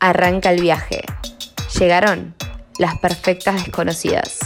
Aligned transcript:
Arranca 0.00 0.52
el 0.52 0.60
viaje. 0.60 1.02
Llegaron 1.76 2.34
las 2.78 2.96
perfectas 3.00 3.64
desconocidas. 3.64 4.38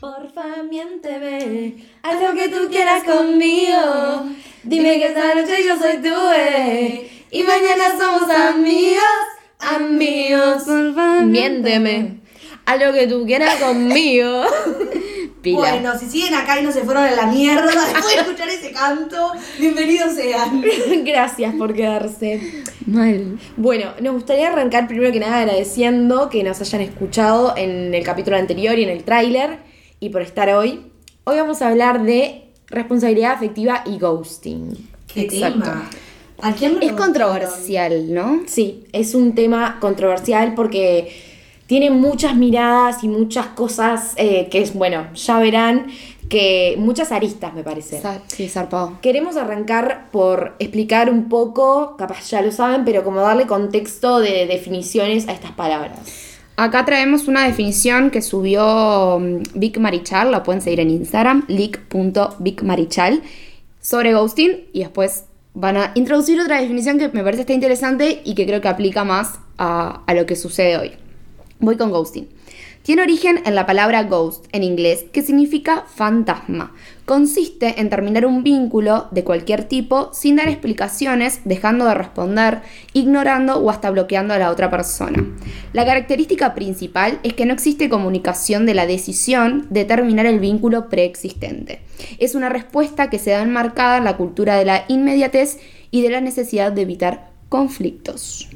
Porfa, 0.00 0.64
miénteme, 0.68 1.86
haz 2.02 2.20
lo 2.20 2.34
que 2.34 2.48
tú 2.48 2.68
quieras 2.68 3.04
conmigo. 3.04 4.26
Dime 4.64 4.98
que 4.98 5.06
esta 5.06 5.34
noche 5.36 5.64
yo 5.64 5.78
soy 5.78 5.98
tu 5.98 6.08
bebé 6.08 7.10
y 7.30 7.42
mañana 7.44 7.96
somos 7.96 8.28
amigos, 8.28 9.04
amigos. 9.60 10.64
Porfa, 10.64 11.20
miénteme, 11.20 12.18
haz 12.66 12.80
lo 12.80 12.92
que 12.92 13.06
tú 13.06 13.24
quieras 13.24 13.54
conmigo. 13.60 14.42
Pila. 15.44 15.58
Bueno, 15.58 15.98
si 15.98 16.06
siguen 16.06 16.32
acá 16.32 16.58
y 16.58 16.64
no 16.64 16.72
se 16.72 16.80
fueron 16.84 17.04
a 17.04 17.10
la 17.10 17.26
mierda 17.26 17.66
después 17.92 18.14
de 18.14 18.20
escuchar 18.22 18.48
ese 18.48 18.70
canto, 18.72 19.32
bienvenidos 19.58 20.14
sean. 20.14 20.64
Gracias 21.04 21.54
por 21.56 21.74
quedarse. 21.74 22.64
Mal. 22.86 23.38
Bueno, 23.58 23.90
nos 24.00 24.14
gustaría 24.14 24.48
arrancar 24.48 24.88
primero 24.88 25.12
que 25.12 25.20
nada 25.20 25.40
agradeciendo 25.40 26.30
que 26.30 26.42
nos 26.42 26.62
hayan 26.62 26.80
escuchado 26.80 27.52
en 27.58 27.92
el 27.94 28.02
capítulo 28.02 28.38
anterior 28.38 28.78
y 28.78 28.84
en 28.84 28.88
el 28.88 29.04
tráiler 29.04 29.58
y 30.00 30.08
por 30.08 30.22
estar 30.22 30.48
hoy. 30.48 30.80
Hoy 31.24 31.36
vamos 31.36 31.60
a 31.60 31.68
hablar 31.68 32.02
de 32.04 32.44
responsabilidad 32.68 33.32
afectiva 33.32 33.82
y 33.84 33.98
ghosting. 33.98 34.88
¿Qué 35.12 35.24
Exacto. 35.24 35.60
tema? 35.60 35.90
¿A 36.40 36.52
quién 36.54 36.78
me 36.78 36.86
Es 36.86 36.92
controversial, 36.92 38.14
¿no? 38.14 38.44
Sí, 38.46 38.84
es 38.92 39.14
un 39.14 39.34
tema 39.34 39.76
controversial 39.78 40.54
porque 40.54 41.33
tiene 41.66 41.90
muchas 41.90 42.36
miradas 42.36 43.02
y 43.04 43.08
muchas 43.08 43.46
cosas 43.48 44.12
eh, 44.16 44.48
que 44.50 44.60
es, 44.60 44.74
bueno, 44.74 45.06
ya 45.14 45.38
verán 45.38 45.86
que 46.28 46.74
muchas 46.78 47.12
aristas 47.12 47.54
me 47.54 47.62
parece. 47.62 48.02
Sí, 48.28 48.48
zarpado. 48.48 48.98
Queremos 49.00 49.36
arrancar 49.36 50.08
por 50.10 50.56
explicar 50.58 51.10
un 51.10 51.28
poco, 51.28 51.96
capaz 51.96 52.28
ya 52.30 52.42
lo 52.42 52.50
saben, 52.50 52.84
pero 52.84 53.04
como 53.04 53.20
darle 53.20 53.46
contexto 53.46 54.20
de 54.20 54.46
definiciones 54.46 55.28
a 55.28 55.32
estas 55.32 55.52
palabras. 55.52 55.98
Acá 56.56 56.84
traemos 56.84 57.26
una 57.26 57.46
definición 57.46 58.10
que 58.10 58.22
subió 58.22 59.18
mm, 59.20 59.42
Vic 59.54 59.78
Marichal, 59.78 60.30
la 60.30 60.42
pueden 60.42 60.62
seguir 60.62 60.80
en 60.80 60.90
Instagram, 60.90 61.44
leak.vicmarichal, 61.48 63.22
sobre 63.80 64.14
ghosting 64.14 64.64
y 64.72 64.80
después 64.80 65.24
van 65.52 65.76
a 65.76 65.92
introducir 65.94 66.40
otra 66.40 66.60
definición 66.60 66.98
que 66.98 67.08
me 67.08 67.22
parece 67.22 67.42
está 67.42 67.52
interesante 67.52 68.22
y 68.24 68.34
que 68.34 68.46
creo 68.46 68.60
que 68.60 68.68
aplica 68.68 69.04
más 69.04 69.40
a, 69.58 70.02
a 70.06 70.14
lo 70.14 70.26
que 70.26 70.36
sucede 70.36 70.78
hoy. 70.78 70.92
Voy 71.64 71.76
con 71.76 71.90
ghosting. 71.90 72.28
Tiene 72.82 73.00
origen 73.00 73.40
en 73.46 73.54
la 73.54 73.64
palabra 73.64 74.02
ghost 74.02 74.44
en 74.52 74.62
inglés, 74.62 75.06
que 75.10 75.22
significa 75.22 75.86
fantasma. 75.88 76.74
Consiste 77.06 77.80
en 77.80 77.88
terminar 77.88 78.26
un 78.26 78.44
vínculo 78.44 79.08
de 79.10 79.24
cualquier 79.24 79.64
tipo 79.64 80.10
sin 80.12 80.36
dar 80.36 80.48
explicaciones, 80.50 81.40
dejando 81.46 81.86
de 81.86 81.94
responder, 81.94 82.60
ignorando 82.92 83.56
o 83.56 83.70
hasta 83.70 83.90
bloqueando 83.90 84.34
a 84.34 84.38
la 84.38 84.50
otra 84.50 84.70
persona. 84.70 85.24
La 85.72 85.86
característica 85.86 86.54
principal 86.54 87.18
es 87.22 87.32
que 87.32 87.46
no 87.46 87.54
existe 87.54 87.88
comunicación 87.88 88.66
de 88.66 88.74
la 88.74 88.86
decisión 88.86 89.66
de 89.70 89.86
terminar 89.86 90.26
el 90.26 90.38
vínculo 90.38 90.90
preexistente. 90.90 91.80
Es 92.18 92.34
una 92.34 92.50
respuesta 92.50 93.08
que 93.08 93.18
se 93.18 93.30
da 93.30 93.40
enmarcada 93.40 93.96
en 93.96 94.04
la 94.04 94.18
cultura 94.18 94.56
de 94.56 94.66
la 94.66 94.84
inmediatez 94.88 95.58
y 95.90 96.02
de 96.02 96.10
la 96.10 96.20
necesidad 96.20 96.70
de 96.70 96.82
evitar 96.82 97.30
conflictos. 97.48 98.50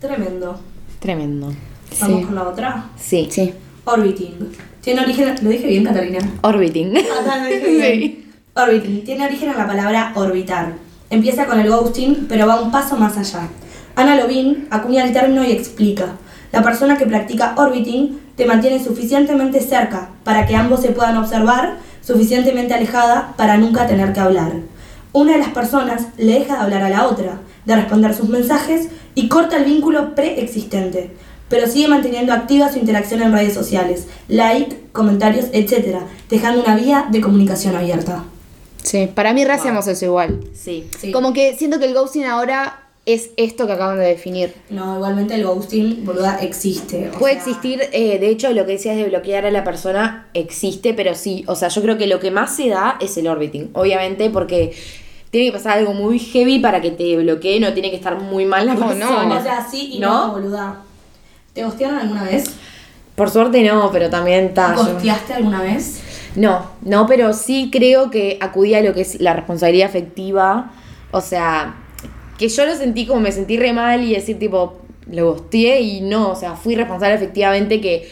Tremendo. 0.00 0.58
Tremendo. 1.00 1.52
Vamos 2.00 2.20
Sí. 2.20 2.24
con 2.26 2.34
la 2.34 2.42
otra. 2.48 2.84
Sí. 2.96 3.28
Sí. 3.30 3.52
Orbiting. 3.84 4.34
Tiene 4.80 5.00
origen. 5.02 5.34
¿Lo 5.42 5.50
dije 5.50 5.66
bien, 5.66 5.84
Catalina? 5.84 6.18
Orbiting. 6.42 6.94
Ah, 6.96 7.38
lo 7.38 7.44
dije 7.48 7.68
bien. 7.98 8.32
Orbiting. 8.54 9.04
Tiene 9.04 9.26
origen 9.26 9.50
en 9.50 9.56
la 9.58 9.66
palabra 9.66 10.12
orbitar. 10.14 10.72
Empieza 11.10 11.46
con 11.46 11.58
el 11.60 11.68
ghosting, 11.70 12.26
pero 12.28 12.46
va 12.46 12.60
un 12.60 12.70
paso 12.70 12.96
más 12.96 13.16
allá. 13.16 13.48
Ana 13.96 14.16
Lovin 14.16 14.66
acuña 14.70 15.04
el 15.04 15.12
término 15.12 15.44
y 15.44 15.52
explica. 15.52 16.06
La 16.52 16.62
persona 16.62 16.96
que 16.96 17.06
practica 17.06 17.54
orbiting 17.56 18.18
te 18.36 18.46
mantiene 18.46 18.82
suficientemente 18.82 19.60
cerca 19.60 20.10
para 20.24 20.46
que 20.46 20.54
ambos 20.54 20.80
se 20.82 20.90
puedan 20.90 21.16
observar, 21.16 21.76
suficientemente 22.02 22.74
alejada 22.74 23.34
para 23.36 23.56
nunca 23.58 23.86
tener 23.86 24.12
que 24.12 24.20
hablar. 24.20 24.52
Una 25.12 25.32
de 25.32 25.38
las 25.38 25.48
personas 25.48 26.06
le 26.16 26.38
deja 26.38 26.54
de 26.56 26.60
hablar 26.62 26.82
a 26.84 26.90
la 26.90 27.06
otra, 27.06 27.40
de 27.64 27.74
responder 27.76 28.14
sus 28.14 28.28
mensajes 28.28 28.88
y 29.14 29.28
corta 29.28 29.56
el 29.56 29.64
vínculo 29.64 30.14
preexistente, 30.14 31.10
pero 31.48 31.66
sigue 31.66 31.88
manteniendo 31.88 32.32
activa 32.32 32.70
su 32.72 32.78
interacción 32.78 33.22
en 33.22 33.32
redes 33.32 33.54
sociales, 33.54 34.06
like, 34.28 34.76
comentarios, 34.92 35.46
etc., 35.52 35.98
dejando 36.28 36.62
una 36.62 36.76
vía 36.76 37.06
de 37.10 37.20
comunicación 37.20 37.74
abierta. 37.76 38.24
Sí, 38.82 39.08
para 39.12 39.32
mí 39.34 39.44
re 39.44 39.52
hacemos 39.52 39.86
eso 39.86 40.04
igual. 40.04 40.40
Sí. 40.54 40.86
Sí. 40.98 41.12
Como 41.12 41.32
que 41.32 41.54
siento 41.56 41.78
que 41.78 41.84
el 41.86 41.94
ghosting 41.94 42.24
ahora 42.24 42.80
es 43.06 43.30
esto 43.38 43.66
que 43.66 43.72
acaban 43.72 43.98
de 43.98 44.04
definir. 44.04 44.54
No, 44.70 44.96
igualmente 44.96 45.34
el 45.34 45.44
ghosting, 45.44 46.04
boluda, 46.04 46.38
existe. 46.42 47.10
o 47.14 47.18
Puede 47.18 47.34
sea, 47.34 47.42
existir, 47.42 47.80
eh, 47.92 48.18
de 48.18 48.28
hecho, 48.28 48.52
lo 48.52 48.66
que 48.66 48.72
decías 48.72 48.96
de 48.96 49.04
bloquear 49.04 49.46
a 49.46 49.50
la 49.50 49.64
persona 49.64 50.26
existe, 50.34 50.92
pero 50.94 51.14
sí, 51.14 51.42
o 51.46 51.54
sea, 51.56 51.68
yo 51.68 51.80
creo 51.82 51.96
que 51.96 52.06
lo 52.06 52.20
que 52.20 52.30
más 52.30 52.54
se 52.54 52.68
da 52.68 52.96
es 53.00 53.16
el 53.16 53.26
orbiting, 53.26 53.70
obviamente, 53.72 54.28
porque 54.30 54.74
tiene 55.30 55.48
que 55.48 55.52
pasar 55.54 55.78
algo 55.78 55.94
muy 55.94 56.18
heavy 56.18 56.58
para 56.58 56.80
que 56.82 56.90
te 56.90 57.16
bloquee, 57.16 57.60
no 57.60 57.72
tiene 57.72 57.90
que 57.90 57.96
estar 57.96 58.20
muy 58.20 58.44
mal 58.44 58.66
la 58.66 58.74
No, 58.74 58.80
no. 58.80 58.88
persona. 58.88 59.38
O 59.38 59.42
sea, 59.42 59.66
sí 59.70 59.90
y 59.94 59.98
no, 60.00 60.28
¿No? 60.28 60.32
boluda. 60.34 60.82
¿Te 61.58 61.64
gostearon 61.64 61.98
alguna 61.98 62.22
vez? 62.22 62.44
Por 63.16 63.30
suerte 63.30 63.64
no, 63.64 63.90
pero 63.90 64.08
también 64.10 64.44
está. 64.44 64.76
yo- 64.76 64.92
¿Gosteaste 64.92 65.34
alguna 65.34 65.60
vez? 65.60 66.00
No, 66.36 66.70
no, 66.82 67.08
pero 67.08 67.32
sí 67.32 67.68
creo 67.72 68.12
que 68.12 68.38
acudí 68.40 68.74
a 68.74 68.80
lo 68.80 68.94
que 68.94 69.00
es 69.00 69.20
la 69.20 69.32
responsabilidad 69.32 69.88
afectiva. 69.88 70.70
O 71.10 71.20
sea, 71.20 71.74
que 72.38 72.48
yo 72.48 72.64
lo 72.64 72.76
sentí 72.76 73.06
como 73.06 73.18
me 73.22 73.32
sentí 73.32 73.56
re 73.56 73.72
mal 73.72 74.04
y 74.04 74.14
decir 74.14 74.38
tipo, 74.38 74.78
lo 75.10 75.32
gosteé 75.32 75.80
y 75.80 76.00
no, 76.00 76.30
o 76.30 76.36
sea, 76.36 76.54
fui 76.54 76.76
responsable 76.76 77.16
efectivamente 77.16 77.80
que... 77.80 78.08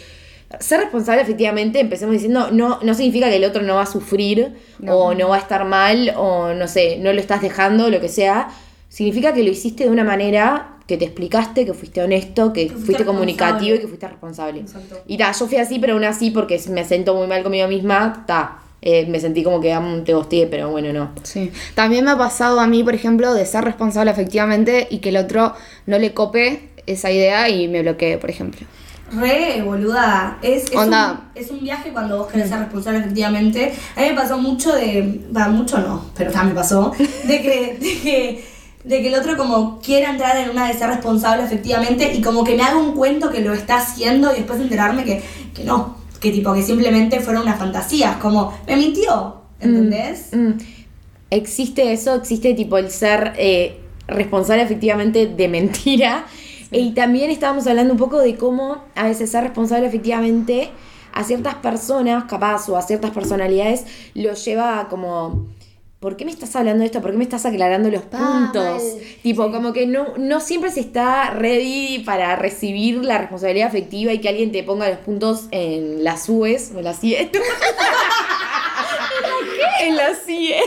Ser 0.59 0.81
responsable 0.81 1.23
efectivamente, 1.23 1.79
empecemos 1.79 2.15
diciendo, 2.15 2.49
no, 2.51 2.81
no 2.83 2.95
significa 2.95 3.29
que 3.29 3.37
el 3.37 3.45
otro 3.45 3.63
no 3.63 3.77
va 3.77 3.83
a 3.83 3.87
sufrir 3.87 4.55
o 4.89 5.15
no 5.15 5.29
va 5.29 5.37
a 5.37 5.39
estar 5.41 5.65
mal 5.67 6.13
o 6.17 6.53
no 6.53 6.67
sé, 6.67 6.99
no 6.99 7.13
lo 7.13 7.21
estás 7.21 7.43
dejando, 7.43 7.91
lo 7.91 8.01
que 8.01 8.09
sea. 8.09 8.49
Significa 8.89 9.33
que 9.35 9.45
lo 9.45 9.51
hiciste 9.51 9.85
de 9.85 9.91
una 9.91 10.03
manera 10.05 10.76
que 10.87 10.97
te 10.97 11.05
explicaste, 11.05 11.65
que 11.65 11.75
fuiste 11.75 12.01
honesto, 12.01 12.53
que, 12.53 12.69
fuiste 12.69 12.85
fuiste 12.87 13.05
comunicativo 13.05 13.77
y 13.77 13.81
que 13.81 13.89
fuiste 13.89 14.09
responsable. 14.09 14.61
Exacto. 14.61 14.97
Y 15.07 15.17
ta, 15.17 15.33
yo 15.33 15.47
fui 15.47 15.59
así, 15.59 15.79
pero 15.79 15.95
aún 15.95 16.05
así, 16.05 16.31
porque 16.31 16.61
me 16.71 16.85
siento 16.85 17.15
muy 17.15 17.27
mal 17.27 17.43
conmigo 17.43 17.67
misma, 17.67 18.25
ta, 18.27 18.61
eh, 18.83 19.07
me 19.07 19.19
sentí 19.19 19.43
como 19.43 19.61
que 19.61 19.77
mm, 19.77 20.05
te 20.05 20.15
gosteé, 20.15 20.47
pero 20.47 20.71
bueno, 20.71 20.93
no. 20.93 21.11
Sí. 21.25 21.51
También 21.75 22.05
me 22.05 22.13
ha 22.13 22.19
pasado 22.19 22.61
a 22.61 22.67
mí, 22.67 22.85
por 22.85 22.95
ejemplo, 22.95 23.35
de 23.35 23.45
ser 23.47 23.65
responsable 23.65 24.11
efectivamente 24.11 24.87
y 24.91 24.99
que 24.99 25.09
el 25.09 25.17
otro 25.17 25.55
no 25.87 25.99
le 25.99 26.15
cope 26.15 26.71
esa 26.87 27.11
idea 27.11 27.49
y 27.49 27.67
me 27.67 27.83
bloquee, 27.83 28.19
por 28.19 28.31
ejemplo. 28.31 28.67
Re, 29.13 29.63
boluda. 29.63 30.39
Es, 30.43 30.65
es, 30.65 30.77
Onda. 30.77 31.13
Un, 31.35 31.41
es 31.43 31.51
un 31.51 31.61
viaje 31.61 31.91
cuando 31.93 32.19
vos 32.19 32.27
querés 32.29 32.49
ser 32.49 32.59
responsable 32.59 33.01
efectivamente. 33.01 33.73
A 33.95 34.01
mí 34.01 34.09
me 34.09 34.15
pasó 34.15 34.39
mucho 34.39 34.75
de. 34.75 35.21
Va, 35.37 35.49
mucho 35.49 35.79
no, 35.79 36.07
pero 36.17 36.33
ya 36.33 36.43
me 36.43 36.55
pasó. 36.55 36.93
De 37.25 37.43
que, 37.43 37.79
de 37.81 38.01
que, 38.03 38.45
de 38.87 39.03
que 39.03 39.09
el 39.09 39.15
otro 39.17 39.37
como 39.37 39.81
quiera 39.81 40.11
entrar 40.11 40.37
en 40.37 40.49
una 40.49 40.69
de 40.69 40.75
ser 40.75 40.89
responsable 40.89 41.45
efectivamente 41.45 42.15
y 42.15 42.23
como 42.23 42.45
que 42.45 42.55
me 42.55 42.63
haga 42.63 42.79
un 42.79 42.93
cuento 42.93 43.31
que 43.31 43.41
lo 43.41 43.53
está 43.53 43.79
haciendo 43.79 44.33
y 44.33 44.37
después 44.37 44.61
enterarme 44.61 45.05
que, 45.05 45.23
que 45.55 45.65
no. 45.65 45.97
Que 46.21 46.31
tipo, 46.31 46.55
que 46.55 46.63
simplemente 46.63 47.21
fueron 47.21 47.43
unas 47.43 47.59
fantasías. 47.59 48.17
Como, 48.17 48.57
me 48.67 48.77
mintió. 48.77 49.43
¿Entendés? 49.61 50.29
Mm, 50.33 50.53
existe 51.31 51.93
eso, 51.93 52.15
existe 52.15 52.55
tipo 52.55 52.79
el 52.79 52.91
ser 52.91 53.33
eh, 53.37 53.81
responsable 54.07 54.63
efectivamente 54.63 55.27
de 55.27 55.49
mentira. 55.49 56.25
Y 56.71 56.93
también 56.93 57.31
estábamos 57.31 57.67
hablando 57.67 57.93
un 57.93 57.99
poco 57.99 58.21
de 58.21 58.37
cómo 58.37 58.85
a 58.95 59.05
veces 59.05 59.31
ser 59.31 59.43
responsable 59.43 59.87
efectivamente 59.87 60.71
a 61.13 61.25
ciertas 61.25 61.57
personas, 61.57 62.25
capaz, 62.25 62.69
o 62.69 62.77
a 62.77 62.83
ciertas 62.83 63.11
personalidades, 63.11 63.85
lo 64.15 64.35
lleva 64.35 64.81
a 64.81 64.89
como. 64.89 65.47
¿Por 66.07 66.17
qué 66.17 66.25
me 66.25 66.31
estás 66.31 66.55
hablando 66.55 66.83
de 66.83 66.87
esto? 66.87 67.03
¿Por 67.03 67.11
qué 67.11 67.17
me 67.17 67.25
estás 67.25 67.45
aclarando 67.47 67.91
los 67.91 68.03
puntos? 68.03 68.55
mal. 68.55 68.81
Tipo, 69.25 69.51
como 69.51 69.73
que 69.73 69.89
no, 69.89 70.17
no 70.17 70.39
siempre 70.39 70.71
se 70.71 70.79
está 70.79 71.31
ready 71.31 72.05
para 72.07 72.37
recibir 72.37 73.05
la 73.05 73.19
responsabilidad 73.19 73.67
afectiva 73.67 74.13
y 74.13 74.21
que 74.21 74.29
alguien 74.29 74.53
te 74.53 74.63
ponga 74.63 74.89
los 74.89 74.99
puntos 74.99 75.49
en 75.51 76.05
las 76.05 76.29
UES 76.29 76.71
o 76.77 76.79
en 76.79 76.85
las 76.85 77.03
IES. 77.03 77.29
en 79.81 79.97
las 79.97 80.29
IES. 80.29 80.63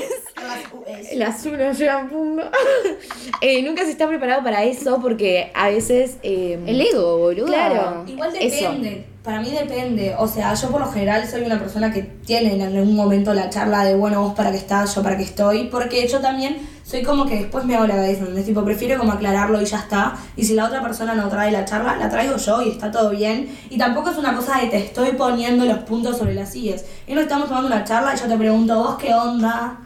Las 1.15 1.45
uno 1.45 1.71
llevan 1.71 2.09
punto. 2.09 2.43
Eh, 3.41 3.61
nunca 3.63 3.83
se 3.85 3.91
está 3.91 4.05
preparado 4.07 4.43
para 4.43 4.63
eso 4.65 4.99
porque 5.01 5.51
a 5.55 5.69
veces. 5.69 6.17
eh, 6.23 6.59
El 6.65 6.81
ego, 6.81 7.17
boludo. 7.19 7.45
Claro. 7.45 8.03
Igual 8.05 8.31
Eso. 8.37 8.65
depende. 8.71 9.05
Para 9.23 9.39
mí 9.41 9.49
depende. 9.51 10.15
O 10.17 10.27
sea, 10.27 10.53
yo 10.55 10.69
por 10.69 10.81
lo 10.81 10.91
general 10.91 11.25
soy 11.27 11.41
una 11.43 11.57
persona 11.59 11.91
que 11.93 12.01
tiene 12.01 12.53
en 12.55 12.61
algún 12.61 12.95
momento 12.95 13.33
la 13.33 13.49
charla 13.49 13.85
de, 13.85 13.95
bueno, 13.95 14.21
vos 14.21 14.33
para 14.33 14.51
qué 14.51 14.57
estás, 14.57 14.93
yo 14.95 15.03
para 15.03 15.15
qué 15.15 15.23
estoy. 15.23 15.67
Porque 15.69 16.05
yo 16.07 16.19
también 16.19 16.57
soy 16.83 17.03
como 17.03 17.25
que 17.27 17.35
después 17.35 17.63
me 17.65 17.75
hago 17.75 17.85
la 17.87 17.95
cabeza. 17.95 18.25
Tipo, 18.43 18.65
prefiero 18.65 18.97
como 18.99 19.13
aclararlo 19.13 19.61
y 19.61 19.65
ya 19.65 19.77
está. 19.77 20.15
Y 20.35 20.43
si 20.43 20.55
la 20.55 20.65
otra 20.65 20.81
persona 20.81 21.13
no 21.15 21.29
trae 21.29 21.51
la 21.51 21.63
charla, 21.63 21.95
la 21.95 22.09
traigo 22.09 22.35
yo 22.37 22.61
y 22.61 22.71
está 22.71 22.91
todo 22.91 23.11
bien. 23.11 23.55
Y 23.69 23.77
tampoco 23.77 24.09
es 24.09 24.17
una 24.17 24.35
cosa 24.35 24.59
de 24.59 24.67
te 24.67 24.77
estoy 24.77 25.11
poniendo 25.11 25.63
los 25.65 25.79
puntos 25.79 26.17
sobre 26.17 26.33
las 26.33 26.51
sillas. 26.51 26.83
Y 27.07 27.13
no 27.13 27.21
estamos 27.21 27.47
tomando 27.47 27.67
una 27.67 27.83
charla 27.85 28.15
y 28.15 28.19
yo 28.19 28.25
te 28.27 28.35
pregunto, 28.37 28.75
vos 28.75 28.97
qué 28.97 29.13
onda. 29.13 29.77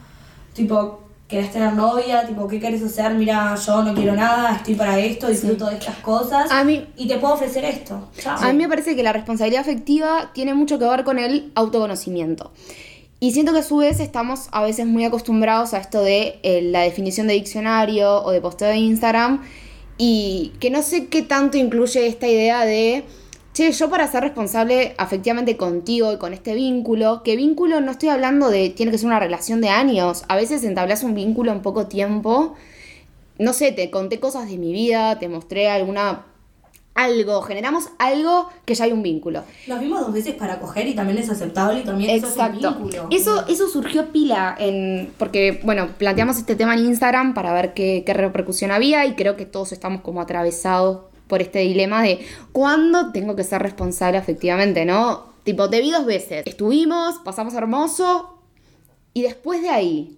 Tipo, 0.53 1.02
¿Querés 1.33 1.51
tener 1.51 1.73
novia? 1.73 2.27
Tipo, 2.27 2.47
¿qué 2.47 2.59
querés 2.59 2.83
hacer? 2.83 3.15
Mira, 3.15 3.55
yo 3.55 3.81
no 3.81 3.95
quiero 3.95 4.15
nada, 4.15 4.55
estoy 4.57 4.75
para 4.75 4.99
esto, 4.99 5.29
disfruto 5.29 5.65
de 5.65 5.77
estas 5.77 5.95
cosas. 5.97 6.51
A 6.51 6.63
mí- 6.63 6.85
y 6.95 7.07
te 7.07 7.17
puedo 7.17 7.33
ofrecer 7.33 7.65
esto. 7.65 8.07
Chao. 8.19 8.37
A 8.39 8.53
mí 8.53 8.59
me 8.61 8.69
parece 8.69 8.95
que 8.95 9.01
la 9.01 9.13
responsabilidad 9.13 9.61
afectiva 9.61 10.29
tiene 10.35 10.53
mucho 10.53 10.77
que 10.77 10.85
ver 10.85 11.03
con 11.03 11.17
el 11.17 11.51
autoconocimiento. 11.55 12.51
Y 13.19 13.31
siento 13.31 13.51
que 13.51 13.59
a 13.59 13.63
su 13.63 13.77
vez 13.77 13.99
estamos 13.99 14.47
a 14.51 14.61
veces 14.61 14.85
muy 14.85 15.05
acostumbrados 15.05 15.73
a 15.73 15.79
esto 15.79 16.03
de 16.03 16.39
eh, 16.43 16.61
la 16.61 16.81
definición 16.81 17.25
de 17.25 17.33
diccionario 17.33 18.21
o 18.23 18.29
de 18.29 18.39
posteo 18.39 18.67
de 18.67 18.77
Instagram 18.77 19.41
y 19.97 20.51
que 20.59 20.69
no 20.69 20.83
sé 20.83 21.07
qué 21.07 21.23
tanto 21.23 21.57
incluye 21.57 22.05
esta 22.05 22.27
idea 22.27 22.63
de, 22.63 23.05
che, 23.53 23.71
yo 23.71 23.89
para 23.89 24.07
ser 24.07 24.23
responsable 24.23 24.95
afectivamente 24.97 25.57
contigo 25.57 26.11
y 26.11 26.17
con 26.17 26.33
este 26.33 26.55
vínculo, 26.55 27.21
que 27.23 27.35
vínculo 27.35 27.81
no 27.81 27.91
estoy 27.91 28.09
hablando 28.09 28.49
de, 28.49 28.69
tiene 28.69 28.91
que 28.91 28.97
ser 28.97 29.07
una 29.07 29.19
relación 29.19 29.61
de 29.61 29.69
años, 29.69 30.23
a 30.27 30.35
veces 30.35 30.63
entablas 30.63 31.03
un 31.03 31.13
vínculo 31.13 31.51
en 31.51 31.61
poco 31.61 31.87
tiempo, 31.87 32.55
no 33.37 33.53
sé, 33.53 33.71
te 33.71 33.89
conté 33.89 34.19
cosas 34.19 34.49
de 34.49 34.57
mi 34.57 34.73
vida, 34.73 35.19
te 35.19 35.29
mostré 35.29 35.69
alguna 35.69 36.25
algo, 36.95 37.41
generamos 37.41 37.89
algo 37.97 38.49
que 38.65 38.75
ya 38.75 38.85
hay 38.85 38.91
un 38.91 39.01
vínculo. 39.01 39.43
Nos 39.67 39.79
vimos 39.79 40.01
dos 40.01 40.13
veces 40.13 40.35
para 40.35 40.59
coger 40.59 40.87
y 40.87 40.93
también 40.93 41.17
es 41.17 41.29
aceptable 41.29 41.79
y 41.79 41.83
también 41.83 42.11
eso 42.11 42.27
es 42.27 42.37
un 42.37 42.51
vínculo. 42.51 43.07
Eso, 43.09 43.47
eso 43.47 43.67
surgió 43.67 44.11
pila 44.11 44.55
en. 44.59 45.11
Porque, 45.17 45.59
bueno, 45.63 45.89
planteamos 45.97 46.37
este 46.37 46.55
tema 46.55 46.75
en 46.75 46.85
Instagram 46.85 47.33
para 47.33 47.51
ver 47.51 47.73
qué, 47.73 48.03
qué 48.05 48.13
repercusión 48.13 48.69
había 48.69 49.07
y 49.07 49.15
creo 49.15 49.35
que 49.35 49.47
todos 49.47 49.71
estamos 49.71 50.01
como 50.01 50.21
atravesados 50.21 51.12
por 51.27 51.41
este 51.41 51.59
dilema 51.59 52.03
de 52.03 52.25
cuándo 52.51 53.11
tengo 53.11 53.35
que 53.35 53.43
ser 53.43 53.61
responsable 53.61 54.17
efectivamente, 54.17 54.85
¿no? 54.85 55.33
Tipo, 55.43 55.69
te 55.69 55.81
vi 55.81 55.91
dos 55.91 56.05
veces. 56.05 56.43
Estuvimos, 56.45 57.19
pasamos 57.23 57.53
hermoso 57.53 58.39
y 59.13 59.23
después 59.23 59.61
de 59.61 59.69
ahí. 59.69 60.17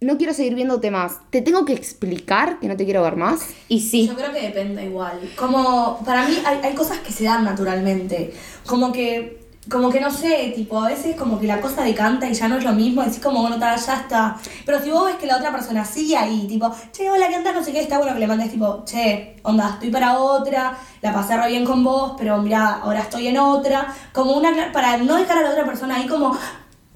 No 0.00 0.18
quiero 0.18 0.34
seguir 0.34 0.56
viéndote 0.56 0.90
más. 0.90 1.20
¿Te 1.30 1.42
tengo 1.42 1.64
que 1.64 1.74
explicar 1.74 2.58
que 2.58 2.66
no 2.66 2.76
te 2.76 2.84
quiero 2.84 3.02
ver 3.02 3.14
más? 3.14 3.50
Y 3.68 3.80
sí. 3.80 4.08
Yo 4.08 4.16
creo 4.16 4.32
que 4.32 4.40
depende 4.40 4.84
igual. 4.84 5.20
Como, 5.36 6.02
para 6.04 6.26
mí 6.26 6.36
hay, 6.44 6.58
hay 6.60 6.74
cosas 6.74 6.98
que 6.98 7.12
se 7.12 7.24
dan 7.24 7.44
naturalmente. 7.44 8.34
Como 8.66 8.92
que, 8.92 9.41
como 9.70 9.90
que 9.90 10.00
no 10.00 10.10
sé, 10.10 10.52
tipo, 10.56 10.82
a 10.82 10.88
veces 10.88 11.14
como 11.14 11.38
que 11.38 11.46
la 11.46 11.60
cosa 11.60 11.84
decanta 11.84 12.28
y 12.28 12.34
ya 12.34 12.48
no 12.48 12.58
es 12.58 12.64
lo 12.64 12.72
mismo. 12.72 13.02
Decís 13.02 13.20
como, 13.20 13.42
bueno, 13.42 13.58
ta, 13.58 13.76
ya 13.76 14.00
está. 14.00 14.36
Pero 14.66 14.82
si 14.82 14.90
vos 14.90 15.06
ves 15.06 15.16
que 15.16 15.26
la 15.26 15.36
otra 15.36 15.52
persona 15.52 15.84
sigue 15.84 16.16
ahí, 16.16 16.46
tipo, 16.48 16.74
che, 16.90 17.08
hola, 17.08 17.28
¿qué 17.28 17.36
onda? 17.36 17.52
No 17.52 17.62
sé 17.62 17.72
qué, 17.72 17.80
está 17.80 17.98
bueno 17.98 18.14
que 18.14 18.20
le 18.20 18.26
mandes 18.26 18.50
tipo, 18.50 18.82
che, 18.84 19.36
onda, 19.42 19.70
estoy 19.74 19.90
para 19.90 20.18
otra, 20.18 20.76
la 21.00 21.12
pasé 21.12 21.36
re 21.36 21.48
bien 21.48 21.64
con 21.64 21.84
vos, 21.84 22.14
pero 22.18 22.38
mira, 22.42 22.80
ahora 22.82 23.00
estoy 23.00 23.28
en 23.28 23.38
otra. 23.38 23.94
Como 24.12 24.32
una, 24.32 24.72
para 24.72 24.96
no 24.96 25.16
dejar 25.16 25.38
a 25.38 25.42
la 25.42 25.50
otra 25.50 25.64
persona 25.64 25.96
ahí 25.96 26.08
como, 26.08 26.36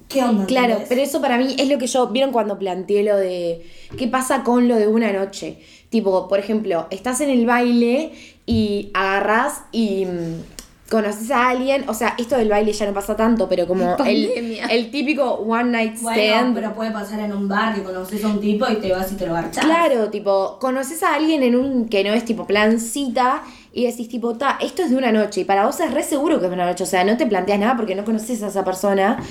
¿qué 0.09 0.23
onda? 0.23 0.45
Claro, 0.45 0.83
pero 0.89 1.01
eso 1.01 1.21
para 1.21 1.37
mí 1.37 1.55
es 1.57 1.69
lo 1.69 1.77
que 1.77 1.87
yo, 1.87 2.07
vieron 2.07 2.33
cuando 2.33 2.59
planteé 2.59 3.03
lo 3.03 3.15
de 3.15 3.65
qué 3.97 4.09
pasa 4.09 4.43
con 4.43 4.67
lo 4.67 4.75
de 4.75 4.87
una 4.87 5.13
noche. 5.13 5.61
Tipo, 5.89 6.27
por 6.27 6.37
ejemplo, 6.37 6.87
estás 6.89 7.21
en 7.21 7.29
el 7.29 7.45
baile 7.45 8.11
y 8.45 8.91
agarras 8.93 9.61
y 9.71 10.05
mm, 10.05 10.56
conoces 10.89 11.29
a 11.31 11.49
alguien, 11.49 11.83
o 11.89 11.93
sea, 11.93 12.15
esto 12.17 12.37
del 12.37 12.49
baile 12.49 12.71
ya 12.71 12.85
no 12.85 12.93
pasa 12.93 13.15
tanto, 13.15 13.49
pero 13.49 13.67
como 13.67 13.97
el, 14.05 14.57
el 14.69 14.91
típico 14.91 15.33
one 15.33 15.65
night 15.71 15.99
Bueno, 16.01 16.21
stand. 16.21 16.55
pero 16.55 16.73
puede 16.73 16.91
pasar 16.91 17.19
en 17.19 17.33
un 17.33 17.47
bar 17.47 17.75
que 17.75 17.83
conoces 17.83 18.23
a 18.23 18.27
un 18.29 18.39
tipo 18.39 18.65
y 18.69 18.75
te 18.77 18.91
vas 18.91 19.11
y 19.11 19.15
te 19.15 19.27
lo 19.27 19.33
garchás. 19.33 19.65
Claro, 19.65 20.09
tipo, 20.09 20.57
conoces 20.59 21.03
a 21.03 21.15
alguien 21.15 21.43
en 21.43 21.55
un 21.55 21.89
que 21.89 22.03
no 22.03 22.13
es 22.13 22.23
tipo 22.23 22.47
plancita 22.47 23.43
y 23.73 23.85
decís 23.85 24.07
tipo, 24.09 24.35
ta, 24.37 24.57
esto 24.61 24.81
es 24.81 24.89
de 24.89 24.95
una 24.95 25.11
noche 25.11 25.41
y 25.41 25.43
para 25.43 25.65
vos 25.65 25.79
es 25.79 25.93
re 25.93 26.03
seguro 26.03 26.39
que 26.39 26.45
es 26.45 26.49
de 26.51 26.55
una 26.55 26.65
noche, 26.65 26.83
o 26.83 26.87
sea, 26.87 27.03
no 27.03 27.17
te 27.17 27.25
planteas 27.27 27.59
nada 27.59 27.75
porque 27.75 27.93
no 27.93 28.05
conoces 28.05 28.41
a 28.43 28.47
esa 28.47 28.63
persona 28.63 29.21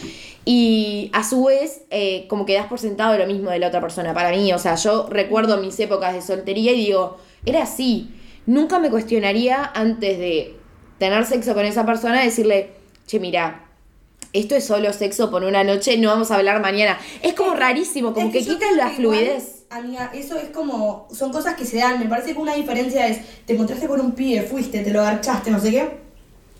y 0.44 1.10
a 1.12 1.24
su 1.24 1.44
vez 1.44 1.82
eh, 1.90 2.26
como 2.28 2.46
que 2.46 2.54
das 2.54 2.66
por 2.66 2.78
sentado 2.78 3.16
lo 3.18 3.26
mismo 3.26 3.50
de 3.50 3.58
la 3.58 3.68
otra 3.68 3.80
persona. 3.80 4.14
Para 4.14 4.30
mí, 4.30 4.52
o 4.52 4.58
sea, 4.58 4.74
yo 4.76 5.08
recuerdo 5.10 5.56
mis 5.58 5.78
épocas 5.80 6.14
de 6.14 6.22
soltería 6.22 6.72
y 6.72 6.76
digo, 6.86 7.16
era 7.44 7.62
así, 7.62 8.10
nunca 8.46 8.78
me 8.78 8.90
cuestionaría 8.90 9.70
antes 9.74 10.18
de 10.18 10.55
tener 10.98 11.24
sexo 11.26 11.54
con 11.54 11.64
esa 11.64 11.84
persona 11.86 12.22
decirle, 12.22 12.70
che, 13.06 13.20
mira. 13.20 13.62
Esto 14.32 14.54
es 14.54 14.66
solo 14.66 14.92
sexo 14.92 15.30
por 15.30 15.44
una 15.44 15.64
noche, 15.64 15.96
no 15.96 16.10
vamos 16.10 16.30
a 16.30 16.34
hablar 16.36 16.60
mañana. 16.60 16.98
Es 17.22 17.32
como 17.32 17.54
rarísimo, 17.54 18.12
como 18.12 18.26
Es 18.26 18.32
que, 18.32 18.38
quitas 18.40 18.56
creo 18.58 18.76
la 18.76 18.86
que 18.94 19.00
igual, 19.00 19.16
fluidez. 19.18 19.64
Amiga, 19.70 20.10
eso 20.12 20.36
es 20.36 20.50
como. 20.50 21.08
Son 21.10 21.32
cosas 21.32 21.54
que 21.54 21.64
se 21.64 21.78
dan. 21.78 21.98
Me 21.98 22.06
parece 22.06 22.34
que 22.34 22.38
una 22.38 22.54
diferencia 22.54 23.06
es. 23.06 23.20
Te 23.46 23.54
encontraste 23.54 23.86
con 23.86 23.98
un 24.00 24.12
pibe, 24.12 24.42
fuiste, 24.42 24.80
te 24.80 24.90
lo 24.90 25.02
garchaste, 25.02 25.50
no 25.50 25.58
sé 25.58 25.70
qué. 25.70 25.88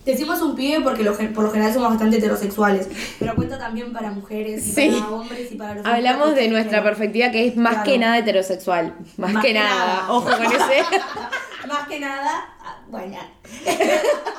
Decimos 0.07 0.41
un 0.41 0.55
pibe 0.55 0.81
porque 0.83 1.03
lo 1.03 1.15
por 1.35 1.45
lo 1.45 1.51
general 1.51 1.75
somos 1.75 1.91
bastante 1.91 2.17
heterosexuales. 2.19 2.89
Pero 3.19 3.35
cuenta 3.35 3.59
también 3.59 3.93
para 3.93 4.11
mujeres 4.11 4.67
y 4.69 4.73
Sí. 4.73 4.89
para 4.99 5.11
hombres 5.11 5.53
y 5.53 5.57
para 5.57 5.75
los 5.75 5.85
Hablamos 5.85 6.35
de 6.35 6.49
nuestra 6.49 6.83
perspectiva 6.83 7.31
que 7.31 7.49
es 7.49 7.57
más 7.57 7.73
Claro. 7.75 7.91
que 7.91 7.99
nada 7.99 8.19
heterosexual. 8.19 8.95
Más, 9.17 9.43
que, 9.43 9.53
nada. 9.53 10.07
Ojo 10.09 10.31
con 10.31 10.47
ese. 10.47 10.57
Más 11.67 11.89
que 11.89 11.99
nada. 11.99 12.56
Bueno. 12.89 13.17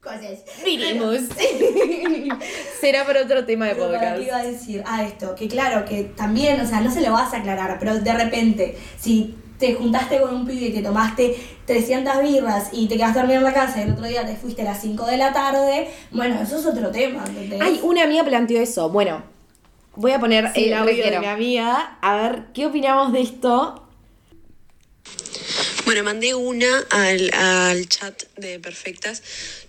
Cosas. 0.00 0.42
Miremos. 0.64 1.16
Será 2.80 3.06
para 3.06 3.22
otro 3.22 3.44
tema 3.44 3.66
de 3.66 3.76
podcast. 3.76 4.16
qué 4.16 4.24
iba 4.24 4.36
a 4.36 4.42
decir, 4.44 4.82
ah, 4.84 5.04
esto, 5.04 5.34
que 5.36 5.46
claro, 5.46 5.84
que 5.84 6.02
también, 6.16 6.60
o 6.60 6.66
sea, 6.66 6.80
no 6.80 6.90
se 6.90 7.02
lo 7.02 7.12
vas 7.12 7.32
a 7.32 7.36
aclarar, 7.36 7.78
pero 7.78 8.00
de 8.00 8.12
repente, 8.12 8.76
si 8.98 9.36
te 9.58 9.74
juntaste 9.74 10.20
con 10.20 10.34
un 10.34 10.44
pibe 10.44 10.66
y 10.66 10.72
te 10.72 10.82
tomaste 10.82 11.36
300 11.66 12.20
birras 12.20 12.70
y 12.72 12.88
te 12.88 12.96
quedaste 12.96 13.20
a 13.20 13.22
dormir 13.22 13.36
en 13.36 13.44
la 13.44 13.54
casa 13.54 13.78
y 13.78 13.82
el 13.82 13.92
otro 13.92 14.06
día 14.06 14.26
te 14.26 14.34
fuiste 14.34 14.62
a 14.62 14.64
las 14.64 14.80
5 14.80 15.06
de 15.06 15.16
la 15.18 15.32
tarde, 15.32 15.88
bueno, 16.10 16.40
eso 16.42 16.58
es 16.58 16.66
otro 16.66 16.90
tema, 16.90 17.22
¿entendés? 17.24 17.60
Ay, 17.62 17.78
una 17.84 18.02
amiga 18.02 18.24
planteó 18.24 18.60
eso. 18.60 18.88
Bueno, 18.88 19.22
voy 19.94 20.10
a 20.10 20.18
poner 20.18 20.50
Sí, 20.52 20.64
el 20.64 20.74
audio 20.74 21.04
de 21.04 21.20
mi 21.20 21.26
amiga. 21.26 21.98
A 22.00 22.16
ver, 22.16 22.46
¿qué 22.52 22.66
opinamos 22.66 23.12
de 23.12 23.20
esto? 23.20 23.81
Bueno, 25.84 26.04
mandé 26.04 26.34
una 26.34 26.78
al, 26.90 27.32
al 27.34 27.88
chat 27.88 28.22
de 28.36 28.60
Perfectas. 28.60 29.22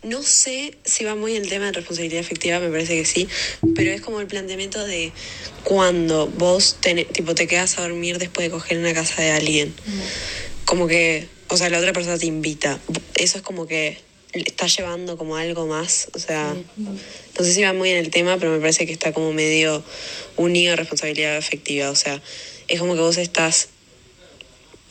No 0.04 0.22
sé 0.22 0.78
si 0.86 1.04
va 1.04 1.16
muy 1.16 1.36
el 1.36 1.50
tema 1.50 1.66
de 1.66 1.72
responsabilidad 1.72 2.22
afectiva, 2.22 2.60
me 2.60 2.70
parece 2.70 2.96
que 2.96 3.06
sí, 3.06 3.28
pero 3.76 3.92
es 3.92 4.02
como 4.02 4.22
el 4.22 4.28
planteamiento 4.28 4.86
de 4.86 5.12
cuando 5.64 6.28
vos 6.28 6.78
tipo, 7.14 7.34
te 7.34 7.48
quedas 7.48 7.80
a 7.80 7.82
dormir 7.82 8.20
después 8.20 8.46
de 8.46 8.52
coger 8.52 8.78
en 8.78 8.84
la 8.84 8.94
casa 8.94 9.24
de 9.24 9.32
alguien. 9.32 9.74
Como 10.66 10.88
que, 10.88 11.28
o 11.48 11.58
sea, 11.58 11.70
la 11.72 11.80
otra 11.80 11.94
persona 11.94 12.18
te 12.20 12.28
invita. 12.28 12.80
Eso 13.16 13.40
es 13.40 13.44
como 13.44 13.66
que 13.66 13.98
le 14.34 14.44
estás 14.44 14.76
llevando 14.78 15.18
como 15.18 15.36
algo 15.36 15.66
más. 15.66 16.10
O 16.14 16.20
sea, 16.20 16.56
no 16.78 17.46
sé 17.46 17.54
si 17.54 17.64
va 17.64 17.74
muy 17.74 17.90
en 17.90 17.98
el 17.98 18.12
tema, 18.12 18.38
pero 18.38 18.52
me 18.52 18.60
parece 18.60 18.86
que 18.86 18.94
está 18.94 19.14
como 19.14 19.34
medio 19.34 19.84
unido 20.36 20.74
a 20.74 20.76
responsabilidad 20.76 21.38
afectiva. 21.38 21.90
O 21.90 21.96
sea, 21.96 22.22
es 22.68 22.80
como 22.80 22.94
que 22.94 23.02
vos 23.02 23.18
estás 23.18 23.70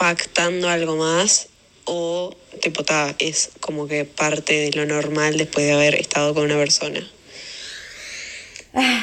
pactando 0.02 0.68
algo 0.68 0.97
más 0.97 1.47
o 1.85 2.35
tipo 2.61 2.82
ta, 2.82 3.14
es 3.21 3.52
como 3.61 3.87
que 3.87 4.04
parte 4.04 4.52
de 4.52 4.73
lo 4.73 4.85
normal 4.85 5.37
después 5.37 5.64
de 5.64 5.75
haber 5.75 5.94
estado 5.94 6.35
con 6.35 6.42
una 6.42 6.56
persona. 6.56 6.99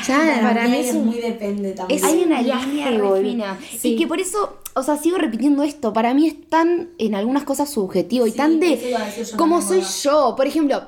Ya, 0.06 0.40
para 0.42 0.68
mí 0.68 0.76
es 0.76 0.94
un 0.94 1.06
muy 1.06 1.22
depende 1.22 1.72
también. 1.72 2.04
es 2.04 2.06
Hay 2.06 2.24
una 2.24 2.42
línea 2.42 2.92
re 2.92 3.22
fina. 3.22 3.60
Sí. 3.80 3.94
Y 3.94 3.96
que 3.96 4.08
por 4.08 4.20
eso, 4.20 4.60
o 4.74 4.84
sea, 4.84 4.98
sigo 4.98 5.18
repitiendo 5.18 5.64
esto. 5.64 5.94
Para 5.94 6.14
mí 6.14 6.28
es 6.28 6.50
tan, 6.50 6.90
en 6.98 7.16
algunas 7.16 7.44
cosas, 7.44 7.70
subjetivo 7.70 8.28
y 8.28 8.32
Sí, 8.32 8.38
tan 8.38 8.60
de 8.60 8.76
también, 8.76 9.62
soy 9.62 9.82
yo. 10.04 10.34
Por 10.36 10.48
ejemplo, 10.48 10.84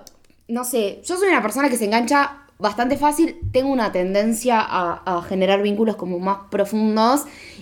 no 0.49 0.65
sé, 0.65 1.01
yo 1.05 1.15
soy 1.15 1.29
una 1.29 1.41
persona 1.41 1.69
que 1.69 1.77
se 1.77 1.85
engancha 1.85 2.47
bastante 2.59 2.97
fácil. 2.97 3.37
Tengo 3.53 3.71
una 3.71 3.93
tendencia 3.93 4.59
a, 4.59 5.03
a 5.05 5.21
generar 5.21 5.61
vínculos 5.61 5.95
como 5.95 6.19
más 6.19 6.39
profundos. 6.49 7.21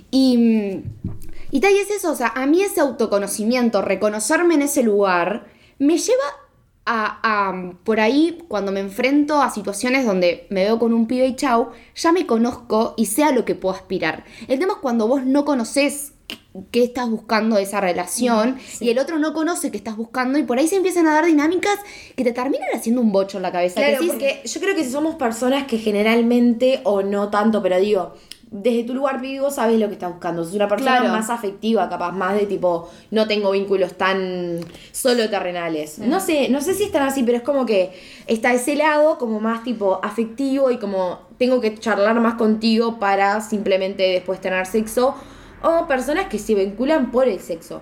Y, 0.09 0.37
mm, 0.37 1.18
y 1.51 1.59
tal, 1.59 1.73
y 1.73 1.77
es 1.79 1.89
eso. 1.89 2.11
O 2.11 2.15
sea, 2.15 2.33
a 2.35 2.45
mí 2.45 2.61
ese 2.61 2.79
autoconocimiento, 2.81 3.81
reconocerme 3.81 4.55
en 4.55 4.63
ese 4.63 4.83
lugar, 4.83 5.47
me 5.77 5.97
lleva 5.97 6.23
a, 6.85 7.19
a, 7.49 7.71
por 7.83 7.99
ahí, 7.99 8.39
cuando 8.47 8.71
me 8.71 8.79
enfrento 8.79 9.41
a 9.41 9.51
situaciones 9.51 10.05
donde 10.05 10.47
me 10.49 10.63
veo 10.63 10.79
con 10.79 10.93
un 10.93 11.05
pibe 11.07 11.27
y 11.27 11.35
chau, 11.35 11.69
ya 11.95 12.11
me 12.11 12.25
conozco 12.25 12.95
y 12.97 13.05
sé 13.05 13.23
a 13.23 13.31
lo 13.31 13.45
que 13.45 13.53
puedo 13.55 13.75
aspirar. 13.75 14.25
El 14.47 14.57
tema 14.59 14.73
es 14.73 14.79
cuando 14.79 15.07
vos 15.07 15.23
no 15.23 15.45
conoces 15.45 16.13
qué- 16.71 16.83
estás 16.83 17.09
buscando 17.09 17.57
de 17.57 17.63
esa 17.63 17.79
relación 17.79 18.57
y 18.79 18.89
el 18.89 18.97
otro 18.97 19.19
no 19.19 19.33
conoce 19.33 19.69
qué 19.69 19.77
estás 19.77 19.97
buscando 19.97 20.39
y 20.39 20.43
por 20.43 20.57
ahí 20.57 20.67
se 20.67 20.77
empiezan 20.77 21.05
a 21.07 21.13
dar 21.13 21.25
dinámicas 21.25 21.75
que 22.15 22.23
te 22.23 22.31
terminan 22.31 22.69
haciendo 22.73 23.01
un 23.01 23.11
bocho 23.11 23.37
en 23.37 23.43
la 23.43 23.51
cabeza. 23.51 23.75
Claro, 23.75 23.99
que 23.99 24.07
porque 24.07 24.41
yo 24.47 24.59
creo 24.59 24.75
que 24.75 24.83
si 24.83 24.91
somos 24.91 25.15
personas 25.15 25.65
que 25.67 25.77
generalmente, 25.77 26.81
o 26.85 27.03
no 27.03 27.29
tanto, 27.29 27.61
pero 27.61 27.79
digo, 27.79 28.13
desde 28.51 28.83
tu 28.83 28.95
lugar 28.95 29.21
vivo 29.21 29.51
sabes 29.51 29.79
lo 29.79 29.87
que 29.87 29.93
estás 29.93 30.11
buscando. 30.11 30.43
Sos 30.43 30.53
una 30.55 30.67
persona 30.67 30.97
Claro. 30.99 31.11
más 31.13 31.29
afectiva, 31.29 31.87
capaz, 31.87 32.11
más 32.11 32.33
de 32.33 32.45
tipo, 32.47 32.89
no 33.11 33.27
tengo 33.27 33.51
vínculos 33.51 33.93
tan 33.93 34.59
solo 34.91 35.29
terrenales. 35.29 35.99
No 35.99 36.19
sé, 36.19 36.49
no 36.49 36.59
sé 36.61 36.73
si 36.73 36.83
están 36.83 37.03
así, 37.03 37.21
pero 37.23 37.37
es 37.37 37.43
como 37.43 37.65
que 37.65 37.91
está 38.27 38.51
ese 38.53 38.75
lado 38.75 39.17
como 39.19 39.39
más 39.39 39.63
tipo 39.63 39.99
afectivo 40.03 40.71
y 40.71 40.77
como 40.77 41.19
tengo 41.37 41.61
que 41.61 41.77
charlar 41.77 42.19
más 42.19 42.35
contigo 42.35 42.97
para 42.99 43.39
simplemente 43.41 44.03
después 44.03 44.41
tener 44.41 44.65
sexo. 44.65 45.15
O 45.61 45.87
personas 45.87 46.27
que 46.27 46.39
se 46.39 46.55
vinculan 46.55 47.11
por 47.11 47.27
el 47.27 47.39
sexo. 47.39 47.81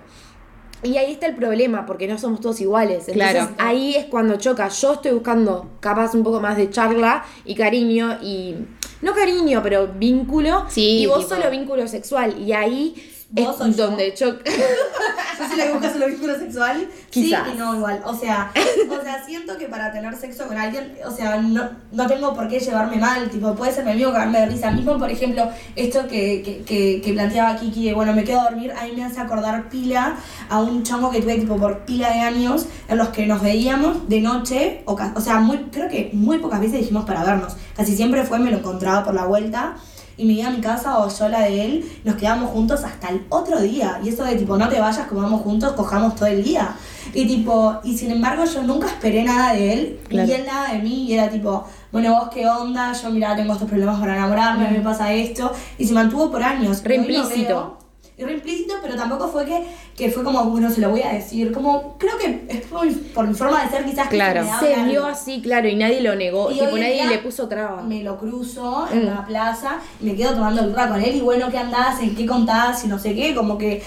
Y 0.82 0.96
ahí 0.96 1.12
está 1.12 1.26
el 1.26 1.34
problema, 1.34 1.86
porque 1.86 2.06
no 2.06 2.18
somos 2.18 2.40
todos 2.40 2.60
iguales. 2.60 3.08
Entonces 3.08 3.32
Claro. 3.46 3.54
ahí 3.58 3.94
es 3.96 4.04
cuando 4.06 4.36
choca. 4.36 4.68
Yo 4.68 4.92
estoy 4.94 5.12
buscando 5.12 5.70
capaz 5.80 6.14
un 6.14 6.22
poco 6.24 6.40
más 6.40 6.56
de 6.56 6.70
charla 6.70 7.24
y 7.44 7.54
cariño 7.54 8.18
y 8.22 8.54
no 9.02 9.14
cariño, 9.14 9.60
pero 9.62 9.88
vínculo. 9.88 10.64
Sí, 10.68 11.00
Y 11.02 11.06
vos 11.06 11.20
tipo- 11.20 11.36
solo 11.36 11.50
vínculo 11.50 11.86
sexual. 11.88 12.36
Y 12.40 12.52
ahí 12.52 12.94
Vos 13.30 13.50
es 13.50 13.56
soy 13.56 13.72
donde 13.72 14.14
yo. 14.16 14.38
Yo 15.38 15.46
soy 15.46 15.56
la 15.56 15.66
que 15.66 15.72
busca 15.72 15.92
solo 15.92 16.06
vínculo 16.08 16.36
sexual. 16.36 16.88
Quizás. 17.10 17.46
Sí 17.46 17.52
y 17.54 17.58
no 17.58 17.76
igual. 17.76 18.02
O 18.04 18.14
sea, 18.14 18.50
o 18.90 19.02
sea, 19.02 19.24
siento 19.24 19.56
que 19.56 19.66
para 19.66 19.92
tener 19.92 20.16
sexo 20.16 20.48
con 20.48 20.56
alguien, 20.56 20.96
o 21.04 21.10
sea, 21.12 21.36
no, 21.40 21.68
no 21.92 22.06
tengo 22.08 22.34
por 22.34 22.48
qué 22.48 22.58
llevarme 22.58 22.96
mal. 22.96 23.30
Tipo, 23.30 23.54
puede 23.54 23.72
ser 23.72 23.84
mi 23.84 23.92
amigo 23.92 24.10
cagarme 24.10 24.40
de 24.40 24.46
risa. 24.46 24.70
Mismo, 24.70 24.98
por 24.98 25.10
ejemplo, 25.10 25.48
esto 25.76 26.08
que, 26.08 26.42
que, 26.42 26.64
que, 26.64 27.00
que 27.02 27.12
planteaba 27.12 27.56
Kiki 27.56 27.84
de, 27.84 27.94
bueno, 27.94 28.14
me 28.14 28.24
quedo 28.24 28.40
a 28.40 28.44
dormir, 28.44 28.72
a 28.72 28.84
mí 28.84 28.92
me 28.96 29.04
hace 29.04 29.20
acordar 29.20 29.68
pila 29.68 30.16
a 30.48 30.60
un 30.60 30.82
chongo 30.82 31.10
que 31.10 31.20
tuve 31.20 31.38
tipo 31.38 31.56
por 31.56 31.84
pila 31.84 32.10
de 32.10 32.20
años 32.20 32.66
en 32.88 32.98
los 32.98 33.08
que 33.10 33.26
nos 33.26 33.42
veíamos 33.42 34.08
de 34.08 34.20
noche. 34.20 34.82
O, 34.86 34.98
o 35.14 35.20
sea, 35.20 35.38
muy, 35.38 35.58
creo 35.70 35.88
que 35.88 36.10
muy 36.14 36.38
pocas 36.38 36.60
veces 36.60 36.80
dijimos 36.80 37.04
para 37.04 37.22
vernos. 37.22 37.56
Casi 37.76 37.94
siempre 37.94 38.24
fue, 38.24 38.38
me 38.38 38.50
lo 38.50 38.58
encontraba 38.58 39.04
por 39.04 39.14
la 39.14 39.26
vuelta 39.26 39.76
y 40.18 40.24
me 40.26 40.32
iba 40.34 40.48
a 40.48 40.50
mi 40.50 40.60
casa 40.60 40.98
o 40.98 41.08
yo 41.08 41.28
la 41.28 41.40
de 41.42 41.64
él, 41.64 41.92
nos 42.04 42.16
quedamos 42.16 42.50
juntos 42.50 42.82
hasta 42.84 43.08
el 43.08 43.24
otro 43.30 43.60
día. 43.60 44.00
Y 44.04 44.10
eso 44.10 44.24
de 44.24 44.34
tipo, 44.34 44.56
no 44.58 44.68
te 44.68 44.78
vayas, 44.80 45.06
comamos 45.06 45.40
juntos, 45.42 45.72
cojamos 45.72 46.16
todo 46.16 46.26
el 46.26 46.42
día. 46.42 46.74
Y 47.14 47.26
tipo, 47.26 47.78
y 47.84 47.96
sin 47.96 48.10
embargo 48.10 48.44
yo 48.44 48.62
nunca 48.64 48.88
esperé 48.88 49.22
nada 49.22 49.54
de 49.54 49.72
él, 49.72 50.00
Claro. 50.08 50.28
y 50.28 50.32
él 50.32 50.44
nada 50.46 50.72
de 50.72 50.78
mí, 50.80 51.04
y 51.04 51.14
era 51.14 51.30
tipo, 51.30 51.64
bueno, 51.92 52.12
vos 52.18 52.28
qué 52.34 52.46
onda, 52.46 52.92
yo 52.92 53.08
mira, 53.10 53.34
tengo 53.34 53.52
estos 53.54 53.68
problemas 53.68 53.98
para 53.98 54.16
enamorarme, 54.16 54.70
me 54.70 54.80
pasa 54.80 55.12
esto, 55.12 55.50
y 55.78 55.86
se 55.86 55.94
mantuvo 55.94 56.30
por 56.30 56.42
años. 56.42 56.82
Re 56.84 56.96
implícito. 56.96 57.78
Y 58.18 58.24
re 58.24 58.32
implícito, 58.34 58.74
pero 58.82 58.96
tampoco 58.96 59.28
fue 59.28 59.44
que, 59.46 59.64
que 59.96 60.10
fue 60.10 60.24
como, 60.24 60.42
bueno, 60.44 60.68
se 60.70 60.80
lo 60.80 60.90
voy 60.90 61.02
a 61.02 61.12
decir. 61.12 61.52
Como, 61.52 61.96
creo 61.98 62.18
que 62.18 62.44
es 62.48 62.62
por, 62.66 62.84
mi- 62.84 62.92
por 62.92 63.26
mi 63.28 63.34
forma 63.34 63.62
de 63.64 63.70
ser, 63.70 63.84
quizás 63.84 64.08
que 64.08 64.16
Claro. 64.16 64.40
se 64.40 64.44
me 64.46 64.50
da 64.50 64.58
Se 64.82 64.84
vio 64.90 65.06
así, 65.06 65.40
claro, 65.40 65.68
y 65.68 65.76
nadie 65.76 66.00
lo 66.00 66.14
negó. 66.16 66.50
y 66.50 66.54
tipo, 66.58 66.76
nadie 66.76 67.06
le 67.06 67.18
puso 67.18 67.48
traba. 67.48 67.80
Me 67.82 68.02
lo 68.02 68.18
cruzo 68.18 68.88
en 68.92 69.04
Mm. 69.04 69.06
la 69.06 69.24
plaza 69.24 69.78
y 70.00 70.04
me 70.06 70.16
quedo 70.16 70.32
tomando 70.34 70.62
el 70.62 70.74
rato 70.74 70.94
con 70.94 71.02
él 71.02 71.14
y 71.14 71.20
bueno, 71.20 71.48
¿qué 71.50 71.58
andás? 71.58 72.00
¿En 72.02 72.16
qué 72.16 72.26
contás? 72.26 72.84
Y 72.84 72.88
no 72.88 72.98
sé 72.98 73.14
qué, 73.14 73.34
como 73.34 73.56
que... 73.56 73.82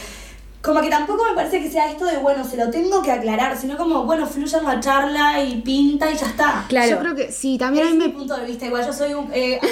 Como 0.62 0.80
que 0.80 0.89
tampoco 0.91 1.25
me 1.25 1.34
parece 1.34 1.60
que 1.60 1.72
sea 1.72 1.89
esto 1.89 2.06
de, 2.06 2.18
bueno, 2.18 2.44
se 2.48 2.56
lo 2.56 2.70
tengo 2.70 3.01
que 3.01 3.12
aclarar, 3.12 3.58
sino 3.58 3.75
como, 3.77 4.03
bueno, 4.03 4.27
fluye 4.27 4.56
en 4.58 4.63
la 4.63 4.80
charla 4.80 5.44
y 5.44 5.56
pinta 5.62 6.12
y 6.12 6.15
ya 6.15 6.27
está. 6.27 6.65
Claro. 6.70 6.88
Yo 6.91 7.00
creo 7.00 7.15
que 7.15 7.32
sí, 7.32 7.58
también 7.58 7.86
a 7.86 7.89
es 7.89 7.96
mí 7.96 8.00
mi 8.01 8.08
me... 8.10 8.13
punto 8.13 8.38
de 8.38 8.46
vista. 8.46 8.68
Igual 8.68 8.86
yo 8.86 8.94
soy 8.94 9.13
un. 9.15 9.27
Eh, 9.34 9.60
a, 9.60 9.65
mí 9.65 9.72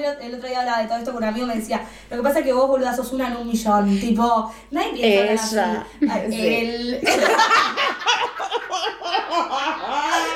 me- 0.00 0.06
a 0.06 0.10
mí 0.20 0.26
el 0.26 0.34
otro 0.34 0.48
día 0.48 0.60
hablaba 0.60 0.80
de 0.80 0.88
todo 0.88 0.96
esto 0.98 1.12
con 1.12 1.22
un 1.22 1.28
amigo 1.28 1.46
me 1.46 1.56
decía: 1.56 1.82
Lo 2.10 2.16
que 2.16 2.22
pasa 2.22 2.38
es 2.38 2.46
que 2.46 2.52
vos, 2.54 2.66
boluda, 2.66 2.96
sos 2.96 3.12
una 3.12 3.28
en 3.28 3.36
un 3.36 3.46
millón. 3.46 4.00
Tipo, 4.00 4.50
nadie 4.70 4.92
piensa 5.26 5.84
Ella. 6.00 6.00
así. 6.00 6.06
Ah, 6.08 6.20
Sí. 6.30 6.96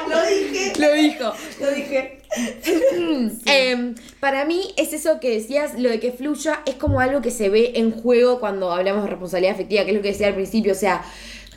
Lo 0.09 0.27
dije, 0.27 0.73
Lo 0.79 0.93
dijo. 0.93 1.33
lo 1.61 1.71
dije. 1.71 2.23
Em, 3.47 3.95
para 4.21 4.45
mí 4.45 4.75
es 4.77 4.93
eso 4.93 5.21
que 5.21 5.31
decías, 5.31 5.79
lo 5.79 5.89
de 5.89 6.01
que 6.01 6.13
fluya 6.13 6.61
es 6.67 6.75
como 6.75 7.01
algo 7.01 7.21
que 7.21 7.31
se 7.31 7.49
ve 7.49 7.73
en 7.77 7.91
juego 7.91 8.41
cuando 8.41 8.73
hablamos 8.73 9.05
de 9.05 9.11
responsabilidad 9.11 9.55
afectiva, 9.55 9.85
que 9.85 9.91
es 9.91 9.97
lo 9.97 10.03
que 10.03 10.09
decía 10.09 10.29
al 10.29 10.35
principio, 10.35 10.73
o 10.73 10.77
sea, 10.77 11.03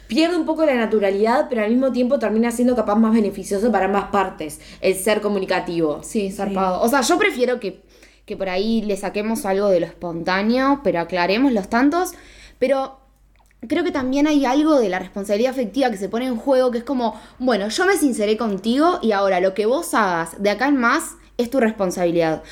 pierde 0.07 0.36
un 0.36 0.45
poco 0.45 0.65
la 0.65 0.75
naturalidad, 0.75 1.48
pero 1.50 1.63
al 1.63 1.69
mismo 1.69 1.91
tiempo 1.91 2.19
termina 2.19 2.51
siendo 2.51 2.75
capaz 2.75 2.95
más 2.95 3.13
beneficioso 3.13 3.71
para 3.71 3.86
ambas 3.86 4.05
partes, 4.05 4.59
el 4.81 4.95
ser 4.95 5.21
comunicativo. 5.21 6.01
Sí, 6.03 6.31
zarpado. 6.31 6.81
O 6.81 6.88
sea, 6.88 7.01
yo 7.01 7.17
prefiero 7.17 7.59
que, 7.59 7.81
que 8.25 8.36
por 8.36 8.50
ahí 8.50 8.81
le 8.81 8.98
saquemos 8.98 9.45
algo 9.45 9.69
de 9.69 9.79
lo 9.79 9.86
espontáneo, 9.86 10.81
pero 10.83 11.00
aclaremos 11.00 11.51
los 11.51 11.69
tantos. 11.69 12.13
Pero 12.57 13.00
creo 13.68 13.84
que 13.84 13.92
también 13.92 14.28
hay 14.28 14.46
algo 14.46 14.80
de 14.80 14.89
la 14.89 15.00
responsabilidad 15.00 15.51
afectiva 15.51 15.89
que 15.92 15.98
se 15.98 16.10
pone 16.10 16.25
en 16.28 16.38
juego, 16.38 16.72
que 16.72 16.80
es 16.80 16.84
como, 16.84 17.20
bueno, 17.39 17.68
yo 17.70 17.86
me 17.86 17.96
sinceré 17.98 18.38
contigo 18.38 19.00
y 19.01 19.12
ahora 19.12 19.39
lo 19.39 19.54
que 19.54 19.66
vos 19.66 19.94
hagas 19.94 20.42
de 20.42 20.50
acá 20.50 20.68
en 20.68 20.78
más 20.78 21.16
es 21.38 21.50
tu 21.50 21.60
responsabilidad. 21.60 22.44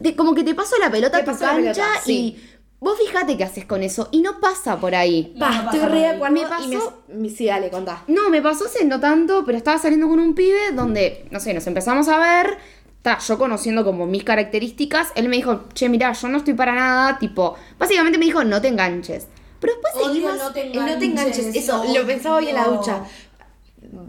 De- 0.00 0.16
como 0.16 0.34
que 0.34 0.44
te 0.44 0.54
paso 0.54 0.76
la 0.78 0.90
pelota 0.90 1.22
Te 1.22 1.30
a 1.30 1.32
tu 1.34 1.38
cancha 1.38 1.54
pelota, 1.56 1.86
sí. 2.04 2.12
y 2.38 2.58
vos 2.80 2.98
fíjate 2.98 3.36
qué 3.36 3.44
haces 3.44 3.64
con 3.64 3.82
eso 3.82 4.08
y 4.12 4.20
no 4.20 4.40
pasa 4.40 4.78
por 4.78 4.94
ahí. 4.94 5.32
No, 5.34 5.40
Pa, 5.40 5.50
no 5.62 5.70
estoy 5.70 5.80
re 5.88 6.00
de 6.00 6.30
Me 6.30 6.40
y 6.40 6.42
me- 6.42 6.42
pasó- 6.48 7.02
me- 7.14 7.30
sí, 7.30 7.46
dale, 7.46 7.70
contá. 7.70 8.02
No, 8.06 8.28
me 8.28 8.42
pasó 8.42 8.66
hace 8.66 8.84
no 8.84 9.00
tanto, 9.00 9.44
pero 9.46 9.56
estaba 9.56 9.78
saliendo 9.78 10.08
con 10.08 10.18
un 10.18 10.34
pibe 10.34 10.72
donde, 10.74 11.26
no 11.30 11.40
sé, 11.40 11.54
nos 11.54 11.66
empezamos 11.66 12.08
a 12.08 12.18
ver. 12.18 12.58
Ta, 13.02 13.18
yo 13.20 13.38
conociendo 13.38 13.84
como 13.84 14.04
mis 14.06 14.24
características, 14.24 15.12
él 15.14 15.28
me 15.28 15.36
dijo, 15.36 15.64
che, 15.74 15.88
mirá, 15.88 16.12
yo 16.12 16.26
no 16.28 16.38
estoy 16.38 16.54
para 16.54 16.74
nada, 16.74 17.18
tipo, 17.20 17.54
básicamente 17.78 18.18
me 18.18 18.24
dijo, 18.24 18.42
no 18.44 18.60
te 18.60 18.66
enganches. 18.68 19.28
Pero 19.66 19.72
después 19.82 19.94
Odio 19.96 20.12
seguimos. 20.30 20.36
no 20.38 20.52
te 20.52 20.60
El 20.62 20.72
no 20.74 20.98
te 20.98 21.04
enganches, 21.04 21.38
enganches, 21.38 21.62
eso, 21.64 21.84
lo 21.84 22.00
lo 22.00 22.06
pensaba 22.06 22.36
hoy 22.36 22.48
en 22.48 22.54
la 22.54 22.64
ducha. 22.68 23.04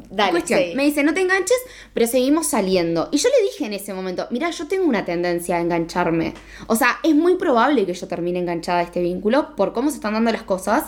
Dale, 0.09 0.31
Cuestión, 0.31 0.59
sí. 0.59 0.73
me 0.75 0.85
dice, 0.85 1.03
no 1.03 1.13
te 1.13 1.21
enganches, 1.21 1.57
pero 1.93 2.07
seguimos 2.07 2.47
saliendo. 2.47 3.09
Y 3.11 3.17
yo 3.17 3.29
le 3.29 3.43
dije 3.45 3.65
en 3.65 3.73
ese 3.73 3.93
momento, 3.93 4.25
mira, 4.31 4.49
yo 4.49 4.67
tengo 4.67 4.85
una 4.85 5.05
tendencia 5.05 5.57
a 5.57 5.59
engancharme. 5.61 6.33
O 6.67 6.75
sea, 6.75 6.97
es 7.03 7.13
muy 7.13 7.35
probable 7.35 7.85
que 7.85 7.93
yo 7.93 8.07
termine 8.07 8.39
enganchada 8.39 8.79
a 8.79 8.81
este 8.83 9.01
vínculo 9.01 9.55
por 9.55 9.73
cómo 9.73 9.89
se 9.89 9.97
están 9.97 10.13
dando 10.13 10.31
las 10.31 10.43
cosas. 10.43 10.85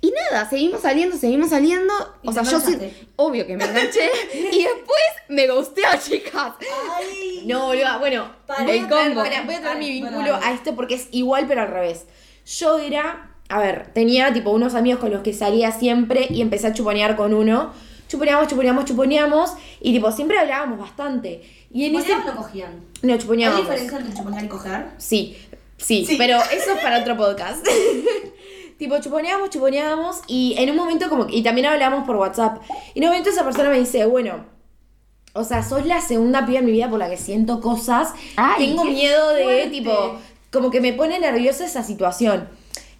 Y 0.00 0.12
nada, 0.30 0.48
seguimos 0.50 0.80
saliendo, 0.82 1.16
seguimos 1.16 1.50
saliendo. 1.50 1.92
O 2.24 2.32
sea, 2.32 2.42
yo 2.42 2.58
sí, 2.60 2.76
obvio 3.16 3.46
que 3.46 3.56
me 3.56 3.64
enganché. 3.64 4.10
y 4.52 4.62
después 4.64 5.02
me 5.28 5.46
gusteó, 5.48 5.86
chicas. 6.04 6.54
Ay. 6.96 7.44
No, 7.46 7.66
boluda, 7.66 7.98
bueno, 7.98 8.30
Pará, 8.46 8.64
voy, 8.64 8.78
a 8.78 8.88
traer- 8.88 9.06
combo. 9.14 9.22
pará, 9.22 9.42
voy 9.44 9.54
a 9.54 9.60
traer 9.60 9.78
mi 9.78 9.90
vínculo 9.90 10.34
a 10.42 10.52
esto 10.52 10.74
porque 10.74 10.94
es 10.96 11.08
igual 11.12 11.46
pero 11.46 11.62
al 11.62 11.68
revés. 11.68 12.04
Yo 12.46 12.78
era, 12.78 13.33
a 13.48 13.58
ver, 13.58 13.88
tenía 13.92 14.32
tipo 14.32 14.50
unos 14.50 14.74
amigos 14.74 15.00
con 15.00 15.10
los 15.10 15.22
que 15.22 15.32
salía 15.32 15.70
siempre 15.70 16.26
y 16.30 16.40
empecé 16.40 16.66
a 16.68 16.72
chuponear 16.72 17.16
con 17.16 17.34
uno. 17.34 17.72
Chuponeamos, 18.08 18.48
chuponeamos, 18.48 18.84
chuponeamos 18.84 19.52
y 19.80 19.92
tipo 19.92 20.10
siempre 20.12 20.38
hablábamos 20.38 20.78
bastante. 20.78 21.42
Y 21.72 21.86
en 21.86 21.96
ese... 21.96 22.08
¿Chuponeaban 22.08 22.38
o 22.38 22.42
cogían? 22.42 22.80
No, 23.02 23.12
¿Hay 23.12 23.18
chuponeábamos. 23.18 23.62
diferencia 23.68 23.98
entre 23.98 24.14
chuponear 24.14 24.44
y 24.44 24.48
coger? 24.48 24.86
Sí, 24.98 25.36
sí, 25.76 26.04
Sí. 26.06 26.16
pero 26.18 26.36
eso 26.38 26.72
es 26.74 26.80
para 26.82 27.00
otro 27.00 27.16
podcast. 27.16 27.66
tipo, 28.78 28.98
chuponeábamos, 29.00 29.50
chuponeábamos 29.50 30.20
y 30.26 30.54
en 30.58 30.70
un 30.70 30.76
momento 30.76 31.08
como 31.08 31.26
que- 31.26 31.36
y 31.36 31.42
también 31.42 31.66
hablábamos 31.66 32.06
por 32.06 32.16
WhatsApp. 32.16 32.58
Y 32.94 32.98
en 32.98 33.04
un 33.04 33.10
momento 33.10 33.30
esa 33.30 33.44
persona 33.44 33.70
me 33.70 33.78
dice, 33.78 34.04
bueno, 34.06 34.44
o 35.32 35.44
sea, 35.44 35.62
sos 35.62 35.84
la 35.86 36.00
segunda 36.00 36.46
piba 36.46 36.60
en 36.60 36.66
mi 36.66 36.72
vida 36.72 36.88
por 36.88 36.98
la 36.98 37.08
que 37.10 37.16
siento 37.16 37.60
cosas. 37.60 38.12
Ay, 38.36 38.68
Tengo 38.68 38.84
miedo 38.84 39.30
de, 39.30 39.42
fuerte. 39.42 39.70
tipo, 39.70 40.16
como 40.52 40.70
que 40.70 40.80
me 40.80 40.92
pone 40.92 41.18
nerviosa 41.18 41.64
esa 41.64 41.82
situación. 41.82 42.48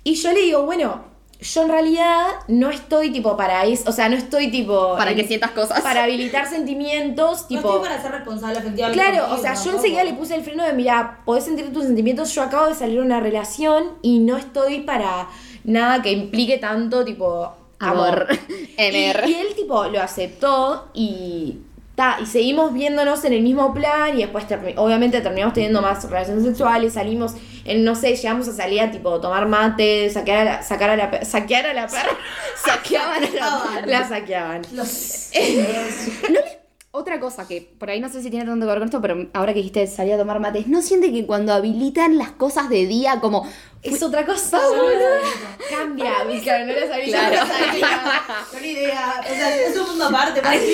Y 0.04 0.14
yo 0.14 0.32
le 0.32 0.40
digo, 0.42 0.64
bueno, 0.64 1.02
yo 1.40 1.62
en 1.62 1.68
realidad 1.68 2.26
no 2.49 2.70
estoy 2.70 3.11
tipo 3.11 3.37
para 3.37 3.64
eso, 3.64 3.88
o 3.88 3.92
sea, 3.92 4.08
no 4.08 4.16
estoy 4.16 4.50
tipo... 4.50 4.94
Para 4.96 5.11
en- 5.11 5.16
que 5.16 5.26
sientas 5.26 5.50
cosas. 5.50 5.80
Para 5.82 6.04
habilitar 6.04 6.49
sentimientos, 6.49 7.49
tipo... 7.49 7.62
no 7.62 7.68
estoy 7.75 7.88
para 7.88 8.02
ser 8.02 8.12
responsable 8.12 8.58
efectivamente. 8.58 9.02
Claro, 9.02 9.26
contigo, 9.28 9.38
o 9.38 9.42
sea, 9.42 9.62
yo 9.62 9.73
enseguida 9.73 10.04
le 10.04 10.14
puse 10.14 10.34
el 10.34 10.42
freno 10.42 10.62
de, 10.64 10.73
mira, 10.73 11.20
podés 11.25 11.44
sentir 11.44 11.73
tus 11.73 11.84
sentimientos, 11.84 12.34
yo 12.34 12.42
acabo 12.42 12.66
de 12.68 12.75
salir 12.75 12.96
de 12.96 13.02
una 13.06 13.20
relación 13.20 13.92
y 14.02 14.20
no 14.20 14.37
estoy 14.37 14.80
para 14.82 15.28
nada 15.64 16.00
que 16.02 16.12
implique 16.12 16.58
tanto, 16.58 17.04
tipo, 17.04 17.52
amor. 17.78 18.26
Amor. 18.28 18.28
Y 18.78 19.34
él, 19.34 19.54
tipo, 19.56 19.84
lo 19.87 20.00
aceptó 20.00 20.88
y... 20.94 21.58
Ta, 21.95 22.19
y 22.21 22.27
seguimos 22.27 22.75
viéndonos 22.75 23.25
en 23.25 23.33
el 23.35 23.43
mismo 23.43 23.73
plan 23.73 24.15
y 24.19 24.23
después 24.23 24.49
termi- 24.49 24.75
obviamente 24.77 25.21
terminamos 25.21 25.55
teniendo 25.55 25.81
más 25.81 26.03
relaciones 26.11 26.43
sexuales, 26.45 26.95
salimos 26.95 27.35
en, 27.65 27.85
no 27.85 27.95
sé, 27.95 28.17
llegamos 28.17 28.49
a 28.49 28.53
salir 28.53 28.81
a 28.81 28.91
tipo 28.91 29.21
tomar 29.21 29.47
mate, 29.47 30.11
saquear 30.11 30.41
a 30.41 30.45
la, 30.57 30.63
sacar 30.65 30.91
a 30.91 30.97
la, 30.97 31.25
saquear 31.25 31.67
a 31.67 31.73
la 31.73 31.87
perra, 31.87 32.11
saqueaban 32.65 33.23
a 33.25 33.31
la, 33.31 33.87
la 33.87 34.09
saqueaban. 34.09 34.63
Los- 34.73 35.31
Otra 36.97 37.19
cosa 37.19 37.47
que 37.49 37.61
por 37.61 37.91
ahí 37.91 38.01
no 38.01 38.09
sé 38.09 38.23
si 38.23 38.31
tiene 38.31 38.45
tanto 38.47 38.67
que 38.67 38.71
ver 38.71 38.79
con 38.79 38.87
esto, 38.89 39.01
pero 39.01 39.27
ahora 39.33 39.53
que 39.53 39.59
dijiste 39.59 39.85
salir 39.89 40.15
a 40.15 40.19
tomar 40.19 40.39
mates, 40.39 40.69
¿no 40.69 40.81
siente 40.81 41.13
que 41.13 41.27
cuando 41.27 41.53
habilitan 41.53 42.19
las 42.19 42.31
cosas 42.31 42.69
de 42.69 42.87
día 42.87 43.19
como... 43.21 43.49
Es 43.85 44.03
otra 44.03 44.25
cosa, 44.25 44.59
Yo 44.59 44.71
no 44.71 44.76
lo 44.76 44.83
boludo. 44.85 44.99
sabía. 45.00 45.79
Cambia, 45.79 46.25
no 46.25 46.73
lo 46.73 46.87
sabía. 46.88 47.05
Claro. 47.07 47.37
No 47.37 47.47
sabía, 47.47 48.23
no 48.53 48.61
ni 48.61 48.69
idea. 48.69 49.21
O 49.21 49.29
sea, 49.35 49.57
es 49.57 49.76
un 49.76 49.88
mundo 49.88 50.05
aparte 50.07 50.41
para 50.41 50.59
mí. 50.59 50.67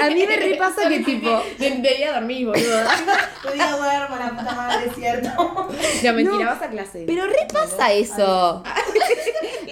A 0.00 0.10
mí 0.10 0.26
me 0.26 0.36
repasa 0.36 0.88
que 0.88 1.00
tipo... 1.00 1.42
De- 1.58 1.70
Debía 1.70 2.12
dormir, 2.14 2.46
boludo. 2.46 2.78
Podía 3.42 3.70
duermo, 3.76 4.16
la 4.16 4.30
puta 4.30 4.54
madre, 4.54 4.86
es 4.88 4.94
cierto. 4.94 5.28
No, 5.36 6.12
mentira, 6.12 6.38
No, 6.38 6.50
vas 6.50 6.62
a 6.62 6.70
clase. 6.70 7.04
Pero 7.06 7.26
repasa 7.26 7.92
eso. 7.92 8.62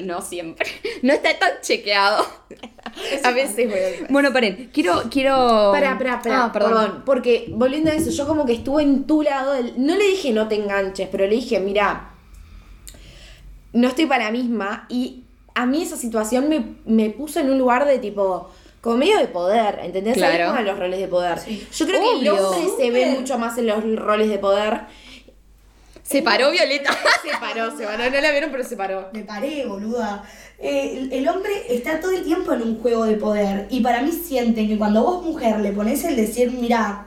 No 0.02 0.20
siempre. 0.20 0.66
No 1.02 1.12
está 1.12 1.38
tan 1.38 1.60
chequeado. 1.60 2.26
a 3.22 3.30
veces 3.30 3.70
voy 3.70 3.78
a 3.78 4.06
Bueno, 4.10 4.32
paren, 4.32 4.70
quiero, 4.72 5.02
quiero. 5.10 5.70
Pará, 5.72 5.96
pará, 5.96 6.20
pará, 6.20 6.44
Ah, 6.44 6.52
perdón. 6.52 7.02
Porque 7.06 7.46
volviendo 7.50 7.90
a 7.90 7.94
eso, 7.94 8.10
yo 8.10 8.26
como 8.26 8.44
que 8.44 8.54
estuve 8.54 8.82
en 8.82 9.06
tu 9.06 9.22
lado. 9.22 9.52
del- 9.52 9.74
no 9.76 9.94
le 9.94 10.04
dije 10.04 10.32
no 10.32 10.48
te 10.48 10.56
enganches, 10.56 11.08
pero 11.12 11.24
le 11.26 11.36
dije, 11.36 11.60
mira, 11.60 12.08
no 13.72 13.88
estoy 13.88 14.06
para 14.06 14.24
la 14.24 14.30
misma. 14.30 14.86
Y 14.88 15.24
a 15.54 15.66
mí 15.66 15.82
esa 15.82 15.96
situación 15.96 16.48
me, 16.48 16.76
me 16.84 17.10
puso 17.10 17.40
en 17.40 17.50
un 17.50 17.58
lugar 17.58 17.86
de 17.86 17.98
tipo. 17.98 18.50
Como 18.80 18.96
medio 18.96 19.16
de 19.18 19.28
poder, 19.28 19.78
¿entendés? 19.80 20.14
Claro. 20.14 20.32
Ahí 20.32 20.42
juegan 20.42 20.64
los 20.66 20.78
roles 20.78 20.98
de 20.98 21.06
poder. 21.06 21.38
Sí. 21.38 21.64
Yo 21.72 21.86
creo 21.86 22.00
que 22.00 22.20
el 22.20 22.28
hombre 22.28 22.68
se 22.76 22.90
ve 22.90 23.06
mucho 23.16 23.38
más 23.38 23.56
en 23.58 23.68
los 23.68 23.96
roles 23.96 24.28
de 24.28 24.38
poder. 24.38 24.80
Se 26.02 26.20
paró 26.20 26.50
Violeta. 26.50 26.90
Se 27.22 27.38
paró, 27.38 27.76
se 27.76 27.84
paró. 27.84 28.10
No 28.10 28.20
la 28.20 28.30
vieron, 28.32 28.50
pero 28.50 28.64
se 28.64 28.76
paró. 28.76 29.08
Me 29.12 29.22
paré, 29.22 29.64
boluda. 29.66 30.24
Eh, 30.58 30.96
el, 30.96 31.12
el 31.12 31.28
hombre 31.28 31.52
está 31.68 32.00
todo 32.00 32.10
el 32.10 32.24
tiempo 32.24 32.52
en 32.52 32.62
un 32.62 32.80
juego 32.82 33.04
de 33.04 33.14
poder. 33.14 33.68
Y 33.70 33.80
para 33.80 34.02
mí 34.02 34.10
sienten 34.10 34.68
que 34.68 34.76
cuando 34.76 35.02
vos, 35.04 35.24
mujer, 35.24 35.60
le 35.60 35.70
pones 35.70 36.04
el 36.04 36.16
decir, 36.16 36.50
mira, 36.50 37.06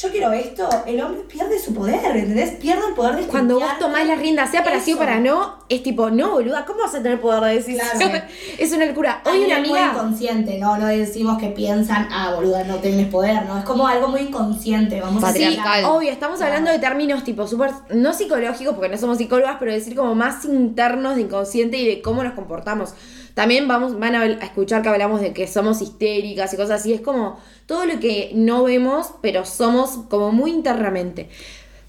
yo 0.00 0.10
quiero 0.12 0.32
esto, 0.32 0.68
el 0.86 1.00
hombre 1.00 1.22
pierde 1.22 1.58
su 1.58 1.74
poder, 1.74 2.16
¿entendés? 2.16 2.52
Pierde 2.52 2.86
el 2.88 2.94
poder 2.94 3.16
de 3.16 3.26
Cuando 3.26 3.58
vos 3.58 3.78
tomás 3.80 4.06
las 4.06 4.20
riendas, 4.20 4.48
sea 4.48 4.62
para 4.62 4.78
sí 4.80 4.92
o 4.92 4.98
para 4.98 5.18
no, 5.18 5.56
es 5.68 5.82
tipo, 5.82 6.08
no, 6.08 6.34
boluda, 6.34 6.64
¿cómo 6.64 6.82
vas 6.82 6.94
a 6.94 7.02
tener 7.02 7.20
poder 7.20 7.42
de 7.42 7.54
decisión? 7.54 7.84
Claro. 7.98 8.24
es 8.58 8.72
una 8.72 8.86
locura. 8.86 9.22
Hoy 9.24 9.38
una 9.44 9.58
muy 9.58 9.70
amiga. 9.70 9.90
inconsciente, 9.92 10.56
¿no? 10.58 10.78
No 10.78 10.86
decimos 10.86 11.38
que 11.38 11.48
piensan, 11.48 12.06
ah, 12.12 12.32
boluda, 12.36 12.62
no 12.62 12.76
tienes 12.76 13.08
poder, 13.08 13.44
¿no? 13.46 13.58
Es 13.58 13.64
como 13.64 13.88
algo 13.88 14.06
muy 14.06 14.20
inconsciente, 14.20 15.00
vamos 15.00 15.24
a 15.24 15.32
decir. 15.32 15.58
Obvio, 15.84 16.12
estamos 16.12 16.40
hablando 16.42 16.70
de 16.70 16.78
términos 16.78 17.24
tipo 17.24 17.48
súper, 17.48 17.72
no 17.92 18.12
psicológicos, 18.12 18.74
porque 18.74 18.90
no 18.90 18.98
somos 18.98 19.18
psicólogas, 19.18 19.56
pero 19.58 19.72
decir 19.72 19.96
como 19.96 20.14
más 20.14 20.44
internos 20.44 21.16
de 21.16 21.22
inconsciente 21.22 21.76
y 21.76 21.84
de 21.84 22.02
cómo 22.02 22.22
nos 22.22 22.34
comportamos. 22.34 22.94
También 23.38 23.68
vamos, 23.68 23.96
van 24.00 24.16
a, 24.16 24.22
a 24.22 24.44
escuchar 24.46 24.82
que 24.82 24.88
hablamos 24.88 25.20
de 25.20 25.32
que 25.32 25.46
somos 25.46 25.80
histéricas 25.80 26.52
y 26.52 26.56
cosas 26.56 26.80
así. 26.80 26.92
Es 26.92 27.00
como 27.00 27.38
todo 27.66 27.86
lo 27.86 28.00
que 28.00 28.32
no 28.34 28.64
vemos, 28.64 29.12
pero 29.22 29.44
somos 29.44 29.90
como 30.10 30.32
muy 30.32 30.50
internamente. 30.50 31.28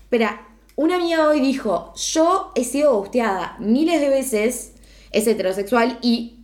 Espera, 0.03 0.45
una 0.75 0.97
amiga 0.97 1.27
hoy 1.27 1.39
dijo, 1.39 1.91
yo 1.95 2.51
he 2.53 2.63
sido 2.63 2.95
gusteada 2.99 3.55
miles 3.57 3.99
de 3.99 4.09
veces, 4.09 4.73
es 5.11 5.25
heterosexual 5.25 5.97
y 6.03 6.37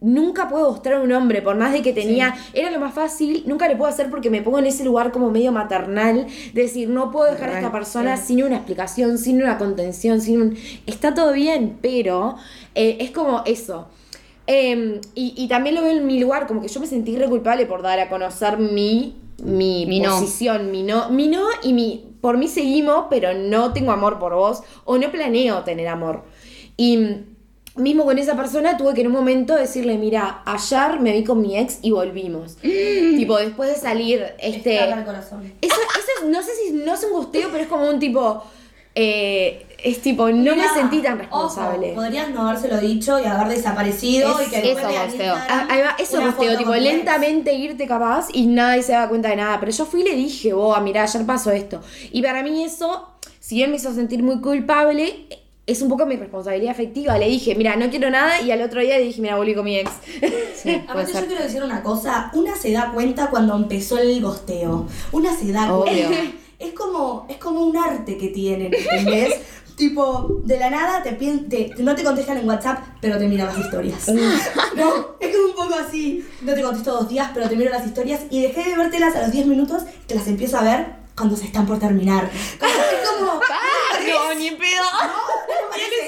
nunca 0.00 0.48
puedo 0.48 0.70
gustar 0.70 0.92
a 0.92 1.00
un 1.00 1.10
hombre, 1.10 1.42
por 1.42 1.56
más 1.56 1.72
de 1.72 1.82
que 1.82 1.92
tenía, 1.92 2.36
era 2.52 2.70
lo 2.70 2.78
más 2.78 2.94
fácil, 2.94 3.42
nunca 3.46 3.66
le 3.66 3.74
puedo 3.74 3.90
hacer 3.90 4.08
porque 4.08 4.30
me 4.30 4.40
pongo 4.40 4.60
en 4.60 4.66
ese 4.66 4.84
lugar 4.84 5.10
como 5.10 5.32
medio 5.32 5.50
maternal, 5.50 6.28
de 6.52 6.62
decir, 6.62 6.88
no 6.88 7.10
puedo 7.10 7.28
dejar 7.28 7.48
a 7.48 7.56
esta 7.56 7.72
persona 7.72 8.16
sin 8.18 8.44
una 8.44 8.54
explicación, 8.54 9.18
sin 9.18 9.42
una 9.42 9.58
contención, 9.58 10.20
sin 10.20 10.40
un... 10.40 10.56
Está 10.86 11.12
todo 11.12 11.32
bien, 11.32 11.76
pero 11.82 12.36
eh, 12.76 12.98
es 13.00 13.10
como 13.10 13.42
eso. 13.46 13.88
Eh, 14.46 15.00
y, 15.14 15.34
y 15.36 15.48
también 15.48 15.74
lo 15.74 15.82
veo 15.82 15.92
en 15.96 16.06
mi 16.06 16.18
lugar, 16.20 16.46
como 16.46 16.60
que 16.60 16.68
yo 16.68 16.80
me 16.80 16.86
sentí 16.86 17.16
re 17.16 17.28
culpable 17.28 17.66
por 17.66 17.82
dar 17.82 17.98
a 18.00 18.08
conocer 18.08 18.58
mi, 18.58 19.16
mi, 19.42 19.86
Mi 19.86 20.00
no. 20.00 20.10
posición, 20.18 20.70
mi 20.70 20.82
no, 20.82 21.08
mi 21.10 21.28
no 21.28 21.44
y 21.62 21.72
mi 21.72 22.04
por 22.20 22.36
mí 22.38 22.48
seguimos, 22.48 23.06
pero 23.10 23.34
no 23.34 23.72
tengo 23.72 23.92
amor 23.92 24.18
por 24.18 24.34
vos 24.34 24.62
o 24.84 24.96
no 24.98 25.10
planeo 25.10 25.62
tener 25.62 25.88
amor. 25.88 26.22
Y 26.76 26.98
mismo 27.76 28.04
con 28.04 28.18
esa 28.18 28.36
persona 28.36 28.76
tuve 28.76 28.94
que 28.94 29.00
en 29.02 29.08
un 29.08 29.12
momento 29.14 29.54
decirle, 29.56 29.98
mira, 29.98 30.42
ayer 30.46 31.00
me 31.00 31.12
vi 31.12 31.24
con 31.24 31.40
mi 31.42 31.58
ex 31.58 31.78
y 31.82 31.90
volvimos. 31.90 32.56
tipo, 33.16 33.36
después 33.36 33.70
de 33.70 33.76
salir, 33.76 34.24
este... 34.38 34.78
Eso, 35.60 35.74
eso 35.74 36.08
es- 36.22 36.28
no 36.28 36.42
sé 36.42 36.50
si 36.66 36.72
no 36.72 36.94
es 36.94 37.04
un 37.04 37.12
gusteo, 37.12 37.48
pero 37.50 37.64
es 37.64 37.68
como 37.68 37.88
un 37.88 37.98
tipo... 37.98 38.42
eh, 38.94 39.66
es 39.82 40.00
tipo, 40.00 40.28
no 40.30 40.32
me 40.52 40.62
Mirá, 40.62 40.72
sentí 40.74 41.02
tan 41.02 41.14
ojo, 41.14 41.20
responsable. 41.44 41.92
podrías 41.94 42.30
no 42.30 42.48
habérselo 42.48 42.78
dicho 42.78 43.18
y 43.20 43.24
haber 43.24 43.48
desaparecido 43.54 44.40
Es- 44.40 44.46
y 44.46 44.50
que 44.50 44.58
eso. 44.60 44.70
Instagram 44.70 45.38
Ah, 45.48 45.66
ahí 45.68 45.80
va, 45.82 45.96
eso 45.98 46.18
tipo, 46.56 46.74
lentamente 46.74 47.52
irte 47.54 47.86
capaz 47.86 48.28
y 48.32 48.46
nadie 48.46 48.82
se 48.82 48.92
da 48.92 49.08
cuenta 49.08 49.28
de 49.28 49.36
nada. 49.36 49.60
Pero 49.60 49.72
yo 49.72 49.84
fui 49.84 50.00
y 50.00 50.04
le 50.04 50.14
dije, 50.14 50.52
vos, 50.54 50.80
mira, 50.82 51.02
ayer 51.02 51.26
pasó 51.26 51.50
esto. 51.50 51.80
Y 52.12 52.22
para 52.22 52.42
mí 52.42 52.64
eso, 52.64 53.08
si 53.40 53.56
bien 53.56 53.70
me 53.70 53.76
hizo 53.76 53.92
sentir 53.92 54.22
muy 54.22 54.40
culpable, 54.40 55.26
es 55.66 55.82
un 55.82 55.88
poco 55.88 56.06
mi 56.06 56.16
responsabilidad 56.16 56.70
afectiva. 56.72 57.18
Le 57.18 57.28
dije, 57.28 57.54
mira, 57.54 57.76
no 57.76 57.90
quiero 57.90 58.08
nada, 58.10 58.40
y 58.40 58.50
al 58.52 58.62
otro 58.62 58.80
día 58.80 58.96
le 58.98 59.04
dije, 59.04 59.20
mira, 59.20 59.36
volví 59.36 59.54
con 59.54 59.64
mi 59.66 59.76
ex. 59.78 59.90
Sí, 60.62 60.82
Aparte 60.88 61.12
yo 61.12 61.26
quiero 61.26 61.42
decir 61.42 61.62
una 61.62 61.82
cosa, 61.82 62.30
una 62.34 62.54
se 62.56 62.72
da 62.72 62.90
cuenta 62.92 63.28
cuando 63.28 63.54
empezó 63.56 63.98
el 63.98 64.22
gosteo. 64.22 64.86
Una 65.12 65.34
se 65.36 65.52
da 65.52 65.72
Obvio. 65.74 66.06
cuenta. 66.08 66.36
Es 66.64 66.72
como, 66.72 67.26
es 67.28 67.36
como 67.36 67.60
un 67.64 67.76
arte 67.76 68.16
que 68.16 68.28
tienen, 68.28 68.72
¿entendés? 68.74 69.34
tipo, 69.76 70.40
de 70.44 70.56
la 70.58 70.70
nada 70.70 71.02
te, 71.02 71.12
te- 71.12 71.74
no 71.82 71.94
te 71.96 72.04
contestan 72.04 72.38
en 72.38 72.48
WhatsApp, 72.48 72.78
pero 73.00 73.18
te 73.18 73.26
miran 73.26 73.48
las 73.48 73.58
historias. 73.58 74.08
no, 74.76 75.16
es 75.20 75.34
como 75.36 75.46
un 75.48 75.54
poco 75.54 75.74
así. 75.74 76.24
No 76.42 76.54
te 76.54 76.62
contesto 76.62 76.92
dos 76.92 77.08
días, 77.08 77.30
pero 77.34 77.48
te 77.48 77.56
miro 77.56 77.70
las 77.70 77.84
historias 77.86 78.20
y 78.30 78.42
dejé 78.42 78.70
de 78.70 78.76
vértelas 78.76 79.14
a 79.16 79.22
los 79.22 79.32
10 79.32 79.46
minutos 79.46 79.82
y 80.02 80.06
te 80.06 80.14
las 80.14 80.26
empiezo 80.28 80.58
a 80.58 80.62
ver 80.62 81.04
cuando 81.16 81.36
se 81.36 81.44
están 81.46 81.66
por 81.66 81.78
terminar. 81.78 82.30
Como- 82.58 82.72
es 82.72 83.08
como... 83.08 83.32
no, 84.28 84.34
ni 84.38 84.48
en 84.48 84.56
pedo. 84.58 84.82
¿No 85.02 85.70
parece 85.70 86.03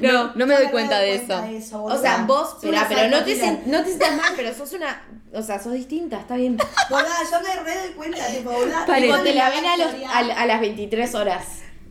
No, 0.00 0.32
No 0.34 0.46
me 0.46 0.54
doy 0.54 0.68
cuenta 0.68 0.98
de 1.00 1.14
eso. 1.16 1.42
O 1.84 1.98
sea, 2.00 2.24
vos, 2.26 2.56
pero 2.88 3.08
no 3.10 3.24
te, 3.24 3.36
sien- 3.40 3.62
no 3.66 3.78
te 3.82 3.86
sientas 3.86 4.16
mal, 4.16 4.32
pero 4.36 4.54
sos 4.54 4.72
una. 4.72 5.02
O 5.34 5.42
sea, 5.42 5.62
sos 5.62 5.72
distinta, 5.72 6.20
está 6.20 6.36
bien. 6.36 6.56
Boluda, 6.90 7.08
yo 7.30 7.40
me 7.40 7.62
re 7.62 7.78
doy 7.78 7.90
cuenta, 7.94 8.26
tipo, 8.26 8.50
boluda. 8.50 8.84
Te 9.22 9.34
la 9.34 9.50
ven 9.50 9.64
a, 9.66 9.76
los, 9.76 9.92
a, 10.08 10.18
a 10.42 10.46
las 10.46 10.60
23 10.60 11.14
horas. 11.14 11.44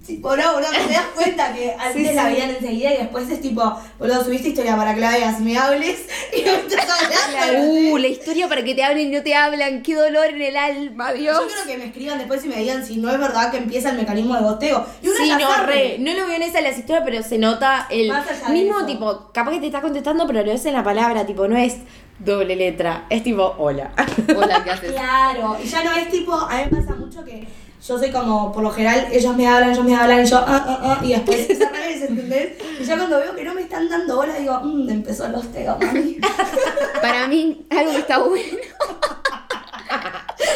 Sí, 0.06 0.18
boludo, 0.18 0.54
boludo, 0.54 0.72
te 0.72 0.94
das 0.94 1.06
cuenta 1.14 1.54
que 1.54 1.76
antes 1.78 2.08
Sí, 2.10 2.14
la 2.16 2.26
sí. 2.28 2.34
veían 2.34 2.50
enseguida 2.50 2.92
y 2.94 2.98
después 2.98 3.30
es 3.30 3.40
tipo, 3.40 3.62
boludo, 4.00 4.24
subiste 4.24 4.50
historia 4.50 4.76
para 4.76 4.96
que 4.96 5.00
la 5.02 5.12
veas 5.12 5.40
me 5.40 5.56
hables 5.58 6.00
y 6.36 6.42
no 6.42 6.54
me 6.54 6.58
estás 6.60 6.88
hablando. 6.90 7.68
Uh, 7.72 7.98
la 7.98 8.08
historia 8.08 8.48
para 8.50 8.64
que 8.64 8.74
te 8.74 8.84
hablen 8.84 9.08
y 9.14 9.16
no 9.16 9.22
te 9.22 9.36
hablan. 9.36 9.84
Qué 9.84 9.94
dolor 9.94 10.26
en 10.26 10.42
el 10.42 10.58
alma, 10.58 11.14
Dios. 11.14 11.40
Yo 11.40 11.46
quiero 11.48 11.64
que 11.68 11.78
me 11.78 11.86
escriban 11.86 12.18
después 12.18 12.44
y 12.44 12.48
me 12.48 12.56
digan 12.58 12.84
si 12.84 12.98
no 12.98 13.12
es 13.12 13.20
verdad 13.20 13.52
que 13.52 13.58
empieza 13.58 13.92
el 13.92 13.98
mecanismo 13.98 14.36
de 14.36 14.42
goteo. 14.42 14.86
Y 15.04 15.08
uno 15.08 15.18
Sí, 15.18 15.30
no, 15.40 15.66
re. 15.66 15.98
No 16.00 16.14
lo 16.14 16.26
veo 16.26 16.36
en 16.36 16.42
esa 16.42 16.58
de 16.58 16.64
las 16.64 16.80
historias, 16.80 17.04
pero 17.06 17.22
se 17.22 17.38
nota 17.38 17.88
el 17.92 18.12
mismo 18.50 18.78
eso. 18.80 18.86
tipo, 18.88 19.32
capaz 19.32 19.52
que 19.52 19.60
te 19.60 19.68
está 19.68 19.82
contestando, 19.82 20.26
pero 20.26 20.44
lo 20.44 20.52
es 20.52 20.66
en 20.66 20.74
la 20.74 20.84
palabra, 20.84 21.28
tipo, 21.28 21.48
no 21.48 21.58
es 21.58 21.76
doble 22.18 22.56
letra, 22.56 23.06
es 23.12 23.22
tipo, 23.22 23.54
hola. 23.60 23.92
Hola, 24.36 24.64
¿qué 24.64 24.72
haces? 24.72 24.92
Claro, 24.94 25.58
y 25.64 25.68
ya 25.68 25.84
no 25.84 25.94
es 25.94 26.10
tipo, 26.10 26.34
a 26.34 26.58
mí 26.58 26.64
me 26.72 26.78
pasa 26.82 26.96
mucho 26.96 27.24
que 27.24 27.48
yo 27.86 27.98
soy 27.98 28.12
como, 28.12 28.52
por 28.52 28.62
lo 28.62 28.70
general, 28.72 29.08
ellos 29.12 29.36
me 29.36 29.48
hablan, 29.48 29.72
ellos 29.72 29.84
me 29.84 29.96
hablan, 29.96 30.24
y 30.24 30.30
yo, 30.30 30.38
ah, 30.38 30.66
ah, 30.68 30.80
ah, 30.84 31.06
y 31.06 31.14
después 31.14 31.38
es 31.50 31.62
al 31.62 31.74
revés, 31.74 32.02
¿entendés? 32.04 32.54
Y 32.80 32.84
ya 32.84 32.96
cuando 32.96 33.20
veo 33.20 33.36
que 33.36 33.44
no 33.44 33.56
me 33.56 33.62
están 33.62 33.90
dando 33.90 34.18
bola, 34.18 34.36
digo, 34.36 34.60
mmm, 34.62 34.90
empezó 34.90 35.26
el 35.26 35.36
hosteo, 35.36 35.78
mami. 35.80 36.20
Para 37.02 37.28
mí, 37.28 37.66
algo 37.70 37.92
que 37.92 37.98
está 37.98 38.20
bueno. 38.20 38.58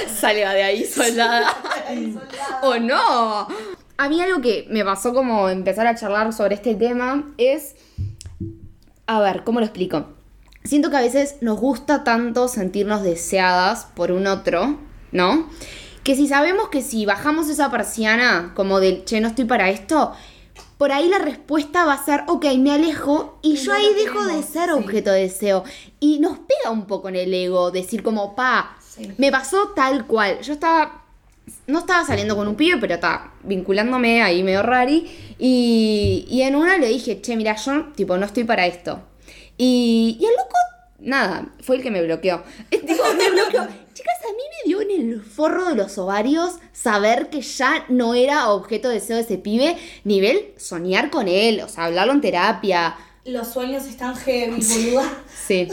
Salga 0.20 0.54
de 0.54 0.64
ahí, 0.64 0.86
soldada. 0.86 1.54
¡O 2.62 2.78
no! 2.78 3.48
A 3.98 4.10
mí 4.10 4.22
algo 4.22 4.42
que 4.42 4.68
me 4.70 4.84
pasó 4.84 5.14
como 5.14 5.50
empezar 5.50 5.88
a 5.88 5.96
charlar 5.96 6.32
sobre 6.34 6.56
este 6.56 6.76
tema 6.76 7.34
es... 7.38 7.76
A 9.08 9.20
ver, 9.20 9.44
¿cómo 9.44 9.60
lo 9.60 9.66
explico? 9.66 10.08
Siento 10.64 10.90
que 10.90 10.98
a 10.98 11.02
veces 11.02 11.38
nos 11.42 11.60
gusta 11.60 12.04
tanto 12.04 12.48
sentirnos 12.48 13.04
deseadas 13.04 13.86
por 13.96 14.12
un 14.12 14.26
otro, 14.26 14.80
¿no? 15.12 15.48
Que 16.06 16.16
si 16.16 16.28
sabemos 16.28 16.70
que 16.70 16.82
si 16.84 17.06
bajamos 17.06 17.50
esa 17.50 17.70
persiana 17.72 18.54
como 18.56 18.80
del, 18.80 19.04
che, 19.06 19.20
no 19.20 19.28
estoy 19.30 19.46
para 19.46 19.70
esto, 19.72 20.14
por 20.78 20.92
ahí 20.92 21.10
la 21.10 21.18
respuesta 21.18 21.84
va 21.84 21.94
a 21.94 22.06
ser, 22.06 22.24
ok, 22.28 22.46
me 22.60 22.72
alejo 22.72 23.40
y 23.42 23.54
Y 23.54 23.56
yo 23.58 23.74
ahí 23.74 23.88
dejo 23.96 24.24
de 24.24 24.44
ser 24.44 24.70
sí. 24.70 24.76
objeto 24.76 25.12
de 25.12 25.22
deseo. 25.22 25.64
Y 26.00 26.20
nos 26.20 26.38
pega 26.38 26.70
un 26.72 26.86
poco 26.86 27.10
en 27.10 27.16
el 27.16 27.34
ego 27.34 27.72
decir 27.72 28.04
como, 28.04 28.36
pa, 28.36 28.78
Sí. 28.88 29.12
me 29.18 29.32
pasó 29.32 29.70
tal 29.76 30.06
cual. 30.06 30.40
Yo 30.42 30.54
estaba 30.54 31.02
no 31.68 31.80
estaba 31.80 32.06
saliendo 32.06 32.36
con 32.36 32.48
un 32.48 32.56
pibe, 32.56 32.78
pero 32.80 32.96
estaba 32.96 33.34
vinculándome 33.44 34.22
ahí 34.22 34.42
medio 34.44 34.62
rari. 34.64 35.36
Y, 35.40 36.26
y 36.30 36.42
en 36.44 36.56
una 36.56 36.78
le 36.78 36.88
dije, 36.88 37.20
che, 37.22 37.36
mira, 37.36 37.56
yo 37.56 37.88
tipo 37.96 38.16
no 38.18 38.26
estoy 38.26 38.44
para 38.46 38.66
esto. 38.68 39.00
Y, 39.58 40.18
y 40.20 40.26
el 40.26 40.32
loco, 40.32 40.56
nada, 41.06 41.48
fue 41.62 41.78
el 41.78 41.84
que 41.84 41.92
me 41.92 42.04
bloqueó. 42.04 42.44
Tipo, 42.70 43.04
me 43.18 43.32
bloqueó. 43.32 43.68
Chicas, 43.94 44.16
a 44.24 44.34
mí 44.34 44.44
me 44.52 44.68
dio 44.68 44.82
en 44.82 44.92
el 44.92 45.22
forro 45.22 45.66
de 45.70 45.76
los 45.76 45.98
ovarios 45.98 46.56
saber 46.74 47.30
que 47.30 47.42
ya 47.42 47.86
no 47.88 48.14
era 48.14 48.50
objeto 48.50 48.90
de 48.90 48.96
deseo 48.96 49.16
de 49.16 49.22
ese 49.22 49.38
pibe, 49.38 49.78
nivel 50.04 50.54
soñar 50.58 51.10
con 51.10 51.28
él, 51.28 51.62
o 51.62 51.70
sea, 51.70 51.86
hablarlo 51.86 52.12
en 52.12 52.22
terapia. 52.22 52.98
Los 53.24 53.48
sueños 53.48 53.86
están 53.86 54.16
heavy, 54.16 54.62
boluda. 54.62 55.24
Sí. 55.48 55.68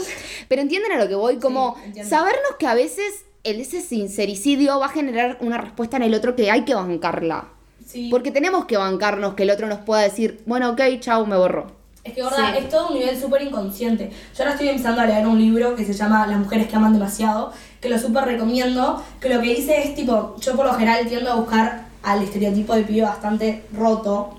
Pero 0.47 0.61
entienden 0.61 0.93
a 0.93 0.99
lo 0.99 1.07
que 1.07 1.15
voy, 1.15 1.37
como 1.37 1.75
sabernos 2.07 2.55
que 2.57 2.67
a 2.67 2.73
veces 2.73 3.25
el, 3.43 3.59
ese 3.59 3.81
sincericidio 3.81 4.79
va 4.79 4.85
a 4.85 4.89
generar 4.89 5.37
una 5.41 5.57
respuesta 5.57 5.97
en 5.97 6.03
el 6.03 6.13
otro 6.13 6.35
que 6.35 6.49
hay 6.49 6.63
que 6.63 6.73
bancarla. 6.73 7.49
Sí. 7.85 8.07
Porque 8.09 8.31
tenemos 8.31 8.65
que 8.65 8.77
bancarnos 8.77 9.33
que 9.33 9.43
el 9.43 9.51
otro 9.51 9.67
nos 9.67 9.79
pueda 9.79 10.01
decir, 10.01 10.41
bueno, 10.45 10.69
ok, 10.71 10.81
chau, 10.99 11.25
me 11.25 11.35
borro. 11.35 11.82
Es 12.03 12.13
que, 12.13 12.21
gorda, 12.21 12.51
Sí. 12.51 12.57
es 12.59 12.69
todo 12.69 12.89
un 12.89 12.95
nivel 12.95 13.17
súper 13.19 13.41
inconsciente. 13.43 14.09
Yo 14.35 14.43
ahora 14.43 14.51
estoy 14.51 14.67
empezando 14.69 15.01
a 15.01 15.05
leer 15.05 15.25
un 15.25 15.39
libro 15.39 15.73
que 15.75 15.85
se 15.85 15.93
llama 15.93 16.27
Las 16.27 16.37
mujeres 16.37 16.67
que 16.67 16.75
aman 16.75 16.91
demasiado, 16.91 17.53
que 17.79 17.87
lo 17.87 17.97
súper 17.97 18.25
recomiendo, 18.25 19.01
que 19.21 19.29
lo 19.29 19.39
que 19.41 19.55
dice 19.55 19.81
es 19.83 19.95
tipo, 19.95 20.35
yo 20.41 20.55
por 20.55 20.65
lo 20.65 20.73
general 20.73 21.07
tiendo 21.07 21.31
a 21.31 21.35
buscar 21.35 21.85
al 22.03 22.21
estereotipo 22.21 22.75
de 22.75 22.83
pibe 22.83 23.03
bastante 23.03 23.63
roto. 23.73 24.37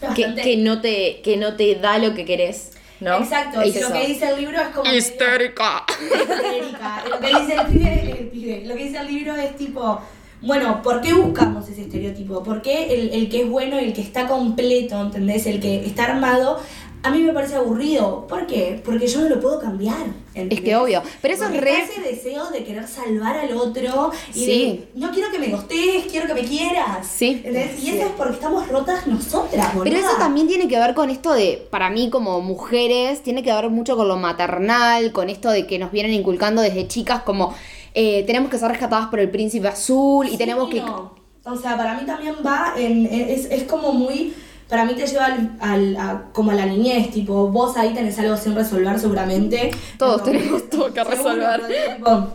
Que, 0.00 0.06
bastante- 0.06 0.42
que 0.42 0.56
no 0.58 0.80
te, 0.82 1.20
que 1.22 1.36
no 1.38 1.54
te 1.56 1.76
da 1.76 1.98
lo 1.98 2.14
que 2.14 2.26
querés, 2.26 2.72
¿no? 3.00 3.16
Exacto, 3.16 3.62
Es 3.62 3.74
y 3.74 3.80
lo 3.80 3.86
eso. 3.86 3.92
que 3.94 4.06
dice 4.06 4.28
el 4.28 4.40
libro 4.40 4.60
es 4.60 4.68
como... 4.68 4.92
Histérica. 4.92 5.84
histérica. 5.98 7.04
Lo 7.08 7.18
que 7.20 7.26
dice 7.26 7.54
el 7.54 7.66
pibe, 7.68 8.16
el 8.20 8.26
pibe, 8.28 8.62
lo 8.66 8.74
que 8.76 8.84
dice 8.84 8.98
el 8.98 9.06
libro 9.06 9.34
es 9.34 9.56
tipo, 9.56 9.98
bueno, 10.42 10.82
¿por 10.82 11.00
qué 11.00 11.14
buscamos 11.14 11.68
ese 11.68 11.82
estereotipo? 11.82 12.42
¿Por 12.44 12.62
qué 12.62 12.92
el, 12.94 13.08
el 13.14 13.28
que 13.30 13.42
es 13.42 13.48
bueno, 13.48 13.78
el 13.78 13.92
que 13.92 14.02
está 14.02 14.28
completo, 14.28 15.00
¿entendés? 15.00 15.46
El 15.46 15.58
que 15.58 15.84
está 15.84 16.04
armado, 16.04 16.60
a 17.02 17.10
mí 17.10 17.22
me 17.22 17.32
parece 17.32 17.54
aburrido. 17.56 18.26
¿Por 18.28 18.46
qué? 18.46 18.80
Porque 18.84 19.06
yo 19.06 19.20
no 19.22 19.28
lo 19.28 19.40
puedo 19.40 19.60
cambiar. 19.60 20.06
¿entendés? 20.34 20.58
Es 20.58 20.64
que 20.64 20.76
obvio, 20.76 21.02
pero 21.22 21.34
eso 21.34 21.44
es 21.44 21.50
Porque 21.50 21.64
re- 21.64 21.80
está 21.80 21.92
ese 21.92 22.00
deseo 22.02 22.50
de 22.50 22.64
querer 22.64 22.86
salvar 22.86 23.36
al 23.38 23.52
otro 23.56 24.10
y 24.34 24.44
Sí. 24.44 24.88
de, 24.94 25.00
no 25.00 25.10
quiero 25.10 25.30
que 25.30 25.38
me 25.38 25.48
gostees, 25.48 26.06
quiero 26.10 26.26
que 26.26 26.34
me 26.34 26.42
quieras. 26.48 27.06
Sí. 27.06 27.30
¿entendés? 27.44 27.82
Y 27.82 27.90
eso 27.90 28.06
es 28.06 28.12
porque 28.16 28.34
estamos 28.34 28.68
rotas 28.68 29.06
nosotras, 29.06 29.66
Pero 29.72 29.78
boluda. 29.84 29.98
eso 29.98 30.16
también 30.18 30.46
tiene 30.48 30.68
que 30.68 30.78
ver 30.78 30.94
con 30.94 31.10
esto 31.10 31.32
de, 31.32 31.66
para 31.70 31.90
mí 31.90 32.10
como 32.10 32.40
mujeres, 32.40 33.22
tiene 33.22 33.42
que 33.42 33.52
ver 33.52 33.68
mucho 33.70 33.96
con 33.96 34.06
lo 34.08 34.16
maternal, 34.16 35.12
con 35.12 35.28
esto 35.30 35.50
de 35.50 35.66
que 35.66 35.78
nos 35.78 35.90
vienen 35.92 36.12
inculcando 36.12 36.62
desde 36.62 36.86
chicas 36.88 37.22
como 37.22 37.54
eh, 37.94 38.22
tenemos 38.26 38.50
que 38.50 38.58
ser 38.58 38.68
rescatadas 38.68 39.08
por 39.08 39.18
el 39.18 39.30
príncipe 39.30 39.66
azul 39.68 40.28
y 40.28 40.36
tenemos 40.36 40.68
que... 40.70 40.80
no. 40.80 41.16
O 41.44 41.56
sea, 41.56 41.78
para 41.78 41.94
mí 41.94 42.04
también 42.04 42.34
va 42.46 42.74
en. 42.76 43.06
Es, 43.06 43.46
es 43.46 43.62
como 43.62 43.92
muy. 43.94 44.34
Para 44.68 44.84
mí 44.84 44.94
te 44.94 45.06
lleva 45.06 45.26
al, 45.26 45.56
al- 45.60 45.96
a- 45.96 46.22
como 46.32 46.50
a 46.50 46.54
la 46.54 46.66
niñez, 46.66 47.10
tipo, 47.10 47.48
vos 47.48 47.76
ahí 47.76 47.94
tenés 47.94 48.18
algo 48.18 48.36
sin 48.36 48.54
resolver 48.54 48.98
seguramente. 48.98 49.70
Todos 49.98 50.20
Como- 50.22 50.32
tenemos 50.32 50.68
todo 50.70 50.92
que 50.92 51.04
resolver. 51.04 51.62
tipo, 51.96 52.28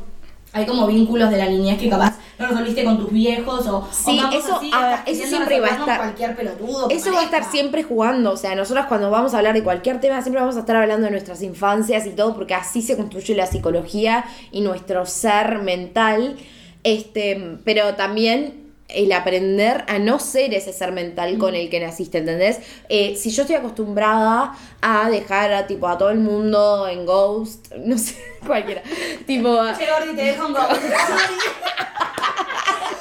hay 0.51 0.65
como 0.65 0.87
vínculos 0.87 1.29
de 1.29 1.37
la 1.37 1.45
niñez 1.47 1.79
que 1.79 1.89
capaz 1.89 2.17
no 2.39 2.47
resolviste 2.47 2.83
con 2.83 2.97
tus 2.97 3.11
viejos 3.11 3.67
o. 3.67 3.87
Sí, 3.91 4.19
o 4.19 4.31
eso- 4.35 4.55
así, 4.55 4.71
a 4.73 5.03
eso 5.05 5.27
siempre 5.27 5.59
va 5.59 5.67
a 5.67 5.69
estar- 5.77 5.97
Cualquier 5.97 6.35
pelotudo. 6.35 6.87
que 6.87 6.95
Eso 6.95 7.13
va 7.13 7.19
a 7.21 7.23
estar 7.25 7.43
siempre 7.51 7.83
jugando, 7.83 8.31
o 8.31 8.37
sea, 8.37 8.55
nosotras 8.55 8.87
cuando 8.87 9.11
vamos 9.11 9.33
a 9.35 9.37
hablar 9.37 9.53
de 9.53 9.63
cualquier 9.63 9.99
tema 10.01 10.21
siempre 10.23 10.41
vamos 10.41 10.55
a 10.55 10.61
estar 10.61 10.75
hablando 10.75 11.05
de 11.05 11.11
nuestras 11.11 11.41
infancias 11.43 12.05
y 12.07 12.11
todo, 12.11 12.33
porque 12.35 12.55
así 12.55 12.81
se 12.81 12.97
construye 12.97 13.35
la 13.35 13.45
psicología 13.45 14.25
y 14.51 14.61
nuestro 14.61 15.05
ser 15.05 15.59
mental, 15.59 16.35
este, 16.83 17.57
pero 17.63 17.93
también 17.95 18.62
el 18.93 19.12
aprender 19.12 19.84
a 19.88 19.99
no 19.99 20.19
ser 20.19 20.53
ese 20.53 20.73
ser 20.73 20.91
mental 20.91 21.38
con 21.38 21.56
el 21.56 21.69
que 21.69 21.79
naciste, 21.79 22.19
¿entendés? 22.19 22.60
Eh, 22.89 23.15
si 23.15 23.32
yo 23.32 23.43
estoy 23.43 23.56
acostumbrada 23.56 24.56
a 24.82 25.10
dejar 25.10 25.53
a, 25.53 25.67
tipo, 25.67 25.88
a 25.88 25.97
todo 25.97 26.10
el 26.10 26.19
mundo 26.19 26.88
en 26.88 27.06
Ghost, 27.06 27.73
no 27.77 27.97
sé, 27.97 28.15
cualquiera, 28.45 28.82
tipo, 29.25 29.58
Che, 29.77 29.88
Gordi, 29.88 30.15
te 30.15 30.23
dejo 30.23 30.47
un 30.47 30.53
go. 30.53 30.60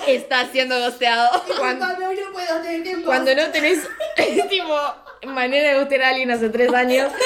está 0.07 0.51
siendo 0.51 0.79
gosteado. 0.79 1.29
Cuando, 1.59 1.87
no 1.87 2.33
puedo 2.33 2.61
tener 2.63 2.83
tiempo. 2.83 3.07
cuando 3.07 3.35
no 3.35 3.49
tenés 3.51 3.81
tipo 4.51 4.75
manera 5.27 5.73
de 5.75 5.79
gustar 5.81 6.03
a 6.03 6.09
alguien 6.09 6.31
hace 6.31 6.49
tres 6.49 6.73
años. 6.73 7.11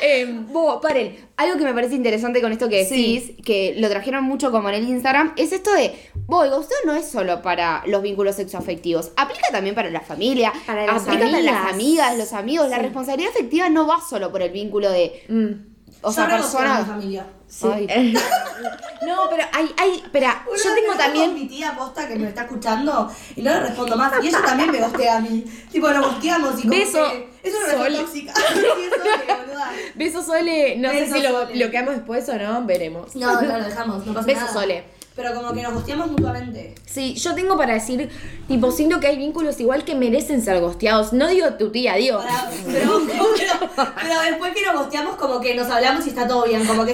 Em, 0.00 0.46
Vos, 0.52 0.80
paren, 0.80 1.16
algo 1.36 1.58
que 1.58 1.64
me 1.64 1.74
parece 1.74 1.94
interesante 1.96 2.40
con 2.40 2.52
esto 2.52 2.68
que 2.68 2.84
decís, 2.84 3.32
que 3.44 3.74
lo 3.78 3.88
trajeron 3.88 4.22
mucho 4.22 4.52
como 4.52 4.68
en 4.68 4.76
el 4.76 4.88
Instagram, 4.88 5.32
es 5.36 5.50
esto 5.52 5.72
de, 5.72 5.92
vos, 6.26 6.44
el 6.44 6.50
ghosteo 6.50 6.76
no 6.84 6.94
es 6.94 7.08
solo 7.08 7.42
para 7.42 7.82
los 7.86 8.00
vínculos 8.02 8.36
sexoafectivos, 8.36 9.10
aplica 9.16 9.48
también 9.50 9.74
para 9.74 9.90
la 9.90 10.00
familia, 10.00 10.52
Para 10.66 10.86
las 10.86 11.02
aplica 11.02 11.24
para 11.24 11.40
las 11.40 11.54
amigas. 11.56 11.72
amigas, 11.72 12.18
los 12.18 12.32
amigos, 12.32 12.68
la 12.68 12.78
responsabilidad 12.78 13.30
afectiva 13.32 13.68
no 13.70 13.88
va 13.88 13.98
solo 14.08 14.30
por 14.30 14.42
el 14.42 14.50
vínculo 14.50 14.88
de, 14.90 15.24
mm, 15.28 15.67
o 16.02 16.12
sea, 16.12 16.28
personas... 16.28 16.86
familia. 16.86 17.26
sí. 17.48 17.66
Ay. 17.88 18.12
no, 19.06 19.28
pero 19.30 19.44
hay, 19.52 19.72
hay, 19.76 19.96
espera, 20.04 20.44
Una 20.46 20.62
yo 20.62 20.74
tengo 20.74 20.94
también. 20.96 21.34
mi 21.34 21.46
tía 21.46 21.74
posta 21.76 22.06
que 22.06 22.16
me 22.16 22.28
está 22.28 22.42
escuchando 22.42 23.10
y 23.36 23.42
no 23.42 23.50
le 23.52 23.60
respondo 23.60 23.96
más. 23.96 24.12
Y 24.22 24.28
ella 24.28 24.42
también 24.44 24.70
me 24.70 24.80
gostea 24.80 25.16
a 25.16 25.20
mí. 25.20 25.44
Tipo, 25.70 25.90
nos 25.90 26.06
gosteamos 26.06 26.58
y 26.58 26.62
como 26.62 26.74
Beso, 26.74 27.10
que 27.10 27.48
es 27.48 27.54
una 27.54 27.66
relación 27.66 28.04
tóxica. 28.04 28.34
Beso 29.94 30.22
Sole, 30.22 30.76
no 30.78 30.90
Beso, 30.90 31.06
sé 31.06 31.12
si 31.20 31.22
lo 31.26 31.30
Sole. 31.30 31.54
bloqueamos 31.54 31.94
después 31.94 32.28
o 32.28 32.34
no, 32.38 32.64
veremos. 32.64 33.14
No, 33.16 33.40
no 33.40 33.58
lo 33.58 33.64
dejamos, 33.64 34.06
no 34.06 34.14
pasa 34.14 34.26
Beso, 34.26 34.40
nada. 34.40 34.52
Sole. 34.52 34.84
Pero 35.18 35.34
como 35.34 35.52
que 35.52 35.62
nos 35.62 35.74
gosteamos 35.74 36.12
mutuamente. 36.12 36.76
Sí, 36.86 37.14
yo 37.16 37.34
tengo 37.34 37.56
para 37.58 37.74
decir, 37.74 38.08
tipo, 38.46 38.70
siento 38.70 39.00
que 39.00 39.08
hay 39.08 39.16
vínculos 39.16 39.58
igual 39.58 39.84
que 39.84 39.96
merecen 39.96 40.40
ser 40.44 40.60
gosteados. 40.60 41.12
No 41.12 41.26
digo 41.26 41.54
tu 41.54 41.72
tía, 41.72 41.96
digo. 41.96 42.18
Para- 42.18 42.48
pero, 42.72 43.00
pero, 43.36 43.92
pero 44.00 44.20
después 44.20 44.54
que 44.54 44.64
nos 44.64 44.76
gosteamos, 44.76 45.16
como 45.16 45.40
que 45.40 45.56
nos 45.56 45.68
hablamos 45.68 46.06
y 46.06 46.10
está 46.10 46.28
todo 46.28 46.44
bien. 46.44 46.64
Como 46.64 46.84
que. 46.84 46.92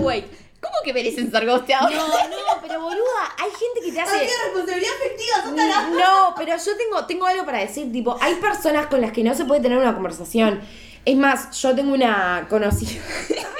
Wait, 0.00 0.24
¿cómo 0.60 0.74
que 0.84 0.92
merecen 0.92 1.30
ser 1.30 1.46
gosteados? 1.46 1.92
No, 1.94 2.08
no, 2.08 2.60
pero 2.66 2.80
boluda, 2.82 3.32
hay 3.38 3.50
gente 3.50 3.80
que 3.86 3.92
te 3.92 4.00
hace. 4.00 4.16
Hay 4.18 4.28
responsabilidad 4.44 4.90
afectiva, 4.96 5.42
son 5.44 5.54
taradas. 5.56 5.90
No, 5.92 6.34
pero 6.36 6.56
yo 6.56 6.76
tengo, 6.76 7.06
tengo 7.06 7.26
algo 7.26 7.44
para 7.46 7.58
decir, 7.60 7.92
tipo, 7.92 8.16
hay 8.20 8.34
personas 8.34 8.88
con 8.88 9.00
las 9.00 9.12
que 9.12 9.22
no 9.22 9.34
se 9.36 9.44
puede 9.44 9.60
tener 9.60 9.78
una 9.78 9.94
conversación. 9.94 10.60
Es 11.08 11.16
más, 11.16 11.58
yo 11.62 11.74
tengo 11.74 11.94
una 11.94 12.46
conocida. 12.50 13.00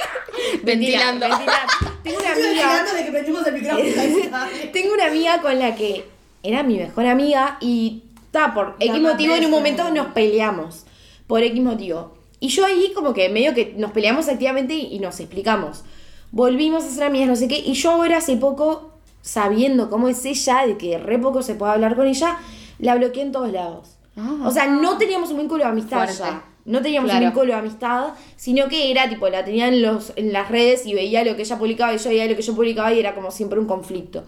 Ventilando. 0.63 1.27
Mentira. 1.27 1.67
Tengo 2.03 2.19
una 2.19 2.29
Estoy 2.33 2.49
amiga. 2.49 2.85
de 2.95 3.05
que 3.07 3.11
prendimos 3.11 3.47
el 3.47 3.55
micrófono. 3.55 3.85
Tengo 4.73 4.93
una 4.93 5.07
amiga 5.07 5.41
con 5.41 5.59
la 5.59 5.75
que 5.75 6.05
era 6.43 6.63
mi 6.63 6.77
mejor 6.77 7.07
amiga 7.07 7.57
y 7.63 8.03
ta, 8.33 8.53
por 8.53 8.77
X 8.79 9.01
motivo 9.01 9.35
en 9.35 9.47
un 9.47 9.51
momento 9.51 9.91
nos 9.91 10.09
peleamos. 10.09 10.85
Por 11.27 11.43
X 11.43 11.63
motivo. 11.63 12.19
Y 12.39 12.49
yo 12.49 12.67
ahí 12.67 12.93
como 12.95 13.15
que 13.15 13.31
medio 13.31 13.55
que 13.55 13.73
nos 13.79 13.93
peleamos 13.93 14.29
activamente 14.29 14.75
y, 14.75 14.95
y 14.97 14.99
nos 14.99 15.19
explicamos. 15.19 15.85
Volvimos 16.31 16.85
a 16.85 16.91
ser 16.91 17.05
amigas, 17.05 17.29
no 17.29 17.37
sé 17.37 17.49
qué. 17.49 17.59
Y 17.59 17.73
yo 17.73 17.93
ahora 17.93 18.19
hace 18.19 18.37
poco, 18.37 18.93
sabiendo 19.23 19.89
cómo 19.89 20.11
es 20.11 20.23
ella, 20.27 20.67
de 20.67 20.77
que 20.77 20.99
re 20.99 21.19
poco 21.19 21.41
se 21.43 21.55
puede 21.55 21.73
hablar 21.73 21.97
con 21.97 22.07
ella, 22.07 22.37
la 22.79 22.95
bloqueé 22.97 23.23
en 23.23 23.33
todos 23.33 23.51
lados. 23.51 23.95
Ah. 24.19 24.37
o 24.45 24.51
sea, 24.51 24.67
no 24.67 24.99
teníamos 24.99 25.31
un 25.31 25.39
vínculo 25.39 25.65
de 25.65 25.71
amistad 25.71 25.97
Fuerte. 26.05 26.19
ya. 26.19 26.45
No 26.69 26.83
teníamos 26.83 27.11
Claro. 27.11 27.25
un 27.27 27.33
vínculo 27.33 27.53
de 27.55 27.59
amistad, 27.59 28.09
sino 28.37 28.69
que 28.69 28.91
era 28.91 29.09
tipo, 29.09 29.29
la 29.29 29.45
tenía 29.45 29.69
en, 29.69 29.83
los, 29.83 30.13
en 30.17 30.33
las 30.33 30.51
redes 30.51 30.85
y 30.87 30.95
veía 30.95 31.25
lo 31.25 31.35
que 31.35 31.43
ella 31.43 31.59
publicaba 31.59 31.95
y 31.95 31.99
yo 31.99 32.11
veía 32.11 32.27
lo 32.27 32.37
que 32.37 32.43
yo 32.43 32.55
publicaba 32.55 32.93
y 32.93 33.01
era 33.01 33.15
como 33.15 33.31
siempre 33.31 33.59
un 33.59 33.67
conflicto. 33.67 34.25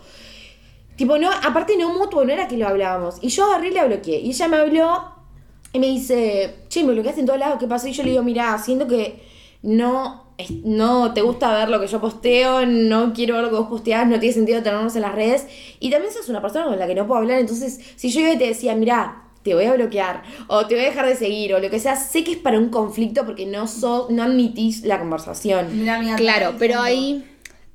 Tipo, 0.96 1.18
no, 1.18 1.30
aparte 1.30 1.76
no 1.76 1.92
mutuo, 1.92 2.24
no 2.24 2.32
era 2.32 2.48
que 2.48 2.56
lo 2.56 2.66
hablábamos. 2.66 3.16
Y 3.20 3.28
yo 3.28 3.44
agarré 3.44 3.68
y 3.68 3.72
la 3.72 3.84
bloqueé. 3.84 4.20
Y 4.20 4.30
ella 4.30 4.48
me 4.48 4.56
habló 4.56 5.02
y 5.72 5.78
me 5.78 5.86
dice, 5.86 6.56
che, 6.68 6.82
me 6.84 6.92
bloqueaste 6.92 7.20
en 7.20 7.26
todos 7.26 7.38
lados, 7.38 7.58
¿qué 7.58 7.66
pasó? 7.66 7.86
Y 7.88 7.92
yo 7.92 8.02
le 8.02 8.10
digo, 8.10 8.22
mira, 8.22 8.58
siento 8.58 8.86
que 8.88 9.22
no, 9.62 10.24
no 10.64 11.12
te 11.14 11.22
gusta 11.22 11.52
ver 11.54 11.68
lo 11.68 11.80
que 11.80 11.86
yo 11.86 12.00
posteo, 12.00 12.66
no 12.66 13.12
quiero 13.12 13.34
ver 13.34 13.44
lo 13.44 13.50
que 13.50 13.56
vos 13.56 13.68
posteás, 13.68 14.06
no 14.06 14.18
tiene 14.18 14.34
sentido 14.34 14.62
tenernos 14.62 14.96
en 14.96 15.02
las 15.02 15.14
redes. 15.14 15.46
Y 15.78 15.90
también 15.90 16.12
sos 16.12 16.28
una 16.28 16.40
persona 16.42 16.66
con 16.66 16.78
la 16.78 16.86
que 16.86 16.94
no 16.94 17.06
puedo 17.06 17.20
hablar, 17.20 17.38
entonces 17.38 17.80
si 17.96 18.10
yo 18.10 18.20
iba 18.20 18.32
y 18.32 18.38
te 18.38 18.46
decía, 18.46 18.74
mira, 18.74 19.24
te 19.42 19.54
voy 19.54 19.64
a 19.64 19.74
bloquear, 19.74 20.22
o 20.48 20.66
te 20.66 20.74
voy 20.74 20.84
a 20.84 20.88
dejar 20.88 21.06
de 21.06 21.16
seguir, 21.16 21.54
o 21.54 21.60
lo 21.60 21.70
que 21.70 21.78
sea, 21.78 21.96
sé 21.96 22.24
que 22.24 22.32
es 22.32 22.38
para 22.38 22.58
un 22.58 22.68
conflicto 22.68 23.24
porque 23.24 23.46
no, 23.46 23.66
sos, 23.66 24.10
no 24.10 24.22
admitís 24.22 24.82
la 24.82 24.98
conversación. 24.98 25.68
Mira, 25.78 25.96
amiga, 25.96 26.16
Claro, 26.16 26.54
pero 26.58 26.80
ahí 26.80 27.24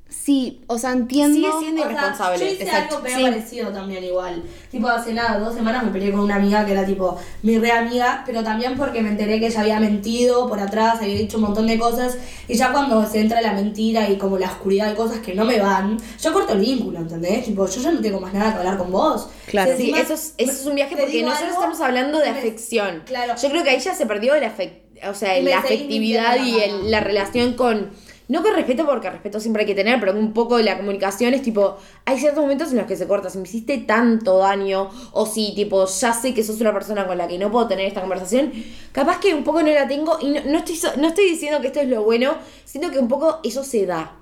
sí, 0.08 0.62
o 0.68 0.78
sea, 0.78 0.91
entiendo. 0.94 1.36
Sigue 1.36 1.52
siendo 1.60 1.82
O 1.84 1.86
sea, 1.89 2.36
yo 2.38 2.46
hice 2.46 2.63
exacto. 2.63 2.98
algo 2.98 3.08
Sí. 3.08 3.24
parecido 3.24 3.72
también 3.72 4.04
igual. 4.04 4.44
Tipo, 4.72 4.88
hace 4.88 5.13
nada, 5.13 5.39
dos 5.39 5.54
semanas 5.56 5.84
me 5.84 5.91
peleé 5.91 6.12
con 6.12 6.22
una 6.22 6.36
amiga 6.36 6.65
que 6.65 6.72
era 6.74 6.86
tipo 6.86 7.18
mi 7.44 7.58
re 7.58 7.72
amiga, 7.72 8.24
pero 8.26 8.44
también 8.44 8.76
porque 8.78 9.02
me 9.02 9.10
enteré 9.10 9.39
que 9.39 9.48
ella 9.48 9.62
había 9.62 9.80
mentido 9.80 10.48
por 10.48 10.60
atrás, 10.60 11.00
había 11.02 11.15
dicho 11.15 11.38
un 11.38 11.44
montón 11.44 11.68
de 11.68 11.78
cosas, 11.78 12.18
y 12.48 12.56
ya 12.56 12.72
cuando 12.72 13.06
se 13.06 13.20
entra 13.20 13.41
la 13.41 13.54
mentira 13.54 14.10
y 14.10 14.18
como 14.18 14.38
la 14.38 14.48
oscuridad 14.48 14.88
de 14.89 14.96
cosas 14.96 15.20
que 15.20 15.34
no 15.34 15.46
me 15.46 15.60
van, 15.60 15.98
yo 16.22 16.34
corto 16.34 16.54
el 16.54 16.60
vínculo, 16.60 17.00
¿entendés? 17.00 17.46
Tipo, 17.46 17.68
yo 17.68 17.82
ya 17.82 17.91
no 17.91 18.02
tengo 18.02 18.20
más 18.20 18.34
nada 18.34 18.54
que 18.54 18.60
hablar 18.60 18.78
con 18.78 18.91
vos. 18.91 19.28
Claro. 19.48 19.72
Si 19.78 19.86
Sí, 19.86 19.94
eso 19.96 20.13
es, 20.13 20.34
eso 20.38 20.52
es 20.52 20.65
un 20.65 20.76
viaje 20.76 20.96
porque 20.98 21.22
nosotros 21.24 21.50
algo, 21.50 21.60
estamos 21.62 21.82
hablando 21.82 22.20
de 22.20 22.32
me- 22.32 22.39
afección. 22.39 23.04
Claro. 23.06 23.34
Yo 23.41 23.50
creo 23.50 23.63
que 23.63 23.70
ahí 23.72 23.80
ya 23.80 23.94
se 23.96 24.06
perdió 24.06 24.36
la 24.39 24.56
afec- 24.56 24.80
o 25.10 25.13
sea, 25.13 25.38
Y 25.38 25.44
me 25.44 25.52
la 25.52 25.60
afectividad 25.60 26.38
y 26.44 26.60
el- 26.60 26.89
la 26.91 27.00
relación 27.02 27.54
con. 27.54 27.91
No 28.27 28.41
con 28.41 28.55
respeto, 28.55 28.85
porque 28.85 29.09
respeto 29.09 29.39
siempre 29.39 29.61
hay 29.61 29.67
que 29.67 29.75
tener, 29.75 29.99
pero 29.99 30.13
un 30.13 30.33
poco 30.33 30.59
la 30.59 30.77
comunicación 30.77 31.33
es 31.33 31.41
tipo. 31.41 31.77
Hay 32.05 32.19
ciertos 32.19 32.41
momentos 32.41 32.71
en 32.71 32.77
los 32.77 32.88
que 32.88 32.95
se 32.95 33.07
corta. 33.07 33.29
Si 33.29 33.38
me 33.38 33.43
hiciste 33.43 33.77
tanto 33.79 34.39
daño, 34.39 34.89
o 35.11 35.25
si, 35.25 35.53
tipo, 35.55 35.85
ya 35.85 36.13
sé 36.13 36.33
que 36.33 36.43
sos 36.43 36.59
una 36.61 36.73
persona 36.73 37.05
con 37.05 37.17
la 37.17 37.27
que 37.27 37.38
no 37.38 37.51
puedo 37.51 37.67
tener 37.67 37.85
esta 37.85 38.01
conversación, 38.01 38.51
capaz 38.91 39.19
que 39.19 39.33
un 39.33 39.43
poco 39.43 39.61
no 39.61 39.69
la 39.69 39.88
tengo. 39.88 40.17
Y 40.21 40.29
no, 40.29 40.41
no 40.45 40.57
estoy, 40.59 40.77
no 40.97 41.07
estoy 41.07 41.29
diciendo 41.29 41.61
que 41.61 41.67
esto 41.67 41.79
es 41.79 41.89
lo 41.89 42.03
bueno, 42.03 42.35
siento 42.65 42.91
que 42.91 42.99
un 42.99 43.07
poco 43.07 43.39
eso 43.43 43.63
se 43.63 43.85
da. 43.85 44.15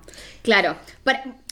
Claro, 0.44 0.76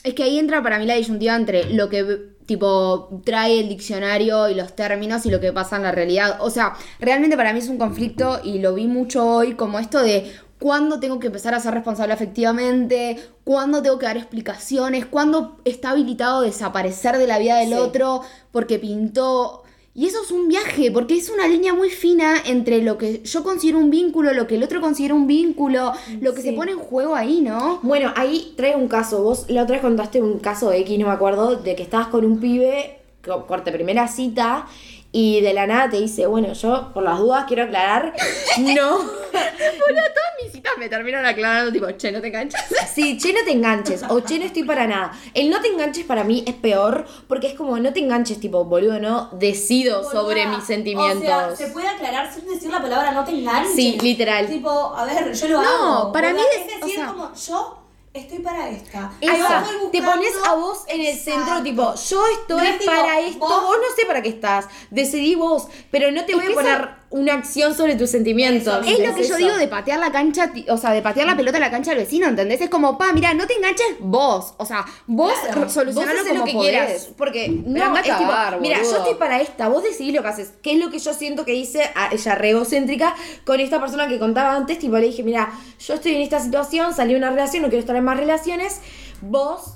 es 0.04 0.14
que 0.14 0.22
ahí 0.22 0.38
entra 0.38 0.62
para 0.62 0.78
mí 0.78 0.84
la 0.84 0.94
disyuntiva 0.94 1.34
entre 1.34 1.72
lo 1.72 1.88
que 1.88 2.32
tipo 2.44 3.22
trae 3.24 3.60
el 3.60 3.68
diccionario 3.68 4.48
y 4.48 4.54
los 4.54 4.76
términos 4.76 5.24
y 5.24 5.30
lo 5.30 5.40
que 5.40 5.52
pasa 5.52 5.76
en 5.76 5.84
la 5.84 5.92
realidad. 5.92 6.36
O 6.40 6.50
sea, 6.50 6.74
realmente 7.00 7.36
para 7.36 7.52
mí 7.54 7.60
es 7.60 7.68
un 7.68 7.78
conflicto 7.78 8.40
y 8.44 8.58
lo 8.58 8.74
vi 8.74 8.88
mucho 8.88 9.26
hoy 9.26 9.54
como 9.54 9.78
esto 9.78 10.02
de 10.02 10.30
cuándo 10.62 11.00
tengo 11.00 11.18
que 11.18 11.26
empezar 11.26 11.54
a 11.54 11.60
ser 11.60 11.74
responsable 11.74 12.14
efectivamente, 12.14 13.18
cuándo 13.42 13.82
tengo 13.82 13.98
que 13.98 14.06
dar 14.06 14.16
explicaciones, 14.16 15.06
cuándo 15.06 15.56
está 15.64 15.90
habilitado 15.90 16.42
desaparecer 16.42 17.18
de 17.18 17.26
la 17.26 17.38
vida 17.38 17.56
del 17.58 17.70
Sí. 17.70 17.74
otro 17.74 18.20
porque 18.52 18.78
pintó. 18.78 19.64
Y 19.94 20.06
eso 20.06 20.22
es 20.24 20.30
un 20.30 20.48
viaje, 20.48 20.90
porque 20.90 21.14
es 21.18 21.28
una 21.28 21.46
línea 21.48 21.74
muy 21.74 21.90
fina 21.90 22.36
entre 22.46 22.80
lo 22.80 22.96
que 22.96 23.22
yo 23.24 23.42
considero 23.42 23.78
un 23.78 23.90
vínculo, 23.90 24.32
lo 24.32 24.46
que 24.46 24.54
el 24.54 24.62
otro 24.62 24.80
considera 24.80 25.14
un 25.14 25.26
vínculo, 25.26 25.92
lo 26.20 26.32
que 26.32 26.40
Sí. 26.42 26.48
se 26.50 26.54
pone 26.54 26.72
en 26.72 26.78
juego 26.78 27.14
ahí, 27.14 27.40
¿no? 27.42 27.80
Bueno, 27.82 28.12
ahí 28.16 28.54
trae 28.56 28.74
un 28.76 28.88
caso. 28.88 29.22
Vos 29.22 29.46
la 29.48 29.64
otra 29.64 29.74
vez 29.74 29.82
contaste 29.82 30.22
un 30.22 30.38
caso 30.38 30.70
de 30.70 30.78
X, 30.78 30.98
no 30.98 31.08
me 31.08 31.12
acuerdo, 31.12 31.56
de 31.56 31.74
que 31.74 31.82
estabas 31.82 32.06
con 32.08 32.24
un 32.24 32.38
pibe, 32.40 33.00
co- 33.22 33.46
corte 33.46 33.70
primera 33.70 34.08
cita, 34.08 34.66
y 35.14 35.40
de 35.42 35.52
la 35.52 35.66
nada 35.66 35.90
te 35.90 35.98
dice, 36.00 36.26
bueno, 36.26 36.52
yo 36.54 36.90
por 36.94 37.02
las 37.02 37.18
dudas 37.18 37.44
quiero 37.46 37.64
aclarar, 37.64 38.14
no. 38.58 38.96
Boludo, 38.98 40.02
todas 40.14 40.32
mis 40.42 40.52
citas 40.52 40.72
me 40.78 40.88
terminan 40.88 41.24
aclarando, 41.26 41.70
tipo, 41.72 41.86
che, 41.98 42.10
no 42.12 42.20
te 42.20 42.28
enganches. 42.28 42.60
Sí, 42.94 43.16
che, 43.18 43.32
no 43.32 43.40
te 43.44 43.52
enganches, 43.52 44.02
o 44.08 44.22
che, 44.22 44.38
no 44.38 44.44
estoy 44.44 44.64
para 44.64 44.86
nada. 44.86 45.12
El 45.34 45.48
no 45.50 45.60
te 45.60 45.68
enganches 45.68 46.04
para 46.04 46.24
mí 46.24 46.44
es 46.46 46.54
peor, 46.54 47.06
porque 47.28 47.46
es 47.48 47.54
como, 47.54 47.78
no 47.78 47.92
te 47.92 48.00
enganches, 48.00 48.38
tipo, 48.40 48.64
boludo, 48.64 48.98
no 49.00 49.28
decido 49.32 50.02
sobre 50.10 50.46
mis 50.46 50.64
sentimientos. 50.64 51.22
O 51.22 51.26
sea, 51.26 51.56
se 51.56 51.68
puede 51.68 51.88
aclarar 51.88 52.32
sin 52.32 52.46
decir 52.48 52.70
la 52.70 52.80
palabra 52.82 53.12
no 53.12 53.24
te 53.24 53.32
enganches. 53.32 53.74
Sí, 53.74 53.98
literal. 54.02 54.46
Tipo, 54.46 54.70
a 54.94 55.04
ver, 55.04 55.32
yo 55.32 55.48
lo 55.48 55.62
No, 55.62 55.68
hago. 55.68 56.12
para 56.12 56.32
boluda. 56.32 56.42
mí 56.42 56.48
es 56.54 56.60
es- 56.74 56.80
decir, 56.80 56.98
o 56.98 57.02
sea- 57.02 57.06
como 57.12 57.34
yo 57.34 57.81
estoy 58.14 58.38
para 58.40 58.68
esta. 58.70 59.12
Estoy 59.20 59.90
Te 59.90 60.02
pones 60.02 60.32
a 60.46 60.54
vos 60.54 60.84
en 60.88 61.00
el 61.00 61.16
centro, 61.18 61.62
tipo, 61.62 61.94
yo 61.94 62.26
estoy 62.40 62.56
No 62.56 62.62
es 62.62 62.78
tipo, 62.78 62.90
para 62.92 63.20
esto, 63.20 63.38
vos- 63.38 63.62
vos 63.62 63.76
no 63.76 63.96
sé 63.96 64.06
para 64.06 64.22
qué 64.22 64.28
estás, 64.30 64.66
decidí 64.90 65.34
vos, 65.34 65.68
pero 65.90 66.10
no 66.12 66.24
te 66.24 66.32
Es 66.32 66.38
voy 66.38 66.52
a 66.52 66.54
poner 66.54 67.01
una 67.12 67.34
acción 67.34 67.74
sobre 67.76 67.94
tus 67.94 68.10
sentimientos. 68.10 68.86
Es 68.86 68.98
lo 68.98 69.14
que 69.14 69.22
yo 69.22 69.34
eso. 69.34 69.36
digo 69.36 69.56
de 69.56 69.68
patear 69.68 69.98
la 70.00 70.10
cancha, 70.10 70.52
o 70.68 70.76
sea, 70.76 70.90
de 70.92 71.00
patear 71.02 71.26
la 71.26 71.36
pelota 71.36 71.58
a 71.58 71.60
la 71.60 71.70
cancha 71.70 71.92
del 71.92 72.00
vecino, 72.00 72.26
¿entendés? 72.26 72.60
Es 72.60 72.68
como, 72.70 72.98
pa, 72.98 73.12
mira, 73.12 73.32
no 73.34 73.46
te 73.46 73.54
enganches 73.54 73.86
vos. 74.00 74.54
O 74.56 74.66
sea, 74.66 74.84
vos 75.06 75.32
Claro. 75.44 75.68
solucionalo 75.68 76.22
como 76.26 76.38
lo 76.40 76.44
que 76.44 76.52
podés. 76.52 76.70
quieras. 76.70 77.08
Porque 77.16 77.48
no, 77.48 77.84
anda 77.84 78.00
a 78.00 78.02
es 78.02 78.18
tipo, 78.18 78.60
mira, 78.60 78.82
yo 78.82 78.96
estoy 78.96 79.14
para 79.14 79.40
esta, 79.40 79.68
vos 79.68 79.82
decidís 79.82 80.14
lo 80.14 80.22
que 80.22 80.28
haces. 80.28 80.52
¿Qué 80.62 80.72
es 80.72 80.78
lo 80.78 80.90
que 80.90 80.98
yo 80.98 81.14
siento 81.14 81.44
que 81.44 81.54
hice 81.54 81.82
a 81.94 82.08
ella 82.12 82.34
re 82.34 82.50
egocéntrica 82.50 83.14
con 83.44 83.60
esta 83.60 83.78
persona 83.80 84.08
que 84.08 84.18
contaba 84.18 84.56
antes? 84.56 84.78
Tipo, 84.78 84.96
le 84.98 85.06
dije, 85.06 85.22
mira, 85.22 85.52
yo 85.86 85.94
estoy 85.94 86.14
en 86.16 86.22
esta 86.22 86.40
situación, 86.40 86.94
salí 86.94 87.12
de 87.12 87.18
una 87.18 87.30
relación, 87.30 87.62
no 87.62 87.68
quiero 87.68 87.80
estar 87.80 87.94
en 87.96 88.04
más 88.04 88.16
relaciones. 88.18 88.80
Vos 89.20 89.74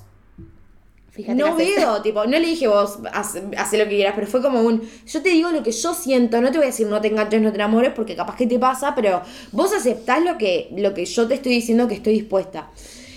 Fíjate 1.17 1.39
no 1.39 1.57
veo, 1.57 2.03
tipo, 2.03 2.25
no 2.27 2.39
le 2.39 2.47
dije 2.47 2.69
vos, 2.69 2.99
haz, 3.11 3.37
haz 3.57 3.73
lo 3.73 3.85
que 3.85 3.97
quieras, 3.97 4.13
pero 4.15 4.27
fue 4.27 4.43
como 4.43 4.61
un, 4.61 4.83
yo 5.07 5.23
te 5.23 5.31
digo 5.31 5.51
lo 5.51 5.63
que 5.63 5.73
yo 5.73 5.95
siento, 5.95 6.43
no 6.43 6.51
te 6.51 6.59
voy 6.59 6.67
a 6.67 6.71
decir 6.71 6.87
no 6.87 7.01
te 7.01 7.09
enganches, 7.09 7.41
no 7.41 7.51
te 7.51 7.57
enamores, 7.57 7.93
porque 7.97 8.15
capaz 8.15 8.37
que 8.37 8.47
te 8.47 8.59
pasa, 8.59 8.95
pero 8.95 9.23
vos 9.53 9.73
aceptás 9.73 10.23
lo 10.23 10.37
que, 10.37 10.69
lo 10.77 10.93
que 10.93 11.07
yo 11.07 11.27
te 11.27 11.35
estoy 11.35 11.53
diciendo 11.53 11.89
que 11.89 11.95
estoy 11.95 12.13
dispuesta. 12.13 12.71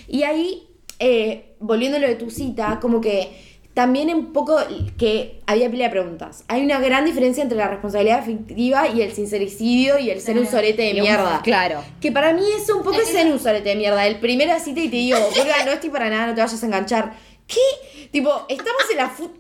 Y 0.08 0.24
ahí, 0.24 0.68
eh, 1.00 1.56
volviendo 1.60 1.98
a 1.98 2.00
lo 2.00 2.08
de 2.08 2.16
tu 2.16 2.30
cita, 2.30 2.80
como 2.82 3.02
que 3.02 3.50
también 3.80 4.14
un 4.14 4.34
poco 4.34 4.58
que 4.98 5.40
había 5.46 5.70
pila 5.72 5.86
de 5.86 5.92
preguntas. 5.92 6.44
Hay 6.50 6.64
una 6.64 6.80
gran 6.80 7.06
diferencia 7.06 7.42
entre 7.42 7.58
la 7.58 7.70
responsabilidad 7.70 8.20
afectiva 8.20 8.90
y 8.90 9.02
el 9.02 9.14
sincericidio 9.14 10.00
y 10.00 10.10
el 10.10 10.20
ser 10.20 10.38
un 10.38 10.48
sorete 10.48 10.82
de 10.82 10.96
mierda. 10.96 11.42
claro. 11.44 11.82
Que 12.02 12.12
para 12.12 12.34
mí 12.34 12.44
eso 12.58 12.76
un 12.76 12.84
poco 12.84 13.00
Es 13.00 13.08
ser 13.08 13.32
un 13.32 13.40
sorete 13.40 13.70
de 13.70 13.76
mierda. 13.76 14.06
El 14.06 14.20
primera 14.20 14.60
cita 14.60 14.82
y 14.82 14.90
te 14.90 14.98
digo, 14.98 15.18
no 15.66 15.72
estoy 15.72 15.90
para 15.92 16.10
nada, 16.10 16.28
no 16.28 16.36
te 16.36 16.42
vayas 16.42 16.62
a 16.62 16.66
enganchar. 16.66 17.14
¿Qué? 17.50 18.08
Tipo, 18.12 18.46
estamos 18.48 18.84
en 18.92 18.98
la 18.98 19.10
fu- 19.10 19.32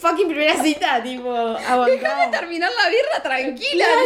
fucking 0.00 0.28
primera 0.28 0.62
cita, 0.62 1.02
tipo, 1.02 1.32
Déjame 1.32 2.28
terminar 2.30 2.70
la 2.82 2.88
birra 2.90 3.22
tranquila. 3.22 3.86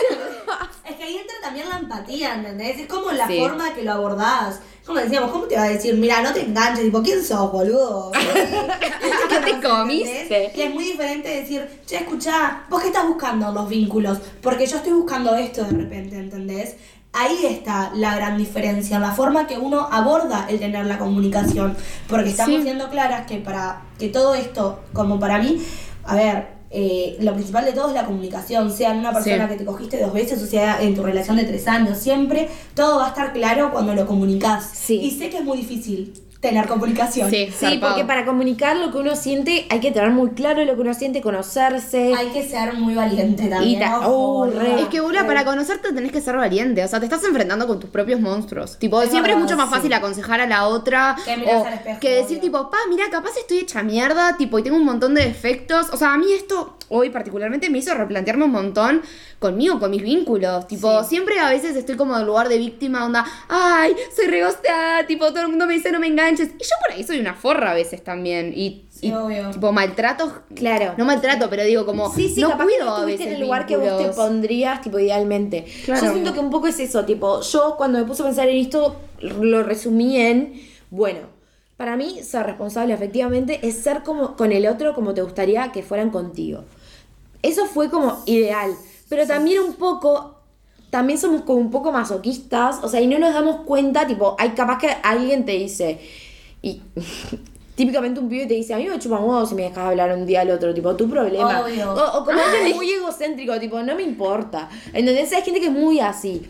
Es 0.90 0.96
que 0.96 1.04
ahí 1.04 1.16
entra 1.18 1.36
también 1.40 1.68
la 1.68 1.78
empatía, 1.78 2.34
¿entendés? 2.34 2.80
Es 2.80 2.86
como 2.88 3.12
la 3.12 3.26
Sí. 3.28 3.38
forma 3.38 3.72
que 3.74 3.82
lo 3.82 3.92
abordás. 3.92 4.60
Como 4.84 4.98
decíamos, 4.98 5.30
¿cómo 5.30 5.44
te 5.44 5.54
va 5.54 5.62
a 5.64 5.68
decir? 5.68 5.94
Mira, 5.94 6.20
no 6.20 6.32
te 6.32 6.40
enganches, 6.40 6.84
tipo, 6.84 7.00
¿quién 7.00 7.24
sos, 7.24 7.52
boludo? 7.52 8.10
¿Qué 9.28 9.36
te 9.36 9.60
comiste? 9.60 10.22
¿Entendés? 10.22 10.56
Y 10.56 10.62
es 10.62 10.74
muy 10.74 10.84
diferente 10.84 11.28
decir, 11.28 11.68
che, 11.86 11.98
escuchá, 11.98 12.64
¿vos 12.68 12.80
qué 12.82 12.88
estás 12.88 13.06
buscando 13.06 13.52
los 13.52 13.68
vínculos? 13.68 14.18
Porque 14.42 14.66
yo 14.66 14.78
estoy 14.78 14.92
buscando 14.92 15.34
esto 15.36 15.62
de 15.64 15.70
repente, 15.70 16.16
¿entendés? 16.16 16.74
Ahí 17.12 17.44
está 17.44 17.90
la 17.94 18.14
gran 18.14 18.38
diferencia, 18.38 19.00
la 19.00 19.10
forma 19.10 19.46
que 19.48 19.58
uno 19.58 19.88
aborda 19.90 20.46
el 20.48 20.60
tener 20.60 20.86
la 20.86 20.96
comunicación. 20.98 21.76
Porque 22.08 22.30
estamos 22.30 22.56
Sí. 22.58 22.62
siendo 22.62 22.88
claras 22.88 23.26
que 23.26 23.38
para 23.38 23.82
que 23.98 24.08
todo 24.08 24.34
esto, 24.34 24.80
como 24.92 25.18
para 25.18 25.38
mí, 25.38 25.60
a 26.04 26.14
ver, 26.14 26.46
eh, 26.70 27.16
lo 27.20 27.34
principal 27.34 27.64
de 27.64 27.72
todo 27.72 27.88
es 27.88 27.94
la 27.94 28.04
comunicación, 28.06 28.70
sea 28.72 28.92
en 28.92 29.00
una 29.00 29.12
persona 29.12 29.44
Sí. 29.46 29.52
que 29.52 29.56
te 29.58 29.64
cogiste 29.64 30.00
dos 30.00 30.12
veces 30.12 30.40
o 30.40 30.46
sea 30.46 30.80
en 30.80 30.94
tu 30.94 31.02
relación 31.02 31.36
de 31.36 31.42
tres 31.42 31.66
años, 31.66 31.98
siempre 31.98 32.48
todo 32.74 32.98
va 32.98 33.06
a 33.06 33.08
estar 33.08 33.32
claro 33.32 33.72
cuando 33.72 33.92
lo 33.92 34.06
comunicas. 34.06 34.70
Sí. 34.72 35.00
Y 35.00 35.10
sé 35.10 35.30
que 35.30 35.38
es 35.38 35.44
muy 35.44 35.58
difícil 35.58 36.14
tener 36.40 36.66
comunicación. 36.66 37.30
Sí, 37.30 37.50
porque 37.80 38.04
para 38.04 38.24
comunicar 38.24 38.76
lo 38.76 38.90
que 38.90 38.98
uno 38.98 39.14
siente 39.14 39.66
hay 39.68 39.80
que 39.80 39.90
tener 39.90 40.10
muy 40.10 40.30
claro 40.30 40.64
lo 40.64 40.74
que 40.74 40.80
uno 40.80 40.94
siente, 40.94 41.20
conocerse. 41.20 42.14
Hay 42.14 42.28
que 42.28 42.48
ser 42.48 42.74
muy 42.74 42.94
valiente 42.94 43.46
también. 43.48 43.76
Y 43.76 43.78
ta- 43.78 44.00
oh, 44.08 44.46
re. 44.46 44.80
Es 44.80 44.88
que, 44.88 45.00
Bula, 45.00 45.26
para 45.26 45.44
conocerte 45.44 45.92
tenés 45.92 46.12
que 46.12 46.20
ser 46.20 46.36
valiente. 46.36 46.82
O 46.84 46.88
sea, 46.88 46.98
te 46.98 47.06
estás 47.06 47.22
enfrentando 47.24 47.66
con 47.66 47.78
tus 47.78 47.90
propios 47.90 48.20
monstruos. 48.20 48.78
Tipo, 48.78 49.02
Es 49.02 49.10
siempre 49.10 49.32
es 49.32 49.38
mucho 49.38 49.56
más 49.56 49.68
sí. 49.68 49.74
fácil 49.74 49.92
aconsejar 49.92 50.40
a 50.40 50.46
la 50.46 50.66
otra. 50.66 51.16
Que 51.24 51.32
o 51.44 51.64
al 51.66 51.74
espejo, 51.74 52.00
que 52.00 52.10
decir, 52.10 52.38
obvio. 52.38 52.40
tipo, 52.40 52.70
pa, 52.70 52.78
mira, 52.88 53.04
capaz 53.10 53.36
estoy 53.38 53.58
hecha 53.58 53.82
mierda, 53.82 54.36
tipo, 54.38 54.58
y 54.58 54.62
tengo 54.62 54.76
un 54.78 54.84
montón 54.84 55.14
de 55.14 55.24
defectos. 55.24 55.90
O 55.92 55.96
sea, 55.96 56.14
a 56.14 56.18
mí 56.18 56.32
esto 56.32 56.76
hoy 56.88 57.10
particularmente 57.10 57.70
me 57.70 57.78
hizo 57.78 57.94
replantearme 57.94 58.46
un 58.46 58.50
montón 58.50 59.02
conmigo, 59.38 59.78
con 59.78 59.90
mis 59.90 60.02
vínculos. 60.02 60.66
Tipo, 60.66 61.04
siempre 61.04 61.38
a 61.38 61.48
veces 61.50 61.76
estoy 61.76 61.96
como 61.96 62.18
en 62.18 62.26
lugar 62.26 62.48
de 62.48 62.58
víctima, 62.58 63.04
onda, 63.04 63.24
ay, 63.48 63.94
soy 64.14 64.26
regosteada, 64.26 65.06
tipo, 65.06 65.26
todo 65.28 65.42
el 65.42 65.48
mundo 65.48 65.66
me 65.66 65.74
dice 65.74 65.92
no 65.92 66.00
me 66.00 66.08
Y 66.34 66.64
yo 66.64 66.74
por 66.86 66.92
ahí 66.94 67.04
soy 67.04 67.18
una 67.20 67.34
forra 67.34 67.70
a 67.70 67.74
veces 67.74 68.02
también. 68.04 68.52
Y, 68.54 68.86
Sí, 68.90 69.08
y, 69.08 69.12
obvio. 69.12 69.50
tipo, 69.50 69.72
maltratos. 69.72 70.32
Claro. 70.54 70.94
No 70.98 71.04
maltrato, 71.04 71.48
pero 71.48 71.64
digo, 71.64 71.86
como, 71.86 72.12
Sí, 72.12 72.28
sí, 72.28 72.40
no 72.40 72.50
capaz 72.50 72.64
que 72.66 72.70
cuido 72.74 72.86
no 72.86 72.96
a 72.96 73.04
veces 73.04 73.26
en 73.26 73.32
el 73.34 73.40
lugar 73.40 73.66
que 73.66 73.76
vos 73.76 73.98
te 73.98 74.08
pondrías, 74.10 74.80
tipo, 74.82 74.98
idealmente. 74.98 75.64
Claro. 75.84 76.06
Yo 76.06 76.12
siento 76.12 76.34
que 76.34 76.40
un 76.40 76.50
poco 76.50 76.66
es 76.66 76.78
eso, 76.80 77.04
tipo, 77.04 77.40
yo 77.40 77.74
cuando 77.76 77.98
me 77.98 78.04
puse 78.04 78.22
a 78.22 78.26
pensar 78.26 78.48
en 78.48 78.58
esto, 78.58 78.96
lo 79.20 79.62
resumí 79.62 80.18
en, 80.18 80.60
bueno, 80.90 81.20
para 81.76 81.96
mí 81.96 82.22
ser 82.22 82.44
responsable 82.44 82.92
efectivamente 82.92 83.60
es 83.66 83.76
ser 83.82 84.02
como 84.02 84.36
con 84.36 84.52
el 84.52 84.66
otro 84.66 84.94
como 84.94 85.14
te 85.14 85.22
gustaría 85.22 85.72
que 85.72 85.82
fueran 85.82 86.10
contigo. 86.10 86.64
Eso 87.42 87.64
fue 87.64 87.88
como 87.88 88.22
ideal, 88.26 88.74
pero 89.08 89.26
también 89.26 89.62
un 89.62 89.74
poco, 89.74 90.39
también 90.90 91.18
somos 91.18 91.42
como 91.42 91.58
un 91.58 91.70
poco 91.70 91.92
masoquistas, 91.92 92.80
o 92.82 92.88
sea, 92.88 93.00
y 93.00 93.06
no 93.06 93.18
nos 93.18 93.32
damos 93.32 93.64
cuenta, 93.64 94.06
tipo, 94.06 94.36
hay 94.38 94.50
capaz 94.50 94.78
que 94.78 94.88
alguien 95.02 95.44
te 95.44 95.52
dice, 95.52 96.00
y 96.62 96.82
típicamente 97.76 98.20
un 98.20 98.28
pibe 98.28 98.46
te 98.46 98.54
dice, 98.54 98.74
a 98.74 98.76
mí 98.76 98.86
me 98.86 98.98
chupan 98.98 99.22
huevos 99.22 99.48
si 99.48 99.54
me 99.54 99.62
dejas 99.62 99.78
hablar 99.78 100.12
un 100.12 100.26
día 100.26 100.42
al 100.42 100.50
otro, 100.50 100.74
tipo, 100.74 100.94
tu 100.96 101.08
problema. 101.08 101.62
Obvio. 101.62 101.92
O, 101.92 102.18
o 102.18 102.24
como 102.24 102.38
alguien 102.40 102.76
muy 102.76 102.90
egocéntrico, 102.90 103.58
tipo, 103.58 103.80
no 103.82 103.94
me 103.94 104.02
importa. 104.02 104.68
¿Entendés? 104.92 105.32
Hay 105.32 105.42
gente 105.42 105.60
que 105.60 105.66
es 105.66 105.72
muy 105.72 106.00
así. 106.00 106.42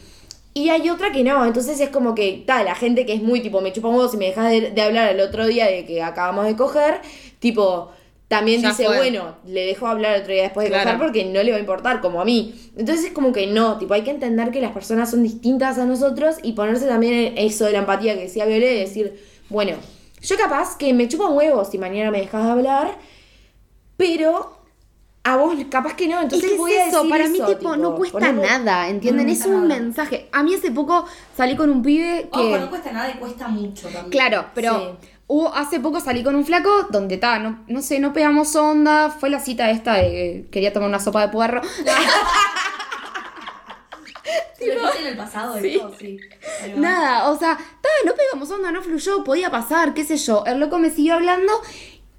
Y 0.53 0.71
hay 0.71 0.91
otra 0.91 1.13
que 1.13 1.23
no, 1.23 1.45
entonces 1.45 1.79
es 1.79 1.91
como 1.91 2.15
que, 2.15 2.43
tal, 2.45 2.65
la 2.65 2.75
gente 2.75 3.07
que 3.07 3.13
es 3.13 3.23
muy 3.23 3.41
tipo, 3.41 3.61
me 3.61 3.73
chupa 3.73 3.89
un 3.89 3.97
huevo 3.97 4.09
si 4.09 4.17
me 4.17 4.27
dejas 4.27 4.51
de, 4.51 4.73
de 4.73 4.83
hablar 4.83 5.15
el 5.15 5.21
otro 5.21 5.47
día 5.47 5.67
de 5.67 5.85
que 5.85 6.03
acabamos 6.03 6.47
de 6.47 6.57
coger, 6.57 7.01
tipo, 7.39 7.93
también 8.31 8.63
Ya 8.63 8.69
dice, 8.69 8.85
fue. 8.87 8.97
bueno, 8.97 9.35
le 9.45 9.67
dejo 9.67 9.89
hablar 9.89 10.21
otro 10.21 10.33
día 10.33 10.45
después 10.45 10.65
de 10.67 10.71
Claro. 10.71 10.85
coger 10.93 10.99
porque 11.01 11.25
no 11.25 11.43
le 11.43 11.51
va 11.51 11.57
a 11.57 11.61
importar, 11.61 12.01
como 12.01 12.21
a 12.21 12.25
mí. 12.25 12.55
Entonces 12.77 13.07
es 13.07 13.13
como 13.13 13.33
que 13.33 13.49
no, 13.49 13.77
tipo, 13.77 13.93
hay 13.93 14.03
que 14.03 14.13
entender 14.13 14.53
que 14.53 14.61
las 14.61 14.71
personas 14.71 15.11
son 15.11 15.25
distintas 15.25 15.79
a 15.79 15.85
nosotros 15.85 16.37
y 16.45 16.53
ponerse 16.53 16.87
también 16.87 17.13
en 17.15 17.39
eso 17.39 17.65
de 17.65 17.73
la 17.73 17.79
empatía 17.81 18.15
que 18.15 18.21
decía 18.23 18.47
Violet, 18.47 18.69
de 18.71 18.79
decir, 18.79 19.21
bueno, 19.49 19.77
yo 20.23 20.37
capaz 20.37 20.77
que 20.79 20.95
me 20.95 21.09
chupa 21.09 21.27
un 21.27 21.37
huevo 21.39 21.65
si 21.65 21.77
mañana 21.77 22.13
me 22.13 22.21
dejas 22.21 22.45
de 22.45 22.51
hablar, 22.53 22.99
pero 23.97 24.57
a 25.25 25.37
vos 25.37 25.55
capaz 25.69 25.95
que 25.95 26.07
no, 26.09 26.21
entonces 26.23 26.57
voy 26.57 26.73
es 26.73 26.79
a 26.79 26.87
eso, 26.87 26.97
decir 26.99 27.11
para 27.11 27.29
mí 27.29 27.35
eso, 27.37 27.47
tipo, 27.47 27.59
tipo, 27.59 27.77
no 27.77 27.95
cuesta 27.97 28.19
ponerlo- 28.19 28.43
nada, 28.43 28.89
¿entienden? 28.89 29.27
No 29.27 29.33
es 29.33 29.45
un 29.45 29.69
nada. 29.69 29.81
mensaje. 29.81 30.29
A 30.33 30.43
mí 30.43 30.55
hace 30.55 30.71
poco 30.71 31.05
salí 31.37 31.57
con 31.57 31.69
un 31.69 31.83
pibe 31.83 32.29
que... 32.33 32.39
Ojo, 32.39 32.59
no 32.59 32.71
cuesta 32.71 32.93
nada 32.93 33.11
y 33.11 33.19
cuesta 33.19 33.49
mucho 33.49 33.89
también. 33.89 34.11
Claro, 34.11 34.47
pero 34.55 34.97
Sí. 35.03 35.09
Hubo, 35.31 35.55
hace 35.55 35.79
poco 35.79 36.01
salí 36.01 36.25
con 36.25 36.35
un 36.35 36.45
flaco 36.45 36.89
donde 36.91 37.17
ta, 37.17 37.39
no, 37.39 37.65
no 37.69 37.83
sé, 37.83 38.01
no 38.01 38.13
pegamos 38.13 38.57
onda. 38.57 39.11
Fue 39.11 39.31
la 39.31 39.39
cita 39.39 39.71
esta 39.71 39.95
de 39.95 40.03
que 40.11 40.47
quería 40.51 40.73
tomar 40.73 40.89
una 40.89 40.99
sopa 40.99 41.23
de 41.23 41.29
puerro. 41.29 41.61
¿Te 44.59 44.67
lo 44.75 44.81
dijiste 44.81 45.01
en 45.03 45.07
el 45.07 45.17
pasado? 45.17 45.61
Sí. 45.61 45.81
Ahí 46.63 46.73
va. 46.73 46.79
Nada, 46.79 47.31
o 47.31 47.39
sea, 47.39 47.57
ta, 47.57 47.89
no 48.05 48.13
pegamos 48.15 48.51
onda, 48.51 48.73
no 48.73 48.83
fluyó, 48.83 49.23
podía 49.23 49.51
pasar, 49.51 49.95
qué 49.95 50.05
sé 50.05 50.17
yo. 50.17 50.45
El 50.47 50.59
loco 50.59 50.79
me 50.79 50.91
siguió 50.91 51.15
hablando 51.15 51.53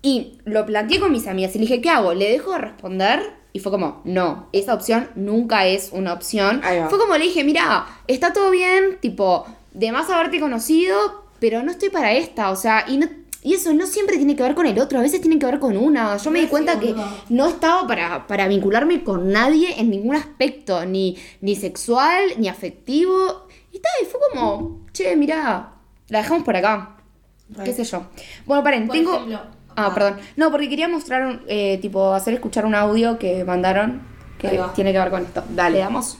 y 0.02 0.38
lo 0.45 0.65
planteé 0.65 1.02
con 1.02 1.12
mis 1.12 1.28
amigas 1.28 1.54
y 1.56 1.60
le 1.60 1.65
dije, 1.65 1.82
¿qué 1.82 1.89
hago? 1.89 2.13
¿Le 2.13 2.32
dejo 2.32 2.54
de 2.54 2.60
responder? 2.60 3.34
Y 3.52 3.60
fue 3.60 3.74
como, 3.74 4.02
no, 4.06 4.47
esa 4.54 4.74
opción 4.74 5.10
nunca 5.15 5.67
es 5.67 5.89
una 5.91 6.13
opción. 6.13 6.62
Fue 6.89 6.97
como 6.97 7.17
le 7.17 7.26
dije, 7.26 7.43
mira, 7.43 7.86
está 8.08 8.32
todo 8.32 8.50
bien, 8.52 9.00
tipo, 9.02 9.45
de 9.74 9.91
más 9.91 10.10
haberte 10.10 10.39
conocido, 10.39 11.21
pero 11.41 11.63
no 11.63 11.71
estoy 11.71 11.89
para 11.89 12.13
esta, 12.13 12.51
o 12.51 12.56
sea, 12.56 12.86
y 12.88 12.97
no... 12.97 13.08
Y 13.43 13.56
eso 13.56 13.73
no 13.73 13.88
siempre 13.88 14.17
tiene 14.17 14.36
que 14.36 14.43
ver 14.43 14.54
con 14.54 14.67
el 14.67 14.77
otro, 14.77 14.99
a 14.99 15.01
veces 15.01 15.19
tiene 15.19 15.39
que 15.39 15.47
ver 15.47 15.58
con 15.58 15.75
una. 15.75 16.15
Yo 16.17 16.30
me 16.30 16.41
di 16.41 16.45
cuenta 16.45 16.80
que 16.80 16.93
no 17.30 17.47
estaba 17.47 17.88
para, 17.88 18.27
para 18.27 18.47
vincularme 18.47 19.04
con 19.04 19.32
nadie 19.32 19.80
en 19.80 19.89
ningún 19.89 20.15
aspecto, 20.15 20.86
ni, 20.86 21.17
ni 21.41 21.56
sexual, 21.56 22.21
ni 22.38 22.47
afectivo. 22.47 23.47
Y 23.71 23.80
tal, 23.80 23.91
y 24.04 24.06
fue 24.06 24.19
como, 24.30 24.86
che, 24.93 25.15
mira, 25.15 25.73
la 26.10 26.19
dejamos 26.19 26.43
por 26.43 26.56
acá. 26.56 26.97
¿Qué 27.65 27.73
sé 27.73 27.84
yo? 27.84 28.04
Bueno, 28.45 28.63
paren, 28.63 28.86
Por 28.86 28.95
tengo. 28.95 29.15
ejemplo, 29.15 29.39
ah, 29.69 29.88
ah. 29.88 29.93
perdón. 29.95 30.17
No, 30.36 30.51
porque 30.51 30.69
quería 30.69 30.88
mostrar, 30.88 31.41
eh, 31.47 31.80
tipo, 31.82 32.13
hacer 32.13 32.36
escuchar 32.36 32.67
un 32.67 32.75
audio 32.75 33.17
que 33.17 33.43
mandaron 33.43 34.04
que 34.38 34.62
tiene 34.75 34.93
que 34.93 34.99
ver 34.99 35.10
con 35.10 35.23
esto. 35.23 35.43
Dale, 35.49 35.80
damos. 35.80 36.19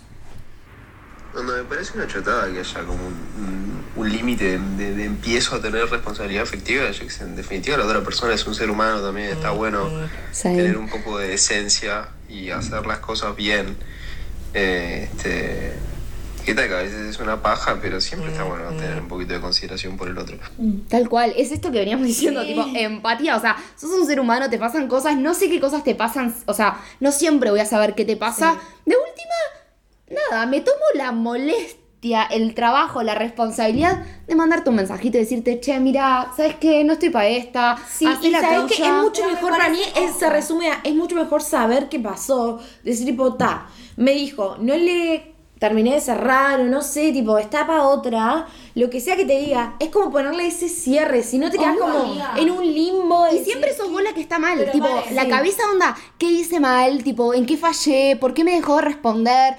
Donde 1.34 1.54
me 1.54 1.64
parece 1.64 1.94
una 1.98 2.08
chotada 2.08 2.52
que 2.52 2.60
haya 2.60 2.80
como 2.84 3.00
un, 3.06 3.14
un- 3.14 3.82
un 3.96 4.10
límite 4.12 4.58
de, 4.78 4.96
de 4.96 5.06
empiezo 5.06 5.56
a 5.56 5.62
tener 5.62 5.86
responsabilidad 5.90 6.44
afectiva. 6.44 6.90
Yo 6.92 7.04
que 7.06 7.10
sé, 7.10 7.24
en 7.24 7.36
definitiva 7.36 7.78
la 7.78 7.86
otra 7.86 8.02
persona 8.02 8.34
es 8.34 8.46
un 8.48 8.56
ser 8.56 8.70
humano 8.72 9.02
también, 9.02 9.30
está 9.30 9.52
bueno 9.52 9.90
Sí. 10.32 10.44
tener 10.44 10.78
un 10.78 10.90
poco 10.90 11.18
de 11.20 11.34
esencia 11.34 12.08
y 12.30 12.50
hacer 12.52 12.86
las 12.86 13.00
cosas 13.00 13.36
bien. 13.36 13.76
Eh, 14.54 15.10
este, 15.12 15.74
que 16.46 16.56
tal 16.56 16.68
que 16.68 16.74
a 16.74 16.78
veces 16.82 17.02
es 17.08 17.20
una 17.20 17.42
paja, 17.44 17.78
pero 17.82 18.02
siempre 18.02 18.32
está 18.32 18.44
bueno 18.44 18.70
tener 18.72 19.00
un 19.00 19.08
poquito 19.08 19.34
de 19.34 19.40
consideración 19.42 19.96
por 19.96 20.08
el 20.08 20.18
otro. 20.18 20.38
Tal 20.90 21.08
cual, 21.08 21.34
es 21.38 21.52
esto 21.52 21.72
que 21.72 21.78
veníamos 21.78 22.08
diciendo, 22.08 22.42
Sí. 22.42 22.48
tipo, 22.48 22.66
empatía, 22.76 23.38
o 23.38 23.40
sea, 23.40 23.56
sos 23.78 23.92
un 23.92 24.08
ser 24.08 24.20
humano, 24.20 24.50
te 24.50 24.58
pasan 24.58 24.88
cosas, 24.88 25.16
no 25.18 25.36
sé 25.36 25.50
qué 25.50 25.60
cosas 25.62 25.84
te 25.84 25.94
pasan, 25.94 26.34
o 26.48 26.54
sea, 26.56 26.80
no 27.00 27.12
siempre 27.12 27.52
voy 27.52 27.60
a 27.60 27.66
saber 27.66 27.94
qué 27.94 28.06
te 28.06 28.18
pasa. 28.18 28.56
De 28.88 28.96
última, 28.96 29.11
nada, 30.12 30.46
me 30.46 30.62
tomo 30.62 30.78
la 30.96 31.12
molestia 31.12 32.24
el 32.32 32.56
trabajo, 32.56 33.04
la 33.04 33.14
responsabilidad 33.16 34.04
de 34.28 34.36
mandarte 34.36 34.70
un 34.72 34.76
mensajito 34.78 35.18
y 35.18 35.22
decirte, 35.22 35.60
che, 35.60 35.80
mira, 35.80 36.32
¿sabes 36.36 36.56
qué? 36.56 36.84
No 36.84 36.94
estoy 36.94 37.10
para 37.12 37.28
esta. 37.28 37.78
Sí, 37.88 38.06
hacé 38.08 38.28
y 38.28 38.32
la 38.32 38.42
sabes 38.42 38.64
que 38.72 38.76
tuya". 38.78 38.88
es 38.98 39.04
mucho 39.04 39.22
Pero 39.22 39.28
me 39.28 39.34
mejor 39.36 39.52
para 39.52 39.70
mí, 39.70 39.80
es- 39.96 40.16
se 40.18 40.30
resume 40.30 40.70
a, 40.72 40.82
es 40.84 40.96
mucho 40.96 41.16
mejor 41.16 41.44
saber 41.44 41.90
qué 41.90 42.00
pasó, 42.00 42.60
decir 42.84 43.06
tipo, 43.06 43.36
ta, 43.36 43.68
me 43.98 44.14
dijo, 44.14 44.56
no 44.60 44.76
le 44.76 45.30
terminé 45.60 45.94
de 45.94 46.02
cerrar 46.02 46.60
o 46.60 46.64
no 46.66 46.82
sé, 46.82 47.12
tipo, 47.12 47.38
está 47.38 47.68
para 47.68 47.84
otra, 47.84 48.48
lo 48.74 48.90
que 48.90 49.00
sea 49.00 49.16
que 49.16 49.26
te 49.26 49.38
diga, 49.38 49.76
es 49.80 49.90
como 49.90 50.10
ponerle 50.10 50.48
ese 50.48 50.68
cierre, 50.70 51.22
si 51.22 51.38
no 51.38 51.52
te 51.52 51.60
quedas 51.60 51.78
como 51.78 52.00
amiga. 52.00 52.34
en 52.36 52.50
un 52.50 52.66
limbo. 52.66 53.28
Y 53.32 53.44
siempre 53.46 53.72
sos 53.76 53.92
vos 53.92 54.02
la 54.02 54.12
que 54.16 54.22
está 54.22 54.40
mal, 54.40 54.58
Pero 54.58 54.72
tipo, 54.72 54.88
vale, 54.92 55.12
la 55.14 55.22
sí. 55.26 55.30
cabeza 55.30 55.62
onda, 55.72 55.96
¿qué 56.18 56.26
hice 56.32 56.60
mal? 56.60 57.04
Tipo, 57.04 57.36
¿en 57.36 57.46
qué 57.46 57.58
fallé? 57.58 58.16
¿Por 58.20 58.34
qué 58.34 58.44
me 58.44 58.54
dejó 58.54 58.78
de 58.78 58.82
responder? 58.82 59.56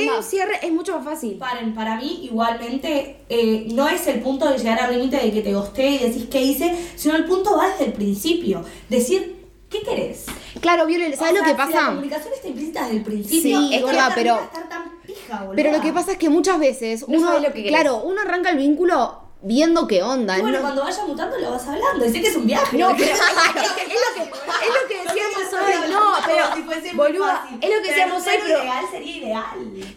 Hay 0.00 0.08
Onda, 0.08 0.18
un 0.18 0.24
cierre 0.24 0.58
es 0.62 0.72
mucho 0.72 0.96
más 0.96 1.04
fácil. 1.04 1.36
Paren, 1.36 1.74
para 1.74 1.96
mí 1.96 2.20
igualmente 2.24 3.16
eh, 3.28 3.66
no 3.72 3.88
es 3.88 4.06
el 4.06 4.20
punto 4.20 4.48
de 4.48 4.58
llegar 4.58 4.80
al 4.80 4.92
límite 4.96 5.16
de 5.18 5.32
que 5.32 5.42
te 5.42 5.54
gosté 5.54 5.88
y 5.88 5.98
decís 5.98 6.26
qué 6.30 6.40
hice, 6.40 6.74
sino 6.96 7.16
el 7.16 7.24
punto 7.24 7.56
va 7.56 7.68
desde 7.70 7.86
el 7.86 7.92
principio. 7.92 8.64
Decir, 8.88 9.46
¿qué 9.70 9.80
querés? 9.82 10.26
Claro, 10.60 10.86
Viole, 10.86 11.14
¿sabes 11.16 11.32
O 11.32 11.36
lo 11.36 11.42
que 11.42 11.50
Si 11.50 11.56
la 11.56 11.66
pasa? 11.66 11.86
comunicación 11.86 12.32
está 12.34 12.48
implícita 12.48 12.82
desde 12.84 12.96
el 12.96 13.02
principio. 13.02 13.58
Sí, 13.60 13.74
es 13.74 13.80
¿por 13.82 13.90
qué 13.90 13.96
verdad, 13.96 14.12
pero- 14.14 14.40
estar 14.40 14.68
tan 14.68 14.98
pija? 15.06 15.48
Pero 15.54 15.72
lo 15.72 15.80
que 15.80 15.92
pasa 15.92 16.12
es 16.12 16.18
que 16.18 16.28
muchas 16.28 16.58
veces 16.58 17.06
No 17.08 17.18
uno, 17.18 17.38
lo 17.38 17.52
que 17.52 17.66
claro, 17.68 17.98
uno 18.04 18.20
arranca 18.20 18.50
el 18.50 18.56
vínculo 18.58 19.20
viendo 19.40 19.86
qué 19.86 20.02
onda. 20.02 20.36
Y 20.36 20.40
bueno, 20.40 20.56
¿no? 20.58 20.62
cuando 20.62 20.82
vaya 20.82 21.04
mutando 21.06 21.38
lo 21.38 21.50
vas 21.52 21.66
hablando. 21.66 22.04
Y 22.04 22.10
sé 22.10 22.20
que 22.20 22.28
es 22.28 22.36
un 22.36 22.46
viaje. 22.46 22.76
No, 22.76 22.90
¿no? 22.90 22.96
pero 22.96 23.10
es, 23.12 23.20
que- 23.76 23.82
es 23.82 23.88
lo 23.88 24.14
que, 24.14 24.22
es 24.22 24.82
lo 24.82 24.88
que 24.88 25.07
decíamos 25.08 25.84
hoy. 25.84 25.90
No, 25.90 26.00
pero, 26.26 26.96
boluda, 26.96 27.48
es 27.60 27.70
lo 27.70 27.82
que 27.82 27.88
decíamos 27.88 28.26
hoy, 28.26 28.32
pero 28.46 28.62
ideal 28.62 28.84
sería 28.90 29.16
ideal. 29.16 29.44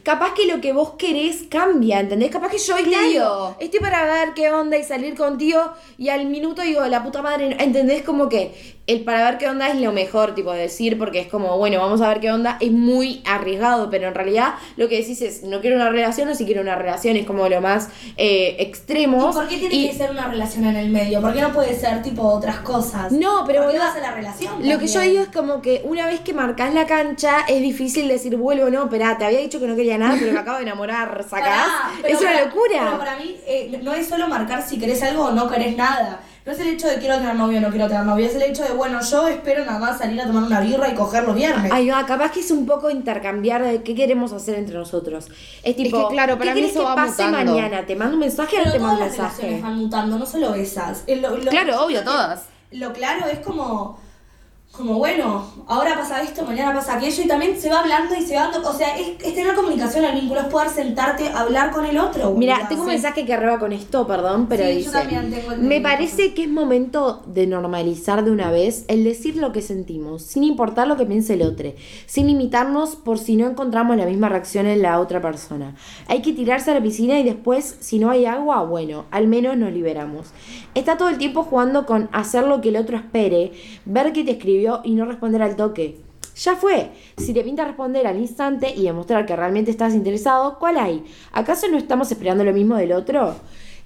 capaz 0.03 0.33
que 0.33 0.45
lo 0.47 0.61
que 0.61 0.73
vos 0.73 0.91
querés 0.97 1.43
cambia, 1.49 1.99
¿entendés? 1.99 2.31
Capaz 2.31 2.49
que 2.49 2.57
yo 2.57 2.75
hoy 2.75 2.83
digo, 2.83 3.55
estoy 3.59 3.79
para 3.79 4.05
ver 4.05 4.33
qué 4.33 4.49
onda 4.51 4.77
y 4.77 4.83
salir 4.83 5.15
contigo 5.15 5.73
y 5.97 6.09
al 6.09 6.25
minuto 6.25 6.61
digo, 6.61 6.85
la 6.87 7.03
puta 7.03 7.21
madre, 7.21 7.55
¿entendés? 7.59 8.03
Como 8.03 8.29
que 8.29 8.79
el 8.87 9.03
para 9.03 9.23
ver 9.23 9.37
qué 9.37 9.47
onda 9.47 9.69
es 9.69 9.79
lo 9.79 9.91
mejor, 9.93 10.33
tipo, 10.35 10.51
de 10.51 10.61
decir, 10.63 10.97
porque 10.97 11.19
es 11.21 11.27
como, 11.27 11.57
bueno, 11.57 11.79
vamos 11.79 12.01
a 12.01 12.09
ver 12.09 12.19
qué 12.19 12.31
onda, 12.31 12.57
es 12.59 12.71
muy 12.71 13.21
arriesgado, 13.25 13.89
pero 13.89 14.07
en 14.07 14.15
realidad 14.15 14.55
lo 14.75 14.89
que 14.89 14.97
decís 14.97 15.21
es, 15.21 15.43
no 15.43 15.61
quiero 15.61 15.75
una 15.77 15.89
relación 15.89 16.27
o 16.29 16.35
si 16.35 16.45
quiero 16.45 16.61
una 16.61 16.75
relación, 16.75 17.15
es 17.15 17.25
como 17.25 17.47
lo 17.47 17.61
más 17.61 17.89
eh, 18.17 18.55
extremo. 18.59 19.29
¿Y 19.29 19.33
por 19.33 19.47
qué 19.47 19.57
tiene 19.57 19.75
Y- 19.75 19.89
que 19.89 19.95
ser 19.95 20.11
una 20.11 20.27
relación 20.27 20.65
en 20.65 20.75
el 20.75 20.89
medio? 20.89 21.21
¿Por 21.21 21.33
qué 21.33 21.41
no 21.41 21.53
puede 21.53 21.79
ser 21.79 22.01
tipo 22.01 22.23
otras 22.23 22.57
cosas? 22.59 23.11
No, 23.11 23.43
pero 23.45 23.63
¿Por 23.63 23.71
qué 23.71 23.79
vas 23.79 23.95
a 23.95 23.99
la 23.99 24.11
relación? 24.13 24.67
Lo 24.67 24.79
que 24.79 24.87
yo 24.87 24.99
digo 25.01 25.23
es 25.23 25.29
como 25.29 25.61
que 25.61 25.81
una 25.83 26.05
vez 26.07 26.19
que 26.21 26.33
marcas 26.33 26.73
la 26.73 26.85
cancha 26.85 27.41
es 27.47 27.61
difícil 27.61 28.07
decir 28.07 28.35
vuelvo 28.37 28.69
no, 28.69 28.89
pero 28.89 29.05
te 29.17 29.25
había 29.25 29.39
dicho 29.39 29.59
que 29.59 29.67
no 29.67 29.75
quería 29.75 29.97
nada, 29.97 30.15
pero 30.19 30.31
me 30.33 30.39
acabo 30.39 30.57
de 30.57 30.63
enamorar, 30.63 31.23
¿sacás? 31.29 31.67
Es 32.03 32.19
una 32.19 32.31
para- 32.31 32.45
locura. 32.45 32.79
Pero 32.85 32.97
para 32.97 33.15
mí 33.17 33.37
eh, 33.45 33.79
no 33.83 33.93
es 33.93 34.07
solo 34.07 34.27
marcar 34.27 34.61
si 34.67 34.79
querés 34.79 35.01
algo 35.03 35.25
o 35.25 35.31
no 35.31 35.49
querés 35.49 35.75
nada. 35.75 36.19
No 36.43 36.51
es 36.51 36.59
el 36.59 36.69
hecho 36.69 36.87
de 36.87 36.95
quiero 36.97 37.17
tener 37.17 37.35
novio 37.35 37.59
o 37.59 37.61
no 37.61 37.69
quiero 37.69 37.87
tener 37.87 38.03
novio. 38.03 38.25
Es 38.25 38.33
el 38.33 38.41
hecho 38.41 38.63
de, 38.63 38.71
bueno, 38.71 38.99
yo 39.01 39.27
espero 39.27 39.63
nada 39.63 39.77
más 39.77 39.99
salir 39.99 40.19
a 40.19 40.25
tomar 40.25 40.41
una 40.43 40.59
birra 40.59 40.89
y 40.89 40.95
coger 40.95 41.23
los 41.23 41.35
viernes. 41.35 41.71
Ay, 41.71 41.87
va, 41.89 42.03
capaz 42.07 42.31
que 42.31 42.39
es 42.39 42.49
un 42.49 42.65
poco 42.65 42.89
intercambiar 42.89 43.61
de 43.63 43.83
qué 43.83 43.93
queremos 43.93 44.33
hacer 44.33 44.55
entre 44.55 44.75
nosotros. 44.75 45.27
Es 45.61 45.75
tipo, 45.75 46.07
que, 46.07 46.15
claro, 46.15 46.39
para 46.39 46.53
¿qué 46.53 46.55
mí 46.55 46.61
querés 46.61 46.71
eso 46.71 46.79
que 46.79 46.85
va 46.89 46.95
pase 46.95 47.25
mutando. 47.27 47.51
mañana? 47.53 47.85
¿Te 47.85 47.95
mando 47.95 48.15
un 48.15 48.21
mensaje 48.21 48.57
o 48.59 48.65
no 48.65 48.71
te 48.71 48.79
mando 48.79 48.93
un 49.03 49.07
las 49.07 49.17
mensaje? 49.19 49.59
van 49.61 49.77
mutando, 49.77 50.17
no 50.17 50.25
solo 50.25 50.55
esas. 50.55 51.03
Lo- 51.07 51.37
lo- 51.37 51.51
Claro, 51.51 51.85
obvio, 51.85 52.03
todas. 52.03 52.45
Lo 52.71 52.91
claro 52.91 53.27
es 53.27 53.37
como, 53.39 53.99
como 54.75 54.95
bueno, 54.95 55.45
ahora 55.67 55.95
pasa 55.95 56.21
esto, 56.23 56.43
mañana 56.45 56.73
pasa 56.73 56.95
aquello 56.95 57.23
y 57.23 57.27
también 57.27 57.59
se 57.59 57.69
va 57.69 57.81
hablando 57.81 58.15
y 58.15 58.21
se 58.21 58.35
va 58.35 58.49
dando, 58.49 58.67
o 58.69 58.73
sea, 58.73 58.97
es, 58.97 59.09
es 59.23 59.35
tener 59.35 59.53
comunicación, 59.53 60.05
el 60.05 60.19
vínculo 60.19 60.39
es 60.41 60.47
poder 60.47 60.69
sentarte 60.69 61.27
a 61.27 61.41
hablar 61.41 61.71
con 61.71 61.85
el 61.85 61.97
otro. 61.97 62.31
Mira, 62.31 62.67
tengo 62.69 62.83
un 62.83 62.87
Sí. 62.87 62.93
mensaje 62.95 63.25
que 63.25 63.33
arreba 63.33 63.59
con 63.59 63.73
esto, 63.73 64.07
perdón, 64.07 64.47
pero 64.47 64.63
Sí, 64.63 64.69
yo 64.69 64.75
dice, 64.77 64.91
también 64.91 65.29
tengo 65.29 65.51
el 65.51 65.59
me 65.59 65.81
parece 65.81 66.33
que 66.33 66.43
es 66.43 66.49
momento 66.49 67.21
de 67.27 67.47
normalizar 67.47 68.23
de 68.23 68.31
una 68.31 68.49
vez 68.49 68.85
el 68.87 69.03
decir 69.03 69.35
lo 69.35 69.51
que 69.51 69.61
sentimos, 69.61 70.23
sin 70.23 70.43
importar 70.43 70.87
lo 70.87 70.95
que 70.97 71.05
piense 71.05 71.33
el 71.33 71.41
otro, 71.43 71.73
sin 72.05 72.27
limitarnos 72.27 72.95
por 72.95 73.19
si 73.19 73.35
no 73.35 73.47
encontramos 73.47 73.97
la 73.97 74.05
misma 74.05 74.29
reacción 74.29 74.65
en 74.67 74.81
la 74.81 74.99
otra 74.99 75.21
persona. 75.21 75.75
Hay 76.07 76.21
que 76.21 76.31
tirarse 76.33 76.71
a 76.71 76.75
la 76.75 76.81
piscina 76.81 77.19
y 77.19 77.23
después, 77.23 77.75
si 77.81 77.99
no 77.99 78.09
hay 78.09 78.25
agua, 78.25 78.63
bueno, 78.63 79.05
al 79.11 79.27
menos 79.27 79.57
nos 79.57 79.73
liberamos. 79.73 80.27
Está 80.75 80.95
todo 80.97 81.09
el 81.09 81.17
tiempo 81.17 81.43
jugando 81.43 81.85
con 81.85 82.09
hacer 82.13 82.45
lo 82.47 82.61
que 82.61 82.69
el 82.69 82.77
otro 82.77 82.95
espere, 82.95 83.51
ver 83.85 84.13
que 84.13 84.23
te 84.23 84.37
escribió 84.61 84.81
y 84.83 84.91
no 84.95 85.05
responder 85.05 85.41
al 85.41 85.55
toque. 85.55 85.97
Ya 86.35 86.55
fue. 86.55 86.91
Si 87.17 87.33
te 87.33 87.43
pinta 87.43 87.65
responder 87.65 88.07
al 88.07 88.17
instante 88.17 88.73
y 88.75 88.83
demostrar 88.83 89.25
que 89.25 89.35
realmente 89.35 89.71
estás 89.71 89.93
interesado, 89.93 90.57
¿cuál 90.59 90.77
hay? 90.77 91.03
¿Acaso 91.33 91.67
no 91.67 91.77
estamos 91.77 92.11
esperando 92.11 92.43
lo 92.43 92.53
mismo 92.53 92.75
del 92.75 92.93
otro? 92.93 93.35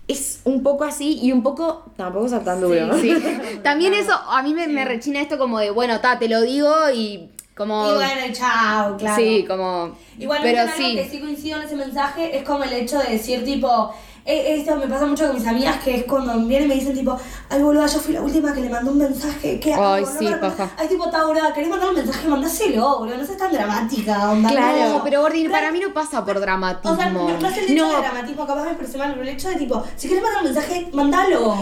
Es 0.07 0.41
un 0.43 0.61
poco 0.61 0.83
así 0.83 1.19
y 1.21 1.31
un 1.31 1.41
poco. 1.41 1.85
Tampoco 1.97 2.29
saltando 2.29 2.67
duro, 2.67 2.85
¿no? 2.85 2.97
Sí. 2.97 3.15
También 3.63 3.93
eso, 3.93 4.13
a 4.13 4.43
mí 4.43 4.53
me, 4.53 4.67
me 4.67 4.85
rechina 4.85 5.21
esto 5.21 5.37
como 5.37 5.59
de, 5.59 5.71
bueno, 5.71 5.99
ta, 5.99 6.19
te 6.19 6.29
lo 6.29 6.41
digo 6.41 6.71
y 6.93 7.29
como... 7.57 7.89
Y 7.91 7.95
bueno, 7.95 8.33
chao, 8.33 8.97
claro. 8.97 9.15
Sí, 9.15 9.45
como... 9.47 9.97
Igualmente 10.19 10.59
pero 10.59 10.71
algo 10.71 10.77
sí. 10.77 10.95
que 10.95 11.09
sí 11.09 11.19
coincido 11.19 11.59
en 11.59 11.65
ese 11.65 11.75
mensaje 11.75 12.37
es 12.37 12.43
como 12.43 12.63
el 12.63 12.73
hecho 12.73 12.99
de 12.99 13.13
decir 13.13 13.43
tipo, 13.43 13.93
esto 14.25 14.75
me 14.77 14.87
pasa 14.87 15.05
mucho 15.05 15.27
con 15.27 15.35
mis 15.35 15.45
amigas 15.45 15.77
que 15.83 15.95
es 15.97 16.03
cuando 16.05 16.33
vienen 16.47 16.65
y 16.65 16.67
me 16.69 16.75
dicen 16.75 16.95
tipo, 16.95 17.15
ay 17.49 17.61
boluda, 17.61 17.85
yo 17.85 17.99
fui 17.99 18.13
la 18.13 18.21
última 18.21 18.53
que 18.53 18.61
le 18.61 18.69
mandó 18.69 18.91
un 18.91 18.97
mensaje, 18.97 19.59
¿qué 19.59 19.73
hago? 19.73 19.85
Ay, 19.87 20.03
No 20.03 20.19
sí, 20.19 20.27
paja. 20.41 20.71
Ay 20.77 20.87
tipo, 20.87 21.07
ta 21.09 21.25
boluda, 21.25 21.53
¿querés 21.53 21.69
mandar 21.69 21.89
un 21.89 21.95
mensaje? 21.95 22.27
Mandáselo, 22.27 22.97
boludo, 22.99 23.17
no 23.17 23.25
seas 23.25 23.37
tan 23.37 23.51
dramática, 23.51 24.31
onda. 24.31 24.49
Claro, 24.49 24.89
No, 24.97 25.03
pero 25.03 25.21
Gordi, 25.21 25.45
Claro. 25.45 25.53
para 25.53 25.71
mí 25.71 25.79
no 25.79 25.93
pasa 25.93 26.25
por 26.25 26.39
dramatismo. 26.39 26.91
O 26.91 26.95
sea, 26.95 27.09
no, 27.09 27.27
no 27.39 27.47
es 27.47 27.57
el 27.57 27.63
hecho 27.71 27.85
No. 27.85 27.91
de 27.93 27.97
dramatismo, 28.01 28.47
capaz 28.47 28.63
me 28.63 28.69
expresé 28.71 28.97
mal, 28.97 29.09
pero 29.11 29.21
el 29.21 29.29
hecho 29.29 29.49
de 29.49 29.55
tipo, 29.55 29.83
si 29.95 30.07
querés 30.07 30.23
mandar 30.23 30.41
un 30.41 30.45
mensaje, 30.53 30.87
mandalo. 30.91 31.55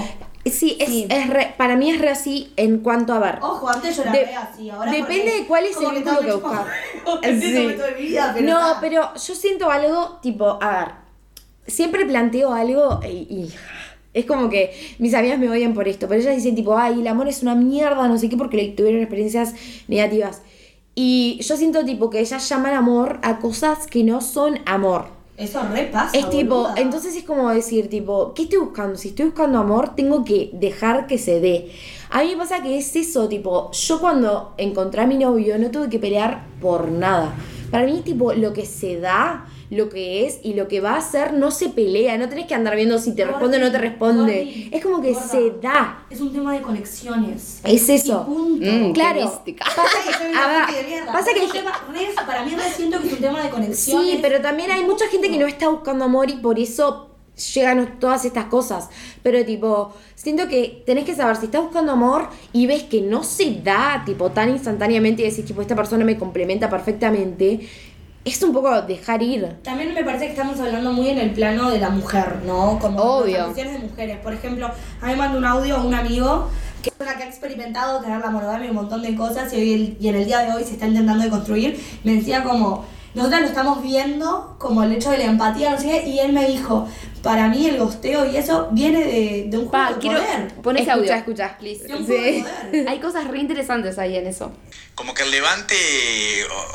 Sí, 0.46 0.76
es, 0.80 0.88
Sí. 0.90 1.08
es 1.10 1.30
re- 1.30 1.54
para 1.58 1.78
mí 1.78 1.90
es 1.92 2.00
re 2.02 2.10
así 2.10 2.52
en 2.58 2.80
cuanto 2.80 3.14
a 3.14 3.20
ver. 3.20 3.40
Ojo, 3.42 3.70
antes 3.70 3.96
yo 3.96 4.04
la 4.04 4.12
De- 4.12 4.26
veía 4.26 4.42
así, 4.42 4.70
ahora 4.70 4.92
depende 4.92 5.32
de 5.32 5.46
cuál 5.48 5.64
es 5.66 5.78
el 5.78 5.88
que 5.90 5.92
vínculo 5.96 6.20
que 6.20 6.32
buscas. 6.34 6.66
Es 7.22 7.40
Sí. 7.42 7.56
el 7.56 7.62
momento 7.64 7.84
de 7.84 7.92
mi 7.96 8.02
vida, 8.08 8.32
pero 8.34 8.48
no, 8.54 8.68
está. 8.68 8.80
pero 8.82 9.14
yo 9.16 9.36
siento 9.36 9.70
algo 9.72 10.20
tipo, 10.22 10.58
a 10.62 10.70
ver, 10.70 11.03
siempre 11.68 12.06
planteo 12.06 12.54
algo 12.54 13.00
y, 13.04 13.28
y 13.34 13.54
es 14.14 14.26
como 14.26 14.50
que 14.50 14.72
mis 15.00 15.14
amigas 15.14 15.40
me 15.40 15.50
odian 15.50 15.74
por 15.74 15.88
esto, 15.88 16.08
pero 16.08 16.22
ellas 16.22 16.36
dicen 16.36 16.56
tipo, 16.56 16.78
ay, 16.78 17.02
el 17.02 17.08
amor 17.08 17.28
es 17.28 17.42
una 17.42 17.56
mierda, 17.56 18.08
no 18.08 18.18
sé 18.18 18.30
qué, 18.30 18.38
porque 18.38 18.58
le 18.58 18.70
tuvieron 18.70 19.02
experiencias 19.02 19.54
negativas. 19.88 20.42
Y 20.96 21.40
yo 21.42 21.58
siento 21.58 21.84
tipo 21.84 22.10
que 22.10 22.20
ellas 22.20 22.48
llaman 22.48 22.74
amor 22.76 23.20
a 23.24 23.40
cosas 23.40 23.88
que 23.88 24.04
no 24.04 24.22
son 24.22 24.60
amor. 24.66 25.06
Eso 25.36 25.64
repasa. 25.64 26.16
Es 26.16 26.30
tipo, 26.30 26.56
boluda. 26.58 26.76
entonces 26.78 27.16
es 27.16 27.24
como 27.24 27.50
decir, 27.50 27.90
tipo, 27.90 28.36
¿qué 28.36 28.44
estoy 28.44 28.60
buscando? 28.60 28.96
Si 28.98 29.10
estoy 29.10 29.26
buscando 29.26 29.58
amor, 29.58 29.96
tengo 29.96 30.24
que 30.24 30.52
dejar 30.54 31.08
que 31.08 31.18
se 31.18 31.40
dé. 31.40 31.72
A 32.12 32.22
mí 32.22 32.30
me 32.30 32.38
pasa 32.38 32.62
que 32.62 32.78
es 32.78 32.96
eso, 32.96 33.28
tipo, 33.28 33.72
yo 33.72 34.00
cuando 34.00 34.54
encontré 34.58 35.02
a 35.02 35.08
mi 35.08 35.18
novio 35.18 35.58
no 35.58 35.72
tuve 35.72 35.90
que 35.90 35.98
pelear 35.98 36.46
por 36.62 36.90
nada. 36.90 37.34
Para 37.72 37.88
mí, 37.88 38.02
tipo, 38.06 38.34
lo 38.34 38.54
que 38.54 38.68
se 38.68 39.00
da, 39.00 39.48
lo 39.70 39.90
que 39.90 40.26
es 40.26 40.40
y 40.44 40.54
lo 40.54 40.68
que 40.68 40.82
va 40.82 40.96
a 40.96 41.02
ser 41.02 41.34
no 41.34 41.52
se 41.52 41.70
pelea. 41.70 42.18
No 42.18 42.30
tenés 42.30 42.46
que 42.48 42.56
andar 42.56 42.76
viendo 42.76 43.00
si 43.00 43.16
te 43.16 43.26
responde 43.26 43.58
o 43.58 43.60
no 43.60 43.72
te 43.72 43.78
responde. 43.78 44.46
Gordi, 44.46 44.70
es 44.72 44.84
como 44.84 45.02
que 45.02 45.14
gorda. 45.14 45.28
se 45.28 45.52
da. 45.62 46.06
Es 46.10 46.22
un 46.22 46.32
tema 46.32 46.54
de 46.54 46.62
conexiones. 46.62 47.62
Es 47.64 47.90
eso. 47.90 48.26
Y 48.28 48.34
punto. 48.34 48.66
Mm, 48.72 48.92
Claro. 48.94 49.22
Pasa 49.24 49.44
que, 49.46 50.14
Soy 50.14 50.34
a 50.34 50.48
ver, 50.48 51.06
pasa 51.06 51.32
que 51.34 51.40
Es 51.40 51.46
un 51.46 51.52
tema 51.52 51.72
para 52.26 52.46
mí 52.46 52.52
siento 52.76 53.02
que 53.02 53.08
es 53.08 53.14
un 53.14 53.20
tema 53.20 53.44
de 53.44 53.50
conexiones. 53.50 54.12
Sí, 54.12 54.20
pero 54.22 54.42
también 54.42 54.72
hay 54.72 54.84
mucha 54.84 55.08
gente 55.08 55.30
que 55.30 55.38
no 55.38 55.48
está 55.48 55.70
buscando 55.70 56.06
amor 56.06 56.30
y 56.30 56.38
por 56.38 56.60
eso 56.60 57.10
llegan 57.54 58.00
todas 58.00 58.26
estas 58.26 58.46
cosas. 58.46 58.90
Pero 59.22 59.44
tipo, 59.46 59.94
siento 60.16 60.48
que 60.48 60.84
tenés 60.86 61.06
que 61.06 61.16
saber 61.16 61.36
si 61.36 61.46
estás 61.46 61.62
buscando 61.64 61.92
amor 61.92 62.30
y 62.52 62.68
ves 62.68 62.84
que 62.84 63.02
no 63.02 63.24
se 63.24 63.60
da 63.64 64.04
tipo 64.06 64.30
tan 64.32 64.50
instantáneamente 64.50 65.24
y 65.24 65.30
decís 65.30 65.46
tipo 65.46 65.62
esta 65.62 65.76
persona 65.76 66.06
me 66.06 66.18
complementa 66.18 66.70
perfectamente, 66.70 67.68
es 68.26 68.42
un 68.42 68.54
poco 68.54 68.82
dejar 68.84 69.22
ir. 69.22 69.58
También 69.64 69.94
me 69.94 70.04
parece 70.04 70.26
que 70.26 70.32
estamos 70.32 70.60
hablando 70.60 70.94
muy 70.94 71.10
en 71.10 71.20
el 71.20 71.32
plano 71.32 71.70
de 71.70 71.80
la 71.80 71.90
mujer, 71.90 72.42
¿no? 72.46 72.80
Como 72.80 73.00
Obvio. 73.02 73.38
las 73.38 73.42
relaciones 73.50 73.74
de 73.82 73.88
mujeres. 73.88 74.18
Por 74.20 74.34
ejemplo, 74.34 74.68
a 74.68 75.06
mí 75.06 75.12
me 75.12 75.16
mandó 75.16 75.38
un 75.38 75.46
audio 75.46 75.84
un 75.84 75.94
amigo 75.94 76.48
que 76.82 76.90
es 76.90 76.96
una 77.00 77.16
que 77.16 77.24
ha 77.24 77.28
experimentado 77.28 78.02
tener 78.02 78.20
la 78.20 78.30
monogamia 78.30 78.68
y 78.68 78.70
un 78.70 78.76
montón 78.76 79.02
de 79.02 79.16
cosas 79.16 79.52
y, 79.54 79.58
hoy 79.58 79.98
y 80.00 80.08
en 80.08 80.16
el 80.16 80.26
día 80.26 80.40
de 80.40 80.52
hoy 80.52 80.64
se 80.64 80.74
está 80.74 80.88
intentando 80.88 81.24
de 81.24 81.30
construir. 81.30 81.82
Me 82.04 82.16
decía 82.16 82.44
como, 82.44 82.86
nosotras 83.14 83.42
lo 83.42 83.48
estamos 83.48 83.82
viendo 83.82 84.56
como 84.58 84.84
el 84.84 84.92
hecho 84.92 85.12
de 85.12 85.20
la 85.20 85.26
empatía, 85.26 85.72
no 85.72 85.78
sé 85.78 85.88
qué, 85.88 86.10
y 86.10 86.20
él 86.20 86.34
me 86.34 86.48
dijo, 86.48 86.88
para 87.24 87.48
mí 87.48 87.68
el 87.68 87.78
gosteo 87.78 88.30
y 88.30 88.38
eso 88.38 88.70
viene 88.74 89.00
de, 89.00 89.46
de 89.48 89.58
un 89.58 89.68
juego 89.68 89.72
Pa, 89.72 89.94
de 89.94 90.00
quiero... 90.00 90.20
poder. 90.22 90.54
Pon 90.62 90.78
ese 90.78 90.92
audio. 90.92 91.14
escucha. 91.14 91.58
Please. 91.58 91.86
De 91.88 91.96
un 91.96 92.06
juego 92.06 92.22
de 92.22 92.44
poder. 92.70 92.90
Hay 92.90 93.00
cosas 93.00 93.28
re 93.28 93.40
interesantes 93.40 93.98
ahí 93.98 94.18
en 94.18 94.28
eso. 94.28 94.56
Como 94.94 95.16
que 95.16 95.24
el 95.24 95.32
levante 95.32 95.76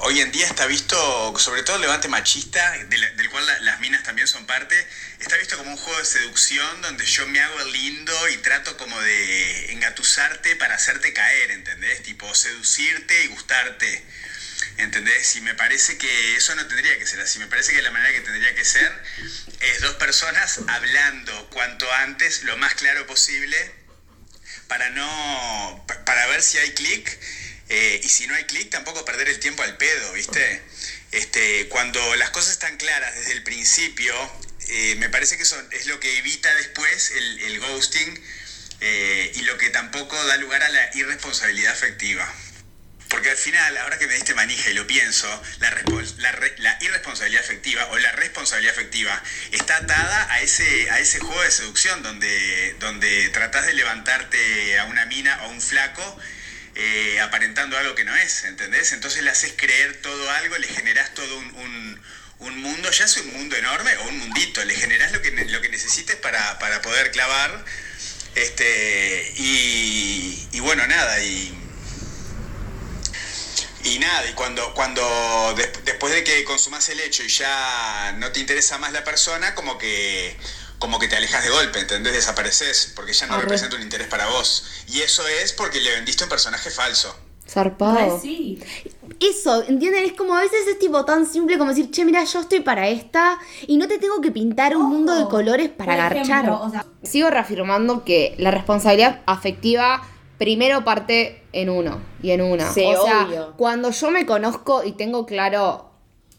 hoy 0.03 0.20
en 0.20 0.32
día 0.32 0.46
está 0.46 0.66
visto, 0.66 0.96
sobre 1.38 1.62
todo 1.62 1.76
el 1.76 1.82
levante 1.82 2.09
machista, 2.09 2.72
de 2.88 2.99
la- 2.99 3.11
del 3.12 3.30
cual 3.30 3.46
la- 3.46 3.61
las 3.61 3.78
minas 3.80 4.03
también 4.03 4.26
son 4.26 4.44
parte, 4.46 4.74
está 5.20 5.36
visto 5.36 5.57
como 5.57 5.70
un 5.70 5.76
juego 5.76 5.99
de 6.01 6.05
seducción 6.05 6.82
donde 6.82 7.05
yo 7.05 7.26
me 7.28 7.40
hago 7.40 7.61
el 7.61 7.72
lindo 7.72 8.12
y 8.34 8.38
trato 8.38 8.76
como 8.76 8.99
de 9.01 9.72
engatusarte 9.72 10.57
para 10.57 10.74
hacerte 10.74 11.12
caer, 11.12 11.53
¿entendés? 11.53 12.03
Tipo 12.03 12.34
seducirte 12.34 13.24
y 13.24 13.28
gustarte. 13.28 14.03
¿Entendés? 14.78 15.34
Y 15.36 15.40
me 15.40 15.55
parece 15.55 15.99
que 15.99 16.36
eso 16.36 16.55
no 16.55 16.66
tendría 16.66 16.96
que 16.99 17.07
ser 17.07 17.20
así. 17.20 17.38
Me 17.38 17.46
parece 17.46 17.72
que 17.72 17.82
la 17.82 17.90
manera 17.90 18.12
que 18.12 18.20
tendría 18.20 18.55
que 18.55 18.64
ser 18.64 18.90
es 19.61 19.80
dos 19.80 19.94
personas 19.94 20.61
hablando 20.68 21.50
cuanto 21.50 21.90
antes, 21.92 22.42
lo 22.44 22.56
más 22.56 22.74
claro 22.74 23.06
posible, 23.06 23.56
para 24.68 24.90
no. 24.90 25.84
pa- 25.86 26.04
para 26.04 26.26
ver 26.28 26.42
si 26.42 26.59
hay 26.59 26.72
clic. 26.72 27.18
eh, 27.70 28.00
y 28.02 28.09
si 28.09 28.26
no 28.26 28.34
hay 28.34 28.44
clic, 28.44 28.70
tampoco 28.70 29.04
perder 29.04 29.28
el 29.28 29.38
tiempo 29.40 29.62
al 29.62 29.76
pedo, 29.76 30.12
¿viste? 30.14 30.62
Este, 31.12 31.68
cuando 31.68 32.16
las 32.16 32.30
cosas 32.30 32.52
están 32.52 32.78
claras 32.78 33.14
desde 33.14 33.32
el 33.32 33.42
principio, 33.42 34.14
eh, 34.68 34.94
me 34.98 35.11
parece 35.11 35.36
que 35.36 35.42
eso 35.42 35.62
es 35.72 35.84
lo 35.86 36.00
que 36.00 36.16
evita 36.18 36.54
después 36.54 37.11
el, 37.11 37.40
el 37.40 37.61
ghosting 37.61 38.22
eh, 38.80 39.32
y 39.34 39.42
lo 39.42 39.59
que 39.59 39.68
tampoco 39.70 40.16
da 40.26 40.36
lugar 40.38 40.62
a 40.62 40.68
la 40.70 40.90
irresponsabilidad 40.94 41.72
afectiva. 41.74 42.26
Porque 43.09 43.30
al 43.30 43.36
final, 43.38 43.76
ahora 43.78 43.98
que 43.98 44.06
me 44.06 44.14
diste 44.14 44.34
manija 44.34 44.68
y 44.70 44.74
lo 44.74 44.86
pienso, 44.86 45.26
la, 45.61 45.70
la 46.18 46.32
la 46.59 46.78
irresponsabilidad 46.82 47.42
afectiva 47.42 47.86
o 47.86 47.98
la 47.98 48.12
responsabilidad 48.12 48.74
afectiva 48.74 49.22
está 49.50 49.78
atada 49.78 50.30
a 50.32 50.40
ese, 50.42 50.90
a 50.90 50.98
ese 51.00 51.18
juego 51.18 51.42
de 51.42 51.50
seducción 51.50 52.02
donde, 52.02 52.76
donde 52.80 53.28
tratás 53.30 53.64
de 53.66 53.72
levantarte 53.74 54.78
a 54.78 54.84
una 54.84 55.06
mina 55.06 55.38
o 55.42 55.44
a 55.46 55.48
un 55.48 55.61
flaco 55.61 56.18
eh, 56.74 57.18
aparentando 57.20 57.78
algo 57.78 57.94
que 57.94 58.04
no 58.04 58.14
es, 58.14 58.44
¿entendés? 58.44 58.92
Entonces 58.92 59.22
le 59.22 59.30
haces 59.30 59.54
creer 59.56 59.96
todo 60.02 60.30
algo, 60.32 60.59
le 60.59 60.68
generás 60.68 61.14
todo 61.14 61.38
un, 61.38 61.46
un- 61.54 62.02
un 62.40 62.56
mundo, 62.62 62.88
ya 62.92 63.09
sea 63.09 63.22
un 63.22 63.32
mundo 63.32 63.56
enorme 63.56 63.96
o 63.96 64.04
un 64.09 64.18
mundito, 64.18 64.64
le 64.64 64.74
generás 64.74 65.11
lo 65.12 65.20
que, 65.22 65.30
lo 65.32 65.61
que 65.61 65.68
necesites 65.70 66.14
para, 66.16 66.59
para 66.61 66.80
poder 66.82 67.11
clavar. 67.11 67.64
Este, 68.36 69.32
y, 69.36 70.46
y 70.52 70.61
bueno, 70.61 70.86
nada, 70.86 71.18
y, 71.20 71.52
y 73.89 73.99
nada, 73.99 74.28
y 74.28 74.34
cuando, 74.34 74.72
cuando 74.74 75.03
des- 75.57 75.84
después 75.84 76.12
de 76.12 76.24
que 76.24 76.45
consumas 76.45 76.89
el 76.89 77.01
hecho 77.01 77.22
y 77.22 77.28
ya 77.28 78.14
no 78.18 78.30
te 78.32 78.41
interesa 78.41 78.78
más 78.78 78.93
la 78.93 79.05
persona, 79.05 79.55
como 79.55 79.78
que, 79.78 80.36
como 80.78 80.99
que 80.99 81.09
te 81.09 81.16
alejas 81.16 81.43
de 81.45 81.51
golpe, 81.51 81.80
¿entendés? 81.80 82.12
Desapareces, 82.12 82.93
porque 82.95 83.12
ya 83.12 83.26
no 83.26 83.34
Arre. 83.34 83.43
representa 83.43 83.76
un 83.76 83.82
interés 83.82 84.07
para 84.09 84.26
vos. 84.26 84.64
Y 84.89 85.01
eso 85.01 85.26
es 85.26 85.53
porque 85.53 85.80
le 85.80 85.91
vendiste 85.93 86.24
un 86.24 86.30
personaje 86.30 86.70
falso. 86.70 87.14
Zarpado. 87.49 87.99
Ay, 87.99 88.11
sí. 88.20 88.62
Eso, 89.20 89.62
¿entienden? 89.62 90.05
Es 90.05 90.12
como 90.12 90.36
a 90.36 90.41
veces 90.43 90.66
es 90.68 90.78
tipo 90.78 91.05
tan 91.07 91.26
simple 91.26 91.57
como 91.57 91.70
decir, 91.70 91.91
che, 91.91 92.05
mira, 92.05 92.22
yo 92.24 92.41
estoy 92.41 92.61
para 92.61 92.89
esta 92.89 93.39
y 93.66 93.78
no 93.78 93.89
te 93.89 93.99
tengo 93.99 94.20
que 94.20 94.30
pintar 94.30 94.76
un 94.76 94.84
mundo 94.91 95.14
de 95.14 95.24
colores 95.30 95.70
para 95.70 95.95
agarchar. 95.95 96.51
o 96.51 96.70
sea- 96.70 96.84
Sigo 97.03 97.30
reafirmando 97.30 98.05
que 98.05 98.34
la 98.39 98.51
responsabilidad 98.51 99.22
afectiva 99.24 100.07
primero 100.39 100.84
parte 100.84 101.43
en 101.53 101.68
uno 101.68 102.01
y 102.22 102.30
en 102.30 102.41
una. 102.41 102.72
Sí, 102.72 102.84
o 102.84 103.05
sea, 103.05 103.26
obvio. 103.26 103.55
cuando 103.57 103.91
yo 103.91 104.11
me 104.11 104.24
conozco 104.24 104.84
y 104.84 104.93
tengo 104.93 105.26
claro 105.26 105.91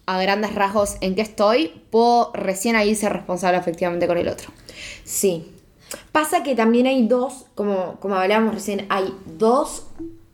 a 0.06 0.20
grandes 0.20 0.56
rasgos 0.56 0.98
en 1.02 1.14
qué 1.14 1.22
estoy, 1.22 1.84
puedo 1.92 2.32
recién 2.34 2.76
ahí 2.76 2.96
ser 2.96 3.14
responsable 3.14 3.58
afectivamente 3.58 4.08
con 4.08 4.18
el 4.18 4.28
otro. 4.28 4.52
Sí. 5.04 5.52
Pasa 6.12 6.44
que 6.44 6.56
también 6.56 6.88
hay 6.88 7.08
dos, 7.08 7.46
como, 7.56 8.00
como 8.00 8.16
hablábamos 8.16 8.56
recién, 8.56 8.86
hay 8.90 9.14
dos 9.26 9.88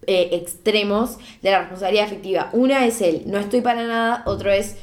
eh, 0.07 0.30
extremos 0.34 1.18
de 1.41 1.51
la 1.51 1.59
responsabilidad 1.59 2.05
afectiva. 2.05 2.49
Una 2.53 2.86
es 2.86 3.01
el 3.01 3.30
no 3.30 3.39
estoy 3.39 3.61
para 3.61 3.84
nada, 3.86 4.24
otro 4.26 4.51
es 4.51 4.76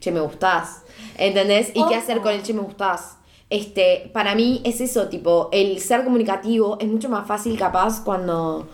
che 0.00 0.10
me 0.10 0.20
gustás. 0.20 0.82
¿Entendés? 1.18 1.70
¿Y 1.74 1.86
qué 1.86 1.94
hacer 1.94 2.20
con 2.20 2.32
el 2.32 2.42
che 2.42 2.54
me 2.54 2.62
gustás? 2.62 3.18
Este, 3.50 4.08
para 4.12 4.34
mí 4.36 4.60
es 4.64 4.80
eso, 4.80 5.08
tipo, 5.08 5.48
el 5.52 5.80
ser 5.80 6.04
comunicativo 6.04 6.78
es 6.80 6.88
mucho 6.88 7.08
más 7.08 7.26
fácil 7.26 7.58
capaz 7.58 8.02
cuando, 8.04 8.68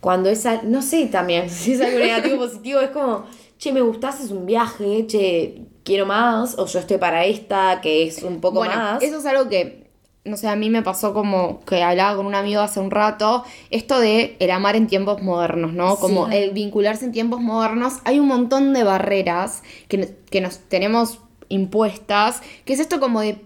cuando 0.00 0.28
es, 0.28 0.44
no 0.64 0.82
sé 0.82 1.06
también, 1.06 1.48
si 1.50 1.72
es 1.72 1.80
algo 1.80 1.98
negativo 1.98 2.36
o 2.36 2.46
positivo, 2.48 2.80
es 2.80 2.90
como, 2.90 3.24
che, 3.58 3.72
me 3.72 3.80
gustás, 3.80 4.20
es 4.20 4.30
un 4.32 4.44
viaje, 4.44 5.06
che, 5.06 5.62
quiero 5.84 6.04
más, 6.04 6.58
o 6.58 6.66
yo 6.66 6.80
estoy 6.80 6.98
para 6.98 7.24
esta, 7.24 7.80
que 7.80 8.06
es 8.08 8.22
un 8.22 8.40
poco 8.40 8.58
bueno, 8.58 8.74
más. 8.74 9.02
eso 9.02 9.18
es 9.18 9.26
algo 9.26 9.48
que, 9.48 9.88
no 10.24 10.36
sé, 10.36 10.48
a 10.48 10.56
mí 10.56 10.68
me 10.68 10.82
pasó 10.82 11.14
como 11.14 11.60
que 11.60 11.82
hablaba 11.82 12.16
con 12.16 12.26
un 12.26 12.34
amigo 12.34 12.60
hace 12.60 12.80
un 12.80 12.90
rato, 12.90 13.44
esto 13.70 13.98
de 14.00 14.36
el 14.40 14.50
amar 14.50 14.74
en 14.76 14.86
tiempos 14.88 15.22
modernos, 15.22 15.72
¿no? 15.72 15.96
Como 15.96 16.26
Sí. 16.28 16.36
el 16.36 16.50
vincularse 16.50 17.06
en 17.06 17.12
tiempos 17.12 17.40
modernos. 17.40 17.94
Hay 18.04 18.18
un 18.18 18.26
montón 18.26 18.74
de 18.74 18.84
barreras 18.84 19.62
que, 19.88 20.16
que 20.28 20.40
nos 20.42 20.58
tenemos 20.58 21.20
impuestas, 21.48 22.42
que 22.64 22.72
es 22.74 22.80
esto 22.80 23.00
como 23.00 23.20
de... 23.20 23.38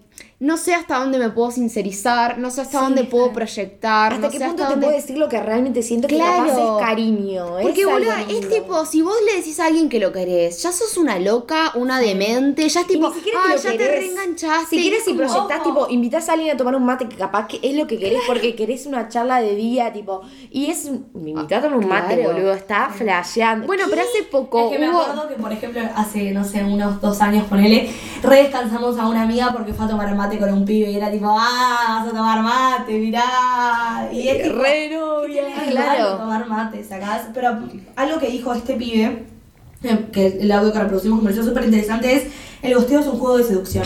No 0.44 0.56
sé 0.56 0.74
hasta 0.74 0.98
dónde 0.98 1.18
me 1.18 1.30
puedo 1.30 1.52
sincerizar, 1.52 2.36
no 2.38 2.50
sé 2.50 2.62
hasta 2.62 2.78
Sí, 2.80 2.84
dónde 2.84 3.04
puedo 3.04 3.32
proyectar, 3.32 4.12
¿Hasta 4.14 4.26
no 4.26 4.32
qué 4.32 4.38
sé 4.38 4.44
punto 4.46 4.62
hasta 4.64 4.74
te 4.74 4.80
dónde... 4.80 4.86
puedo 4.88 4.98
decir 5.00 5.16
lo 5.18 5.28
que 5.28 5.40
realmente 5.40 5.82
siento 5.82 6.08
que 6.08 6.16
Claro. 6.16 6.46
capaz 6.48 6.58
es 6.80 6.84
cariño? 6.88 7.58
es 7.60 7.66
Porque, 7.66 7.82
algo 7.82 7.92
boludo, 7.92 8.12
es 8.28 8.48
tipo, 8.48 8.84
si 8.84 9.02
vos 9.02 9.14
le 9.24 9.36
decís 9.36 9.60
a 9.60 9.66
alguien 9.66 9.88
que 9.88 10.00
lo 10.00 10.10
querés, 10.10 10.60
ya 10.60 10.72
sos 10.72 10.96
una 10.96 11.20
loca, 11.20 11.70
una 11.76 12.00
demente, 12.00 12.68
ya 12.68 12.80
es 12.80 12.86
tipo, 12.88 13.08
ni 13.10 13.14
siquiera 13.14 13.38
ah, 13.40 13.46
que 13.50 13.54
lo 13.56 13.62
ya 13.62 13.78
te 13.78 13.86
reenganchaste. 13.88 14.66
Si 14.76 14.82
quieres 14.82 15.02
es 15.02 15.08
y 15.08 15.14
proyectás, 15.14 15.60
ojo. 15.60 15.62
tipo, 15.68 15.86
invitás 15.90 16.28
a 16.28 16.32
alguien 16.32 16.54
a 16.54 16.56
tomar 16.56 16.74
un 16.74 16.84
mate 16.86 17.08
que 17.08 17.14
capaz 17.16 17.46
que 17.46 17.60
es 17.62 17.76
lo 17.76 17.86
que 17.86 17.96
querés 17.98 18.22
porque 18.26 18.54
querés 18.56 18.86
una 18.86 19.08
charla 19.08 19.40
de 19.40 19.54
día, 19.54 19.92
tipo. 19.92 20.22
Y 20.50 20.66
es. 20.66 20.90
Me 21.14 21.30
invitás 21.30 21.60
a 21.60 21.68
tomar 21.68 21.78
un 21.78 21.88
mate, 21.88 22.16
Claro. 22.16 22.32
boludo. 22.32 22.52
Está 22.54 22.88
flasheando. 22.88 23.68
Bueno, 23.68 23.84
pero 23.88 24.02
hace 24.02 24.24
poco 24.24 24.66
Es 24.66 24.72
que 24.72 24.78
me 24.80 24.90
hubo... 24.90 25.02
acuerdo 25.02 25.28
que, 25.28 25.34
por 25.34 25.52
ejemplo, 25.52 25.82
hace, 25.94 26.32
no 26.32 26.44
sé, 26.44 26.64
unos 26.64 27.00
dos 27.00 27.20
años, 27.20 27.46
ponele, 27.46 27.88
re 28.24 28.42
descansamos 28.42 28.98
a 28.98 29.06
una 29.06 29.22
amiga 29.22 29.52
porque 29.52 29.72
fue 29.72 29.86
a 29.86 29.88
tomar 29.88 30.12
mate 30.16 30.31
con 30.38 30.52
un 30.52 30.64
pibe 30.64 30.90
y 30.90 30.96
era 30.96 31.10
tipo, 31.10 31.26
ah, 31.28 31.98
vas 32.04 32.06
a 32.08 32.16
tomar 32.16 32.42
mate, 32.42 32.98
mirá. 32.98 34.08
Y 34.12 34.28
es 34.28 34.42
tipo, 34.44 34.56
Re 34.62 34.88
¿qué 34.88 34.96
novia. 34.96 35.44
Claro. 35.70 36.16
tomar 36.18 36.46
mate, 36.48 36.82
sacás? 36.84 37.28
Pero 37.34 37.58
algo 37.96 38.18
que 38.18 38.28
dijo 38.28 38.52
este 38.52 38.74
pibe, 38.74 39.24
eh, 39.82 40.06
que 40.12 40.26
el 40.26 40.52
audio 40.52 40.72
que 40.72 40.78
reproducimos 40.78 41.18
me 41.18 41.24
pareció 41.24 41.44
súper 41.44 41.64
interesante, 41.64 42.14
es 42.14 42.24
el 42.62 42.74
gosteo 42.74 43.00
es 43.00 43.06
un 43.06 43.18
juego 43.18 43.38
de 43.38 43.44
seducción. 43.44 43.84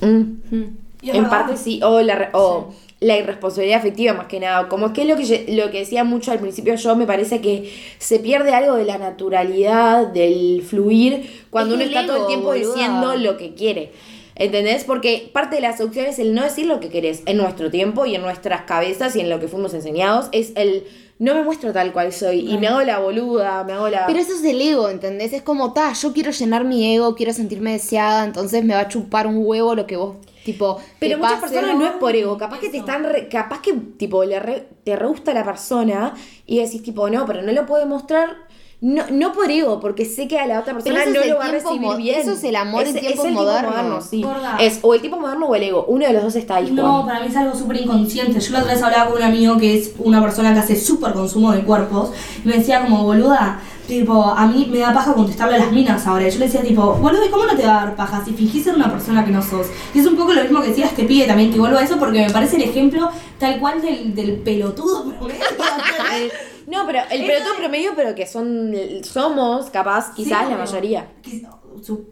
Mm. 0.00 0.32
En 0.50 1.12
verdad. 1.12 1.28
parte 1.30 1.56
sí, 1.56 1.80
o 1.82 2.00
la, 2.00 2.14
re- 2.16 2.28
o 2.32 2.72
la 3.00 3.16
irresponsabilidad 3.16 3.78
afectiva 3.78 4.14
más 4.14 4.26
que 4.26 4.40
nada. 4.40 4.68
Como 4.68 4.86
es 4.86 4.92
que 4.92 5.02
es 5.02 5.08
lo 5.08 5.16
que, 5.16 5.24
yo- 5.24 5.64
lo 5.64 5.70
que 5.70 5.78
decía 5.78 6.02
mucho 6.02 6.32
al 6.32 6.40
principio 6.40 6.74
yo, 6.74 6.96
me 6.96 7.06
parece 7.06 7.40
que 7.40 7.72
se 7.98 8.18
pierde 8.18 8.52
algo 8.54 8.74
de 8.74 8.84
la 8.84 8.98
naturalidad, 8.98 10.08
del 10.08 10.62
fluir, 10.68 11.44
cuando 11.50 11.74
Es 11.76 11.80
uno 11.80 11.88
está 11.88 12.06
todo 12.06 12.22
el 12.22 12.26
tiempo 12.26 12.46
boluda. 12.48 12.66
diciendo 12.74 13.14
lo 13.16 13.36
que 13.36 13.54
quiere. 13.54 13.92
¿Entendés? 14.38 14.84
Porque 14.84 15.30
parte 15.32 15.56
de 15.56 15.62
la 15.62 15.76
seducción 15.76 16.06
es 16.06 16.18
el 16.18 16.32
no 16.34 16.42
decir 16.44 16.66
lo 16.66 16.78
que 16.80 16.88
querés 16.88 17.22
en 17.26 17.36
nuestro 17.36 17.70
tiempo 17.70 18.06
y 18.06 18.14
en 18.14 18.22
nuestras 18.22 18.62
cabezas 18.62 19.16
y 19.16 19.20
en 19.20 19.28
lo 19.30 19.40
que 19.40 19.48
fuimos 19.48 19.74
enseñados. 19.74 20.28
Es 20.32 20.52
el 20.54 20.84
no 21.18 21.34
me 21.34 21.42
muestro 21.42 21.72
tal 21.72 21.92
cual 21.92 22.12
soy 22.12 22.48
y 22.48 22.58
me 22.58 22.68
hago 22.68 22.80
la 22.82 23.00
boluda, 23.00 23.64
me 23.64 23.72
hago 23.72 23.88
la... 23.88 24.06
Pero 24.06 24.20
eso 24.20 24.32
es 24.34 24.44
el 24.44 24.60
ego, 24.60 24.88
¿entendés? 24.88 25.32
Es 25.32 25.42
como, 25.42 25.72
ta, 25.72 25.92
yo 25.92 26.12
quiero 26.12 26.30
llenar 26.30 26.62
mi 26.64 26.94
ego, 26.94 27.16
quiero 27.16 27.32
sentirme 27.32 27.72
deseada, 27.72 28.24
entonces 28.24 28.62
me 28.64 28.74
va 28.74 28.82
a 28.82 28.88
chupar 28.88 29.26
un 29.26 29.38
huevo 29.44 29.74
lo 29.74 29.84
que 29.84 29.96
vos, 29.96 30.14
tipo, 30.44 30.80
Pero 31.00 31.18
muchas 31.18 31.40
pase. 31.40 31.54
personas 31.56 31.76
no 31.76 31.86
es 31.86 31.92
por 31.94 32.14
ego, 32.14 32.38
capaz 32.38 32.60
que 32.60 32.68
te 32.68 32.76
están, 32.76 33.02
re- 33.02 33.26
capaz 33.26 33.60
que 33.62 33.72
tipo 33.72 34.24
le 34.24 34.38
re- 34.38 34.68
te 34.84 34.94
re 34.94 35.08
gusta 35.08 35.34
la 35.34 35.42
persona 35.44 36.14
y 36.46 36.60
decís 36.60 36.84
tipo, 36.84 37.10
no, 37.10 37.26
pero 37.26 37.42
no 37.42 37.50
lo 37.50 37.66
puedo 37.66 37.84
mostrar, 37.86 38.36
no, 38.80 39.02
no 39.10 39.32
por 39.32 39.50
ego, 39.50 39.80
porque 39.80 40.04
sé 40.04 40.28
que 40.28 40.38
a 40.38 40.46
la 40.46 40.60
otra 40.60 40.72
persona 40.72 41.04
no 41.06 41.10
lo 41.24 41.36
va 41.38 41.46
a 41.46 41.50
tiempo 41.50 41.70
recibir 41.70 41.96
bien. 41.96 42.20
eso 42.20 42.32
es 42.32 42.44
el 42.44 42.54
amor 42.54 42.82
en 42.86 42.94
Es- 42.96 43.00
tiempos 43.00 43.18
es 43.18 43.24
el 43.24 43.30
tipo 43.32 43.42
modernos. 43.42 43.70
moderno, 43.72 44.00
sí. 44.00 44.24
Es 44.60 44.78
o 44.82 44.94
el 44.94 45.00
tipo 45.00 45.16
moderno 45.18 45.46
o 45.46 45.54
el 45.56 45.62
ego, 45.64 45.84
uno 45.88 46.06
de 46.06 46.12
los 46.12 46.22
dos 46.22 46.36
está 46.36 46.56
ahí. 46.56 46.70
No, 46.70 47.04
para 47.04 47.20
mí 47.20 47.26
es 47.28 47.36
algo 47.36 47.56
súper 47.58 47.80
inconsciente. 47.80 48.38
Yo 48.38 48.52
la 48.52 48.60
otra 48.60 48.74
vez 48.74 48.82
hablaba 48.82 49.06
con 49.10 49.16
un 49.16 49.22
amigo 49.24 49.56
que 49.58 49.76
es 49.78 49.92
una 49.98 50.20
persona 50.22 50.52
que 50.54 50.60
hace 50.60 50.76
súper 50.76 51.12
consumo 51.12 51.50
de 51.52 51.62
cuerpos. 51.62 52.10
Y 52.44 52.46
me 52.48 52.54
decía 52.58 52.82
como, 52.82 53.02
boluda, 53.02 53.60
tipo, 53.88 54.22
a 54.22 54.46
mí 54.46 54.68
me 54.70 54.78
da 54.78 54.92
paja 54.94 55.12
contestarle 55.12 55.56
a 55.56 55.58
las 55.58 55.72
minas 55.72 56.06
ahora. 56.06 56.28
Y 56.28 56.30
yo 56.30 56.38
le 56.38 56.44
decía 56.46 56.62
tipo, 56.62 56.92
boludo, 56.94 57.24
¿y 57.24 57.30
cómo 57.30 57.46
no 57.46 57.56
te 57.56 57.66
va 57.66 57.82
a 57.82 57.84
dar 57.86 57.96
paja 57.96 58.24
si 58.24 58.32
fingís 58.32 58.62
ser 58.62 58.76
una 58.76 58.92
persona 58.92 59.24
que 59.24 59.32
no 59.32 59.42
sos? 59.42 59.66
Y 59.92 59.98
es 59.98 60.06
un 60.06 60.14
poco 60.16 60.32
lo 60.34 60.42
mismo 60.42 60.60
que 60.60 60.68
decía 60.68 60.86
este 60.86 61.02
pibe 61.02 61.26
también, 61.26 61.50
que 61.52 61.58
vuelvo 61.58 61.78
a 61.78 61.82
eso 61.82 61.98
porque 61.98 62.20
me 62.24 62.30
parece 62.30 62.54
el 62.56 62.62
ejemplo 62.62 63.10
tal 63.40 63.58
cual 63.58 63.82
del, 63.82 64.14
del 64.14 64.34
pelotudo 64.36 65.02
promedio. 65.04 65.40
No, 66.68 66.86
pero 66.86 67.00
el 67.10 67.24
pelotudo 67.26 67.52
de- 67.54 67.58
promedio, 67.58 67.92
pero 67.96 68.14
que 68.14 68.26
son 68.26 68.72
somos, 69.02 69.70
capaz, 69.70 70.12
quizás 70.14 70.44
Sí, 70.44 70.50
la 70.50 70.56
mayoría. 70.58 71.08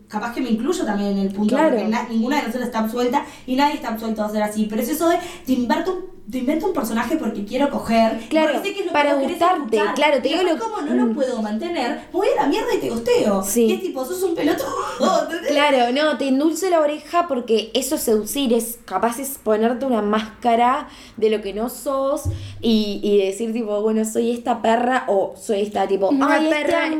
Capaz 0.09 0.33
que 0.33 0.41
me 0.41 0.51
incluyo 0.51 0.85
también 0.85 1.11
en 1.13 1.19
el 1.27 1.33
punto, 1.33 1.57
Claro. 1.57 1.71
porque 1.77 1.89
na- 1.89 2.09
ninguna 2.09 2.37
de 2.37 2.43
nosotros 2.43 2.67
está 2.67 2.79
absuelta 2.79 3.27
y 3.47 3.57
nadie 3.57 3.75
está 3.75 3.89
absuelto 3.89 4.23
a 4.23 4.29
ser 4.31 4.43
así. 4.43 4.67
Pero 4.71 4.81
es 4.81 4.89
eso 4.89 5.09
de 5.09 5.19
te 5.45 5.53
invento, 5.53 5.93
un- 5.93 6.16
te 6.31 6.39
invento 6.39 6.67
un 6.67 6.73
personaje 6.73 7.17
porque 7.17 7.45
quiero 7.45 7.71
coger. 7.71 8.19
Claro, 8.29 8.53
porque 8.55 8.69
sé 8.69 8.75
que 8.75 8.81
es 8.81 8.87
lo 8.87 8.93
para 8.93 9.17
que 9.19 9.27
gustarte, 9.27 9.81
claro, 9.95 10.21
te 10.23 10.29
Y 10.29 10.33
digo 10.33 10.43
lo- 10.43 10.59
como 10.59 10.81
no 10.83 10.95
lo 10.95 11.05
mm. 11.07 11.15
puedo 11.15 11.41
mantener, 11.41 12.01
voy 12.13 12.27
a 12.37 12.43
la 12.43 12.49
mierda 12.49 12.75
y 12.75 12.79
te 12.79 12.89
gosteo. 12.91 13.43
Sí. 13.45 13.67
Y 13.67 13.73
es 13.75 13.81
tipo, 13.83 14.05
sos 14.05 14.23
un 14.23 14.35
pelotudo. 14.35 14.67
Claro, 15.49 15.93
no, 15.93 16.19
te 16.19 16.29
endulce 16.29 16.69
la 16.71 16.81
oreja 16.81 17.27
porque 17.29 17.71
eso 17.75 17.95
es 17.95 18.03
seducir, 18.03 18.53
es 18.53 18.79
capaz 18.85 19.19
es 19.21 19.39
ponerte 19.43 19.85
una 19.87 20.03
máscara 20.03 20.89
de 21.17 21.31
lo 21.31 21.41
que 21.43 21.53
no 21.55 21.69
sos 21.71 22.23
y, 22.61 23.01
y 23.03 23.19
decir 23.25 23.53
tipo, 23.53 23.81
bueno, 23.83 24.05
soy 24.05 24.33
esta 24.33 24.61
perra 24.63 25.05
o 25.09 25.35
soy 25.41 25.63
esta 25.63 25.87
tipo, 25.87 26.09
Una 26.09 26.35
ay, 26.35 26.51
perra 26.51 26.91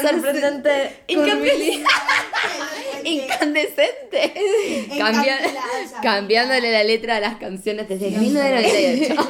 sorprendente. 0.00 1.00
En 1.08 1.24
cambio- 1.24 1.52
curvilínea". 1.52 1.86
Incandescente. 3.04 4.32
Cambia- 4.98 5.38
Encandelada. 5.38 6.00
cambiándole 6.02 6.72
la 6.72 6.84
letra 6.84 7.16
a 7.16 7.20
las 7.20 7.36
canciones 7.36 7.88
desde 7.88 8.10
1998. 8.76 9.28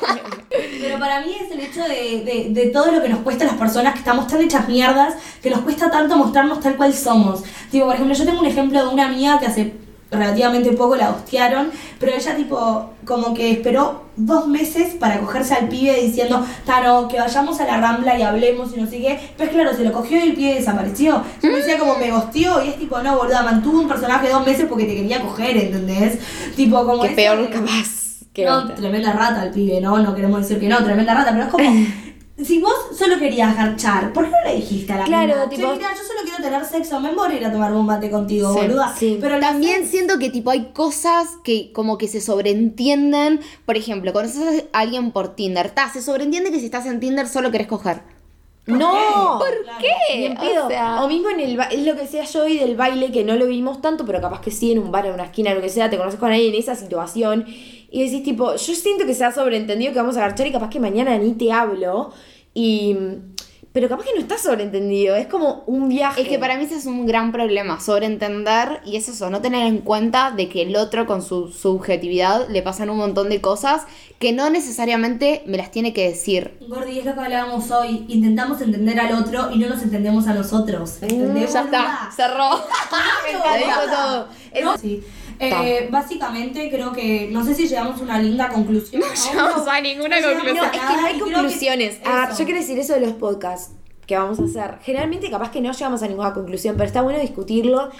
Pero 0.80 0.98
para 0.98 1.20
mí 1.22 1.32
es 1.40 1.50
el 1.52 1.60
hecho 1.60 1.82
de, 1.82 2.22
de- 2.24 2.46
de 2.50 2.70
todo 2.70 2.90
lo 2.92 3.02
que 3.02 3.08
nos 3.08 3.20
cuesta 3.20 3.44
a 3.44 3.48
las 3.48 3.56
personas 3.56 3.92
que 3.92 3.98
estamos 4.00 4.26
tan 4.26 4.40
hechas 4.42 4.68
mierdas, 4.68 5.14
que 5.42 5.50
nos 5.50 5.60
cuesta 5.60 5.90
tanto 5.90 6.16
mostrarnos 6.16 6.60
tal 6.60 6.76
cual 6.76 6.94
somos. 6.94 7.42
Tipo, 7.70 7.86
por 7.86 7.94
ejemplo, 7.94 8.14
yo 8.14 8.24
tengo 8.24 8.40
un 8.40 8.46
ejemplo 8.46 8.80
de 8.86 8.92
una 8.92 9.06
amiga 9.06 9.38
que 9.38 9.46
hace 9.46 9.72
relativamente 10.10 10.70
poco 10.72 10.94
la 10.96 11.10
hostearon, 11.10 11.70
pero 11.98 12.12
ella 12.14 12.36
tipo 12.36 12.90
como 13.04 13.34
que 13.34 13.50
esperó 13.50 14.04
dos 14.16 14.46
meses 14.46 14.94
para 14.94 15.18
cogerse 15.20 15.54
al 15.54 15.68
pibe 15.68 16.00
diciendo, 16.00 16.46
Tano, 16.64 17.08
que 17.08 17.18
vayamos 17.18 17.60
a 17.60 17.66
la 17.66 17.78
rambla 17.80 18.16
y 18.16 18.22
hablemos 18.22 18.70
y 18.74 18.80
no 18.80 18.86
sé 18.88 18.98
qué. 18.98 19.18
Pues 19.36 19.50
claro, 19.50 19.74
se 19.76 19.84
lo 19.84 19.92
cogió 19.92 20.18
y 20.18 20.28
el 20.30 20.34
pibe 20.34 20.54
desapareció. 20.54 21.22
Yo 21.42 21.54
decía 21.54 21.76
como 21.78 21.96
me 21.96 22.10
gosteó 22.12 22.64
y 22.64 22.68
es 22.68 22.78
tipo, 22.78 22.98
no, 23.00 23.16
boluda, 23.18 23.42
mantuvo 23.42 23.80
un 23.80 23.88
personaje 23.88 24.28
dos 24.30 24.46
meses 24.46 24.66
porque 24.68 24.84
te 24.84 24.94
quería 24.94 25.20
coger, 25.20 25.56
¿entendés? 25.56 26.18
Tipo, 26.54 26.86
como 26.86 27.02
Que 27.02 27.10
peor 27.10 27.50
capaz. 27.50 28.05
Que 28.36 28.44
no, 28.44 28.66
tremenda 28.74 29.12
rata 29.12 29.44
el 29.44 29.50
pibe, 29.50 29.80
¿no? 29.80 29.98
No 29.98 30.14
queremos 30.14 30.42
decir 30.42 30.60
que 30.60 30.68
no, 30.68 30.82
tremenda 30.84 31.14
rata, 31.14 31.30
pero 31.32 31.44
es 31.44 31.50
como. 31.50 31.64
si 32.44 32.60
vos 32.60 32.74
solo 32.94 33.18
querías 33.18 33.56
garchar, 33.56 34.12
¿por 34.12 34.26
qué 34.26 34.30
no 34.30 34.50
le 34.50 34.56
dijiste 34.56 34.92
a 34.92 34.98
la 34.98 35.04
Claro, 35.04 35.26
mina, 35.26 35.48
tipo- 35.48 35.68
"Che, 35.70 35.76
mira, 35.78 35.88
yo 35.94 36.02
solo 36.06 36.20
quiero 36.22 36.42
tener 36.44 36.64
sexo, 36.66 37.00
me 37.00 37.12
voy 37.14 37.32
a 37.32 37.34
ir 37.36 37.46
a 37.46 37.50
tomar 37.50 37.72
un 37.72 37.86
mate 37.86 38.10
contigo, 38.10 38.52
Sí, 38.52 38.60
boluda. 38.60 38.94
sí. 38.94 39.16
Pero 39.20 39.38
la 39.38 39.48
También 39.48 39.86
siento 39.86 40.18
que 40.18 40.28
tipo 40.28 40.50
hay 40.50 40.66
cosas 40.74 41.28
que 41.44 41.72
como 41.72 41.96
que 41.96 42.08
se 42.08 42.20
sobreentienden. 42.20 43.40
Por 43.64 43.76
ejemplo, 43.78 44.12
conoces 44.12 44.64
a 44.72 44.78
alguien 44.80 45.12
por 45.12 45.34
Tinder. 45.34 45.70
Ta, 45.70 45.90
se 45.90 46.02
sobreentiende 46.02 46.50
que 46.50 46.58
si 46.60 46.66
estás 46.66 46.84
en 46.84 47.00
Tinder 47.00 47.26
solo 47.28 47.50
querés 47.50 47.68
coger. 47.68 48.02
No, 48.66 49.38
¿Por 49.38 49.48
qué? 49.78 50.34
O 50.36 50.40
pedo. 50.40 50.66
O, 50.66 50.68
sea- 50.68 51.06
mismo 51.06 51.30
en 51.30 51.38
el 51.40 51.58
es 51.70 51.86
lo 51.86 51.94
que 51.94 52.02
decía 52.02 52.24
yo 52.24 52.42
hoy 52.42 52.58
del 52.58 52.76
baile, 52.76 53.12
que 53.12 53.22
no 53.22 53.36
lo 53.36 53.46
vimos 53.46 53.80
tanto, 53.80 54.04
pero 54.04 54.20
capaz 54.20 54.40
que 54.40 54.50
sí 54.50 54.72
en 54.72 54.80
un 54.80 54.90
bar, 54.90 55.06
en 55.06 55.14
una 55.14 55.24
esquina, 55.26 55.54
lo 55.54 55.60
que 55.60 55.68
sea, 55.68 55.88
te 55.88 55.96
conoces 55.96 56.18
con 56.18 56.32
alguien 56.32 56.52
en 56.52 56.60
esa 56.60 56.74
situación. 56.74 57.46
Y 57.96 58.04
decís, 58.04 58.24
tipo, 58.24 58.54
yo 58.54 58.74
siento 58.74 59.06
que 59.06 59.14
se 59.14 59.24
ha 59.24 59.32
sobreentendido 59.32 59.94
que 59.94 59.98
vamos 59.98 60.18
a 60.18 60.20
garchar 60.20 60.46
y 60.46 60.52
capaz 60.52 60.68
que 60.68 60.78
mañana 60.78 61.16
ni 61.16 61.32
te 61.32 61.50
hablo. 61.50 62.12
Y. 62.52 62.94
Pero 63.72 63.88
capaz 63.88 64.04
que 64.04 64.12
no 64.14 64.20
está 64.20 64.36
sobreentendido, 64.36 65.16
es 65.16 65.26
como 65.28 65.64
un 65.66 65.88
viaje. 65.88 66.20
Es 66.20 66.28
que 66.28 66.38
para 66.38 66.58
mí 66.58 66.64
ese 66.64 66.76
es 66.76 66.84
un 66.84 67.06
gran 67.06 67.32
problema, 67.32 67.80
sobreentender 67.80 68.82
y 68.84 68.96
es 68.96 69.08
eso, 69.08 69.30
no 69.30 69.40
tener 69.40 69.66
en 69.66 69.78
cuenta 69.78 70.30
de 70.30 70.50
que 70.50 70.62
el 70.62 70.76
otro 70.76 71.06
con 71.06 71.22
su 71.22 71.48
subjetividad 71.48 72.48
le 72.50 72.60
pasan 72.60 72.90
un 72.90 72.98
montón 72.98 73.30
de 73.30 73.40
cosas 73.40 73.86
que 74.18 74.32
no 74.32 74.50
necesariamente 74.50 75.42
me 75.46 75.56
las 75.56 75.70
tiene 75.70 75.94
que 75.94 76.06
decir. 76.08 76.58
Gordi, 76.68 76.98
es 76.98 77.06
lo 77.06 77.14
que 77.14 77.20
hablábamos 77.20 77.70
hoy. 77.70 78.04
Intentamos 78.08 78.60
entender 78.60 79.00
al 79.00 79.14
otro 79.14 79.50
y 79.52 79.58
no 79.58 79.70
nos 79.70 79.82
entendemos 79.82 80.26
a 80.26 80.34
nosotros. 80.34 80.98
¿Entendés? 81.00 81.54
Ya 81.54 81.62
está, 81.62 82.10
cerró. 82.14 82.50
Me 83.24 83.90
todo. 83.90 84.28
¿No? 84.62 84.78
Sí. 84.78 85.02
Eh, 85.38 85.88
básicamente 85.90 86.70
creo 86.70 86.92
que, 86.92 87.28
no 87.30 87.44
sé 87.44 87.54
si 87.54 87.68
llegamos 87.68 88.00
a 88.00 88.04
una 88.04 88.18
linda 88.20 88.48
conclusión. 88.48 89.02
No 89.06 89.32
llegamos 89.32 89.68
a 89.68 89.80
ninguna 89.80 90.22
conclusión. 90.22 90.56
No, 90.56 90.64
es 90.64 90.70
que 90.70 90.78
no 90.78 91.06
hay 91.06 91.18
conclusiones. 91.18 92.00
Ah, 92.04 92.30
yo 92.36 92.44
quiero 92.44 92.60
decir 92.60 92.78
eso 92.78 92.94
de 92.94 93.00
los 93.00 93.12
podcasts 93.12 93.72
que 94.06 94.16
vamos 94.16 94.38
a 94.38 94.44
hacer. 94.44 94.78
Generalmente 94.82 95.30
capaz 95.30 95.50
que 95.50 95.60
no 95.60 95.72
llegamos 95.72 96.02
a 96.02 96.08
ninguna 96.08 96.32
conclusión, 96.32 96.76
pero 96.76 96.86
está 96.86 97.02
bueno 97.02 97.18
discutirlo 97.18 97.90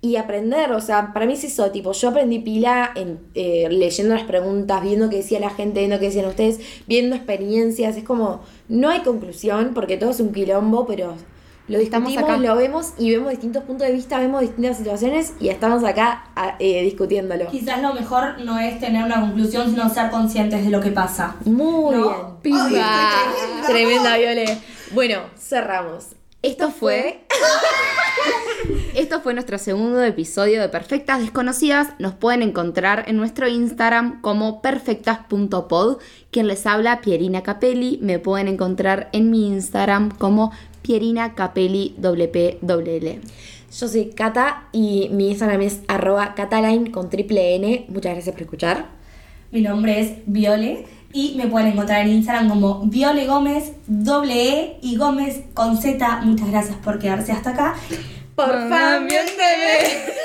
y 0.00 0.16
aprender. 0.16 0.72
O 0.72 0.80
sea, 0.80 1.12
para 1.12 1.26
mí 1.26 1.34
es 1.34 1.44
eso, 1.44 1.70
tipo, 1.70 1.92
yo 1.92 2.08
aprendí 2.08 2.40
pila 2.40 2.92
en, 2.94 3.20
eh, 3.34 3.68
leyendo 3.70 4.14
las 4.14 4.24
preguntas, 4.24 4.82
viendo 4.82 5.08
qué 5.08 5.16
decía 5.16 5.40
la 5.40 5.50
gente, 5.50 5.80
viendo 5.80 5.98
qué 5.98 6.06
decían 6.06 6.26
ustedes, 6.26 6.60
viendo 6.86 7.14
experiencias. 7.16 7.96
Es 7.96 8.04
como, 8.04 8.42
no 8.68 8.88
hay 8.88 9.00
conclusión 9.00 9.72
porque 9.74 9.96
todo 9.96 10.10
es 10.10 10.20
un 10.20 10.32
quilombo, 10.32 10.86
pero 10.86 11.14
lo 11.68 11.78
Estamos 11.78 12.08
discutimos, 12.08 12.40
acá. 12.40 12.48
lo 12.48 12.56
vemos 12.56 12.92
y 12.98 13.10
vemos 13.12 13.30
distintos 13.30 13.62
puntos 13.64 13.86
de 13.86 13.92
vista, 13.92 14.18
vemos 14.18 14.40
distintas 14.40 14.76
situaciones 14.78 15.34
y 15.40 15.48
estamos 15.48 15.84
acá 15.84 16.24
eh, 16.58 16.82
discutiéndolo. 16.82 17.46
Quizás 17.48 17.80
lo 17.80 17.94
mejor 17.94 18.40
no 18.40 18.58
es 18.58 18.80
tener 18.80 19.04
una 19.04 19.20
conclusión, 19.20 19.70
sino 19.70 19.88
ser 19.88 20.10
conscientes 20.10 20.64
de 20.64 20.70
lo 20.70 20.80
que 20.80 20.90
pasa. 20.90 21.36
Muy 21.44 21.94
¿No? 21.94 22.38
bien. 22.42 22.54
Ay, 22.54 22.72
tremenda. 22.72 23.66
Tremenda, 23.66 24.16
Viole. 24.18 24.58
Bueno, 24.92 25.20
cerramos. 25.38 26.08
Esto 26.42 26.70
fue. 26.70 27.24
Esto 28.94 29.20
fue 29.20 29.32
nuestro 29.32 29.58
segundo 29.58 30.02
episodio 30.02 30.60
de 30.60 30.68
Perfectas 30.68 31.20
Desconocidas. 31.20 31.90
Nos 31.98 32.14
pueden 32.14 32.42
encontrar 32.42 33.04
en 33.06 33.16
nuestro 33.16 33.48
Instagram 33.48 34.20
como 34.20 34.60
perfectas.pod. 34.60 35.98
Quien 36.30 36.48
les 36.48 36.66
habla, 36.66 37.00
Pierina 37.00 37.42
Capelli. 37.42 37.98
Me 38.02 38.18
pueden 38.18 38.48
encontrar 38.48 39.08
en 39.12 39.30
mi 39.30 39.46
Instagram 39.46 40.10
como 40.10 40.52
Pierina 40.82 41.34
Capelli 41.34 41.94
WPWL. 41.98 43.20
Yo 43.78 43.88
soy 43.88 44.10
Cata 44.10 44.64
y 44.72 45.08
mi 45.12 45.30
Instagram 45.30 45.62
es 45.62 45.80
arroba 45.88 46.34
cataline 46.34 46.90
con 46.90 47.08
triple 47.08 47.54
N. 47.56 47.86
Muchas 47.88 48.12
gracias 48.12 48.34
por 48.34 48.42
escuchar. 48.42 48.86
Mi 49.50 49.62
nombre 49.62 50.00
es 50.00 50.12
Viole 50.26 50.86
y 51.12 51.34
me 51.36 51.46
pueden 51.46 51.68
encontrar 51.68 52.06
en 52.06 52.12
Instagram 52.12 52.48
como 52.48 52.80
Viole 52.86 53.26
Gómez, 53.26 53.72
doble 53.86 54.48
E 54.48 54.78
y 54.82 54.96
Gómez 54.96 55.42
con 55.54 55.76
Z. 55.78 56.20
Muchas 56.22 56.50
gracias 56.50 56.76
por 56.76 56.98
quedarse 56.98 57.32
hasta 57.32 57.50
acá. 57.50 57.74
Porfa, 58.34 59.00
miénteme. 59.00 59.78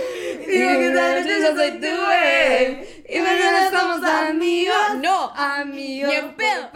Digo 0.50 0.68
que 0.78 0.86
esta 0.88 1.20
noche 1.20 1.40
yo 1.40 1.54
soy 1.54 1.70
tu 1.72 1.86
bebé. 1.86 3.04
Y 3.08 3.18
mañana 3.20 3.70
somos 3.70 4.08
amigos. 4.08 4.96
No. 5.00 5.30
Amigos. 5.34 6.10
Ni 6.10 6.16
en 6.16 6.34
pedo. 6.34 6.70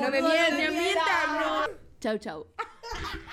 No 0.00 0.10
me 0.10 0.22
mientas, 0.22 1.28
no. 1.38 1.66
Chau, 2.00 2.18
chau. 2.18 2.46